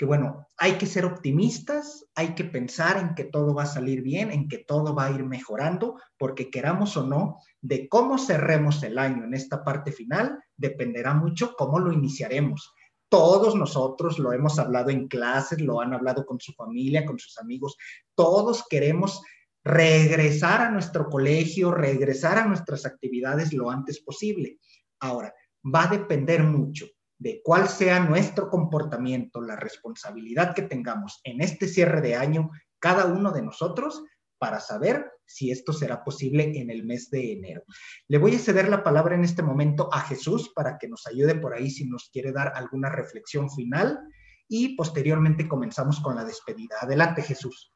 bueno, 0.05 0.47
hay 0.57 0.73
que 0.73 0.85
ser 0.85 1.05
optimistas, 1.05 2.05
hay 2.15 2.33
que 2.33 2.43
pensar 2.43 2.97
en 2.97 3.13
que 3.13 3.25
todo 3.25 3.53
va 3.53 3.63
a 3.63 3.67
salir 3.67 4.01
bien, 4.01 4.31
en 4.31 4.47
que 4.47 4.59
todo 4.59 4.95
va 4.95 5.05
a 5.05 5.11
ir 5.11 5.25
mejorando, 5.25 5.99
porque 6.17 6.49
queramos 6.49 6.95
o 6.97 7.05
no, 7.05 7.37
de 7.61 7.89
cómo 7.89 8.17
cerremos 8.17 8.81
el 8.83 8.97
año 8.97 9.25
en 9.25 9.33
esta 9.33 9.63
parte 9.63 9.91
final, 9.91 10.43
dependerá 10.55 11.13
mucho 11.13 11.53
cómo 11.57 11.79
lo 11.79 11.91
iniciaremos. 11.91 12.73
Todos 13.09 13.55
nosotros 13.55 14.17
lo 14.19 14.31
hemos 14.31 14.59
hablado 14.59 14.89
en 14.89 15.07
clases, 15.07 15.59
lo 15.59 15.81
han 15.81 15.93
hablado 15.93 16.25
con 16.25 16.39
su 16.39 16.53
familia, 16.53 17.05
con 17.05 17.19
sus 17.19 17.37
amigos, 17.37 17.75
todos 18.15 18.65
queremos 18.69 19.21
regresar 19.63 20.61
a 20.61 20.71
nuestro 20.71 21.09
colegio, 21.09 21.71
regresar 21.71 22.37
a 22.37 22.45
nuestras 22.45 22.85
actividades 22.85 23.53
lo 23.53 23.69
antes 23.69 23.99
posible. 23.99 24.57
Ahora, 24.99 25.33
va 25.63 25.83
a 25.83 25.97
depender 25.97 26.43
mucho 26.43 26.87
de 27.21 27.39
cuál 27.43 27.69
sea 27.69 27.99
nuestro 27.99 28.49
comportamiento, 28.49 29.41
la 29.41 29.55
responsabilidad 29.55 30.55
que 30.55 30.63
tengamos 30.63 31.21
en 31.23 31.41
este 31.41 31.67
cierre 31.67 32.01
de 32.01 32.15
año, 32.15 32.49
cada 32.79 33.05
uno 33.05 33.31
de 33.31 33.43
nosotros, 33.43 34.03
para 34.39 34.59
saber 34.59 35.05
si 35.23 35.51
esto 35.51 35.71
será 35.71 36.03
posible 36.03 36.59
en 36.59 36.71
el 36.71 36.83
mes 36.83 37.11
de 37.11 37.33
enero. 37.33 37.61
Le 38.07 38.17
voy 38.17 38.33
a 38.33 38.39
ceder 38.39 38.69
la 38.69 38.83
palabra 38.83 39.13
en 39.13 39.23
este 39.23 39.43
momento 39.43 39.87
a 39.93 40.01
Jesús 40.01 40.51
para 40.55 40.79
que 40.79 40.87
nos 40.87 41.05
ayude 41.05 41.35
por 41.35 41.53
ahí 41.53 41.69
si 41.69 41.85
nos 41.85 42.09
quiere 42.09 42.31
dar 42.31 42.53
alguna 42.55 42.89
reflexión 42.89 43.51
final 43.51 43.99
y 44.47 44.75
posteriormente 44.75 45.47
comenzamos 45.47 45.99
con 45.99 46.15
la 46.15 46.25
despedida. 46.25 46.77
Adelante, 46.81 47.21
Jesús. 47.21 47.71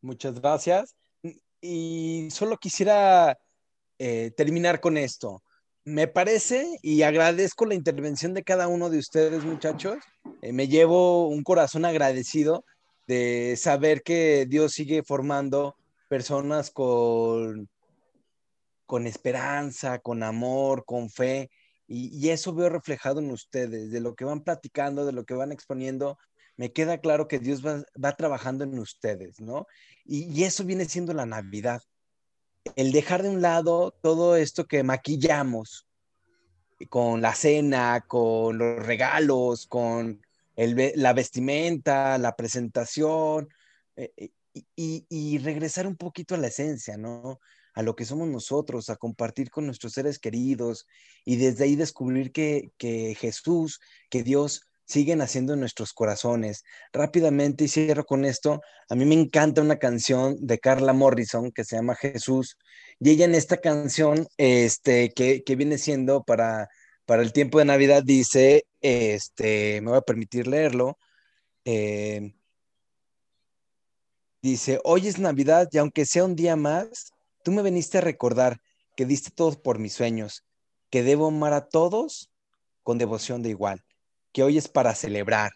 Muchas 0.00 0.40
gracias. 0.40 0.94
Y 1.60 2.28
solo 2.30 2.56
quisiera 2.56 3.36
eh, 3.98 4.30
terminar 4.36 4.80
con 4.80 4.96
esto. 4.96 5.42
Me 5.84 6.06
parece 6.06 6.78
y 6.82 7.02
agradezco 7.02 7.64
la 7.66 7.74
intervención 7.74 8.34
de 8.34 8.44
cada 8.44 8.68
uno 8.68 8.90
de 8.90 8.98
ustedes, 8.98 9.42
muchachos. 9.44 9.98
Eh, 10.42 10.52
me 10.52 10.68
llevo 10.68 11.28
un 11.28 11.42
corazón 11.42 11.84
agradecido 11.84 12.64
de 13.06 13.56
saber 13.56 14.02
que 14.02 14.46
Dios 14.48 14.72
sigue 14.72 15.02
formando 15.02 15.74
personas 16.08 16.70
con, 16.70 17.68
con 18.86 19.06
esperanza, 19.06 19.98
con 19.98 20.22
amor, 20.22 20.84
con 20.84 21.10
fe. 21.10 21.50
Y, 21.88 22.28
eso 22.28 22.52
veo 22.52 22.68
reflejado 22.68 23.20
en 23.20 23.30
ustedes, 23.30 23.90
de 23.90 24.00
lo 24.00 24.14
que 24.14 24.26
van 24.26 24.44
platicando, 24.44 25.06
de 25.06 25.12
lo 25.12 25.24
que 25.24 25.34
van 25.34 25.52
exponiendo. 25.52 26.18
Me 26.56 26.72
queda 26.72 26.98
claro 26.98 27.28
que 27.28 27.38
Dios 27.38 27.62
va, 27.64 28.12
trabajando 28.16 28.64
en 28.64 28.78
ustedes, 28.78 29.40
¿no? 29.40 29.66
y 30.04 30.44
eso 30.44 30.64
viene 30.64 30.84
siendo 30.86 31.14
la 31.14 31.26
Navidad 31.26 31.80
el 32.76 32.92
dejar 32.92 33.22
de 33.22 33.30
un 33.30 33.42
lado 33.42 33.94
todo 34.02 34.36
esto 34.36 34.66
que 34.66 34.82
maquillamos 34.82 35.86
con 36.88 37.20
la 37.20 37.34
cena, 37.34 38.04
con 38.06 38.58
los 38.58 38.84
regalos, 38.84 39.66
con 39.66 40.20
la 40.56 41.12
vestimenta, 41.12 42.18
la 42.18 42.36
presentación, 42.36 43.48
eh, 43.96 44.12
eh, 44.16 44.30
y, 44.76 45.38
regresar 45.38 45.86
un 45.86 45.96
poquito 45.96 46.34
a 46.34 46.38
la 46.38 46.48
esencia, 46.48 46.96
¿no? 46.96 47.40
A 47.74 47.82
lo 47.82 47.94
que 47.94 48.04
somos 48.04 48.28
nosotros, 48.28 48.90
a 48.90 48.96
compartir 48.96 49.50
con 49.50 49.66
nuestros 49.66 49.92
seres 49.92 50.18
queridos 50.18 50.86
y 51.24 51.36
desde 51.36 51.64
ahí 51.64 51.76
descubrir 51.76 52.32
que, 52.32 52.72
que 52.76 53.14
Jesús, 53.14 53.80
que 54.10 54.22
Dios 54.22 54.67
siguen 54.88 55.20
haciendo 55.20 55.52
en 55.52 55.60
nuestros 55.60 55.92
corazones. 55.92 56.64
Rápidamente, 56.92 57.64
y 57.64 57.68
cierro 57.68 58.04
con 58.04 58.24
esto, 58.24 58.62
a 58.88 58.94
mí 58.94 59.04
me 59.04 59.14
encanta 59.14 59.60
una 59.60 59.78
canción 59.78 60.36
de 60.40 60.58
Carla 60.58 60.92
Morrison 60.94 61.52
que 61.52 61.64
se 61.64 61.76
llama 61.76 61.94
Jesús, 61.94 62.56
y 62.98 63.10
ella 63.10 63.26
en 63.26 63.34
esta 63.34 63.58
canción, 63.58 64.26
este, 64.38 65.12
que, 65.12 65.42
viene 65.56 65.78
siendo 65.78 66.24
para, 66.24 66.68
para 67.04 67.22
el 67.22 67.32
tiempo 67.32 67.58
de 67.58 67.66
Navidad, 67.66 68.02
dice, 68.02 68.66
este, 68.80 69.80
me 69.82 69.90
voy 69.90 69.98
a 69.98 70.02
permitir 70.02 70.46
leerlo, 70.46 70.98
eh, 71.64 72.34
dice, 74.42 74.80
hoy 74.84 75.06
es 75.06 75.18
Navidad 75.18 75.68
y 75.70 75.78
aunque 75.78 76.06
sea 76.06 76.24
un 76.24 76.34
día 76.34 76.56
más, 76.56 77.12
tú 77.44 77.52
me 77.52 77.62
viniste 77.62 77.98
a 77.98 78.00
recordar 78.00 78.60
que 78.96 79.04
diste 79.04 79.30
todo 79.30 79.60
por 79.62 79.78
mis 79.78 79.92
sueños, 79.92 80.44
que 80.90 81.02
debo 81.02 81.28
amar 81.28 81.52
a 81.52 81.68
todos 81.68 82.30
con 82.82 82.98
devoción 82.98 83.42
de 83.42 83.50
igual 83.50 83.84
que 84.38 84.44
hoy 84.44 84.56
es 84.56 84.68
para 84.68 84.94
celebrar. 84.94 85.50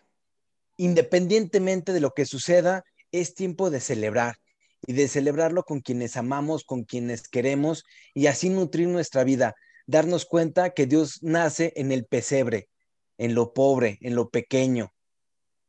Independientemente 0.76 1.92
de 1.92 2.00
lo 2.00 2.14
que 2.14 2.26
suceda, 2.26 2.82
es 3.12 3.36
tiempo 3.36 3.70
de 3.70 3.78
celebrar 3.78 4.38
y 4.84 4.94
de 4.94 5.06
celebrarlo 5.06 5.62
con 5.62 5.82
quienes 5.82 6.16
amamos, 6.16 6.64
con 6.64 6.82
quienes 6.82 7.28
queremos 7.28 7.84
y 8.12 8.26
así 8.26 8.48
nutrir 8.48 8.88
nuestra 8.88 9.22
vida, 9.22 9.54
darnos 9.86 10.26
cuenta 10.26 10.70
que 10.70 10.86
Dios 10.86 11.22
nace 11.22 11.72
en 11.76 11.92
el 11.92 12.06
pesebre, 12.06 12.70
en 13.18 13.36
lo 13.36 13.54
pobre, 13.54 13.98
en 14.00 14.16
lo 14.16 14.30
pequeño, 14.30 14.92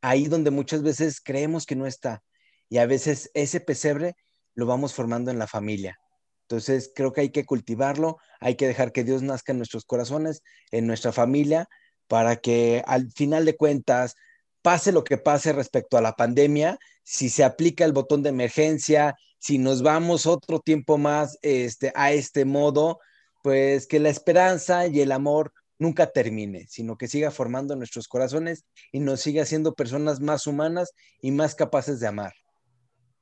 ahí 0.02 0.26
donde 0.26 0.50
muchas 0.50 0.82
veces 0.82 1.22
creemos 1.22 1.68
que 1.68 1.76
no 1.76 1.86
está 1.86 2.24
y 2.68 2.80
a 2.80 2.88
veces 2.88 3.30
ese 3.36 3.60
pesebre 3.60 4.16
lo 4.56 4.66
vamos 4.66 4.96
formando 4.96 5.30
en 5.30 5.38
la 5.38 5.46
familia. 5.46 6.00
Entonces 6.48 6.92
creo 6.96 7.14
que 7.14 7.22
hay 7.22 7.30
que 7.30 7.46
cultivarlo, 7.46 8.18
hay 8.40 8.56
que 8.56 8.66
dejar 8.66 8.92
que 8.92 9.04
Dios 9.04 9.22
nazca 9.22 9.52
en 9.52 9.60
nuestros 9.60 9.86
corazones, 9.86 10.42
en 10.72 10.88
nuestra 10.88 11.12
familia 11.12 11.70
para 12.08 12.38
que 12.38 12.84
al 12.86 13.12
final 13.12 13.46
de 13.46 13.58
cuentas, 13.58 14.16
pase 14.62 14.92
lo 14.92 15.04
que 15.04 15.18
pase 15.18 15.54
respecto 15.54 15.98
a 15.98 16.02
la 16.02 16.16
pandemia, 16.16 16.80
si 17.04 17.30
se 17.30 17.44
aplica 17.44 17.86
el 17.86 17.94
botón 17.94 18.24
de 18.24 18.30
emergencia, 18.30 19.16
si 19.40 19.58
nos 19.58 19.82
vamos 19.84 20.26
otro 20.26 20.60
tiempo 20.60 20.98
más 20.98 21.38
este, 21.42 21.92
a 21.96 22.14
este 22.14 22.46
modo, 22.46 23.00
pues 23.44 23.88
que 23.88 24.00
la 24.00 24.10
esperanza 24.10 24.88
y 24.88 25.02
el 25.02 25.12
amor 25.12 25.52
nunca 25.78 26.12
termine, 26.12 26.66
sino 26.70 26.98
que 26.98 27.10
siga 27.10 27.30
formando 27.30 27.76
nuestros 27.76 28.08
corazones 28.08 28.64
y 28.92 29.02
nos 29.02 29.20
siga 29.20 29.44
haciendo 29.44 29.74
personas 29.74 30.22
más 30.22 30.48
humanas 30.48 30.94
y 31.22 31.32
más 31.32 31.56
capaces 31.56 32.00
de 32.00 32.08
amar. 32.08 32.34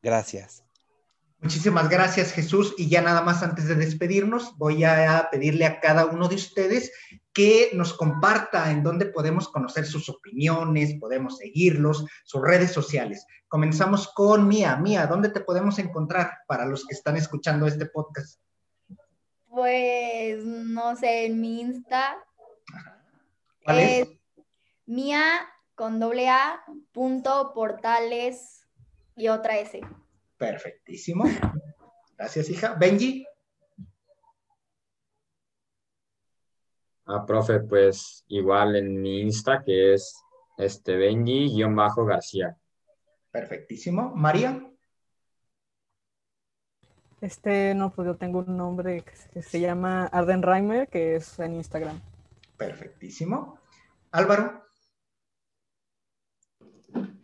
Gracias. 0.03 0.63
Muchísimas 1.41 1.89
gracias 1.89 2.31
Jesús 2.33 2.75
y 2.77 2.87
ya 2.87 3.01
nada 3.01 3.23
más 3.23 3.41
antes 3.41 3.67
de 3.67 3.73
despedirnos 3.73 4.55
voy 4.57 4.83
a 4.83 5.27
pedirle 5.31 5.65
a 5.65 5.79
cada 5.79 6.05
uno 6.05 6.27
de 6.27 6.35
ustedes 6.35 6.91
que 7.33 7.71
nos 7.73 7.93
comparta 7.93 8.69
en 8.69 8.83
dónde 8.83 9.07
podemos 9.07 9.47
conocer 9.47 9.87
sus 9.87 10.07
opiniones, 10.07 10.99
podemos 10.99 11.37
seguirlos, 11.37 12.05
sus 12.25 12.41
redes 12.41 12.71
sociales. 12.71 13.25
Comenzamos 13.47 14.07
con 14.13 14.47
Mía. 14.47 14.75
Mía, 14.77 15.07
¿dónde 15.07 15.29
te 15.29 15.39
podemos 15.39 15.79
encontrar 15.79 16.31
para 16.47 16.65
los 16.65 16.85
que 16.85 16.93
están 16.93 17.17
escuchando 17.17 17.65
este 17.65 17.87
podcast? 17.87 18.39
Pues 19.47 20.45
no 20.45 20.95
sé, 20.95 21.25
en 21.25 21.41
mi 21.41 21.61
Insta. 21.61 22.23
¿Cuál 23.63 23.79
es? 23.79 24.07
Mía 24.85 25.23
con 25.73 25.99
doble 25.99 26.29
A 26.29 26.63
punto 26.91 27.51
portales 27.55 28.67
y 29.15 29.29
otra 29.29 29.57
S. 29.57 29.81
Perfectísimo. 30.41 31.25
Gracias, 32.17 32.49
hija. 32.49 32.73
Benji. 32.73 33.23
Ah, 37.05 37.23
profe, 37.27 37.59
pues 37.59 38.25
igual 38.27 38.75
en 38.75 38.99
mi 38.99 39.21
Insta, 39.21 39.61
que 39.63 39.93
es 39.93 40.19
este 40.57 40.97
Benji-García. 40.97 42.57
Perfectísimo. 43.29 44.15
María. 44.15 44.67
Este, 47.21 47.75
no, 47.75 47.91
pues 47.91 48.07
yo 48.07 48.15
tengo 48.15 48.39
un 48.39 48.57
nombre 48.57 49.03
que 49.31 49.43
se 49.43 49.59
llama 49.59 50.07
Arden 50.07 50.41
Reimer, 50.41 50.87
que 50.87 51.17
es 51.17 51.37
en 51.37 51.53
Instagram. 51.53 52.01
Perfectísimo. 52.57 53.59
Álvaro. 54.09 54.63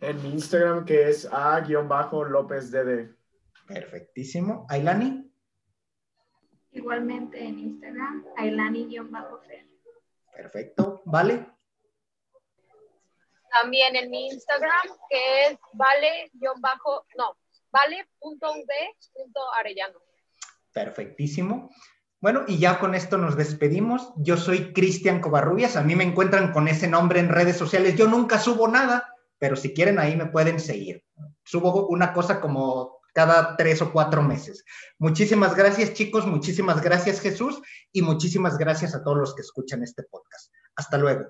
En 0.00 0.22
mi 0.22 0.30
Instagram, 0.30 0.84
que 0.84 1.08
es 1.08 1.28
a-lópezdd. 1.30 3.10
Perfectísimo. 3.66 4.66
Ailani. 4.68 5.30
Igualmente 6.72 7.42
en 7.42 7.58
Instagram, 7.58 8.24
ailani-fer. 8.36 9.68
Perfecto. 10.32 11.02
¿Vale? 11.04 11.46
También 13.50 13.96
en 13.96 14.10
mi 14.10 14.28
Instagram, 14.28 14.86
que 15.08 15.46
es 15.46 15.58
vale-no, 15.72 16.54
vale.v.arellano. 17.70 18.88
Perfectísimo. 20.72 21.70
Bueno, 22.20 22.44
y 22.46 22.58
ya 22.58 22.78
con 22.78 22.94
esto 22.94 23.16
nos 23.16 23.36
despedimos. 23.36 24.12
Yo 24.16 24.36
soy 24.36 24.72
Cristian 24.72 25.20
Covarrubias. 25.20 25.76
A 25.76 25.82
mí 25.82 25.96
me 25.96 26.04
encuentran 26.04 26.52
con 26.52 26.68
ese 26.68 26.88
nombre 26.88 27.20
en 27.20 27.28
redes 27.28 27.56
sociales. 27.56 27.96
Yo 27.96 28.06
nunca 28.06 28.38
subo 28.38 28.68
nada, 28.68 29.14
pero 29.38 29.56
si 29.56 29.72
quieren 29.74 29.98
ahí 29.98 30.16
me 30.16 30.26
pueden 30.26 30.60
seguir. 30.60 31.04
Subo 31.44 31.88
una 31.88 32.12
cosa 32.12 32.40
como 32.40 32.98
cada 33.14 33.56
tres 33.56 33.82
o 33.82 33.92
cuatro 33.92 34.22
meses. 34.22 34.64
Muchísimas 34.98 35.54
gracias 35.56 35.94
chicos, 35.94 36.26
muchísimas 36.26 36.82
gracias 36.82 37.20
Jesús 37.20 37.60
y 37.92 38.02
muchísimas 38.02 38.58
gracias 38.58 38.94
a 38.94 39.02
todos 39.02 39.18
los 39.18 39.34
que 39.34 39.42
escuchan 39.42 39.82
este 39.82 40.04
podcast. 40.04 40.52
Hasta 40.76 40.98
luego. 40.98 41.24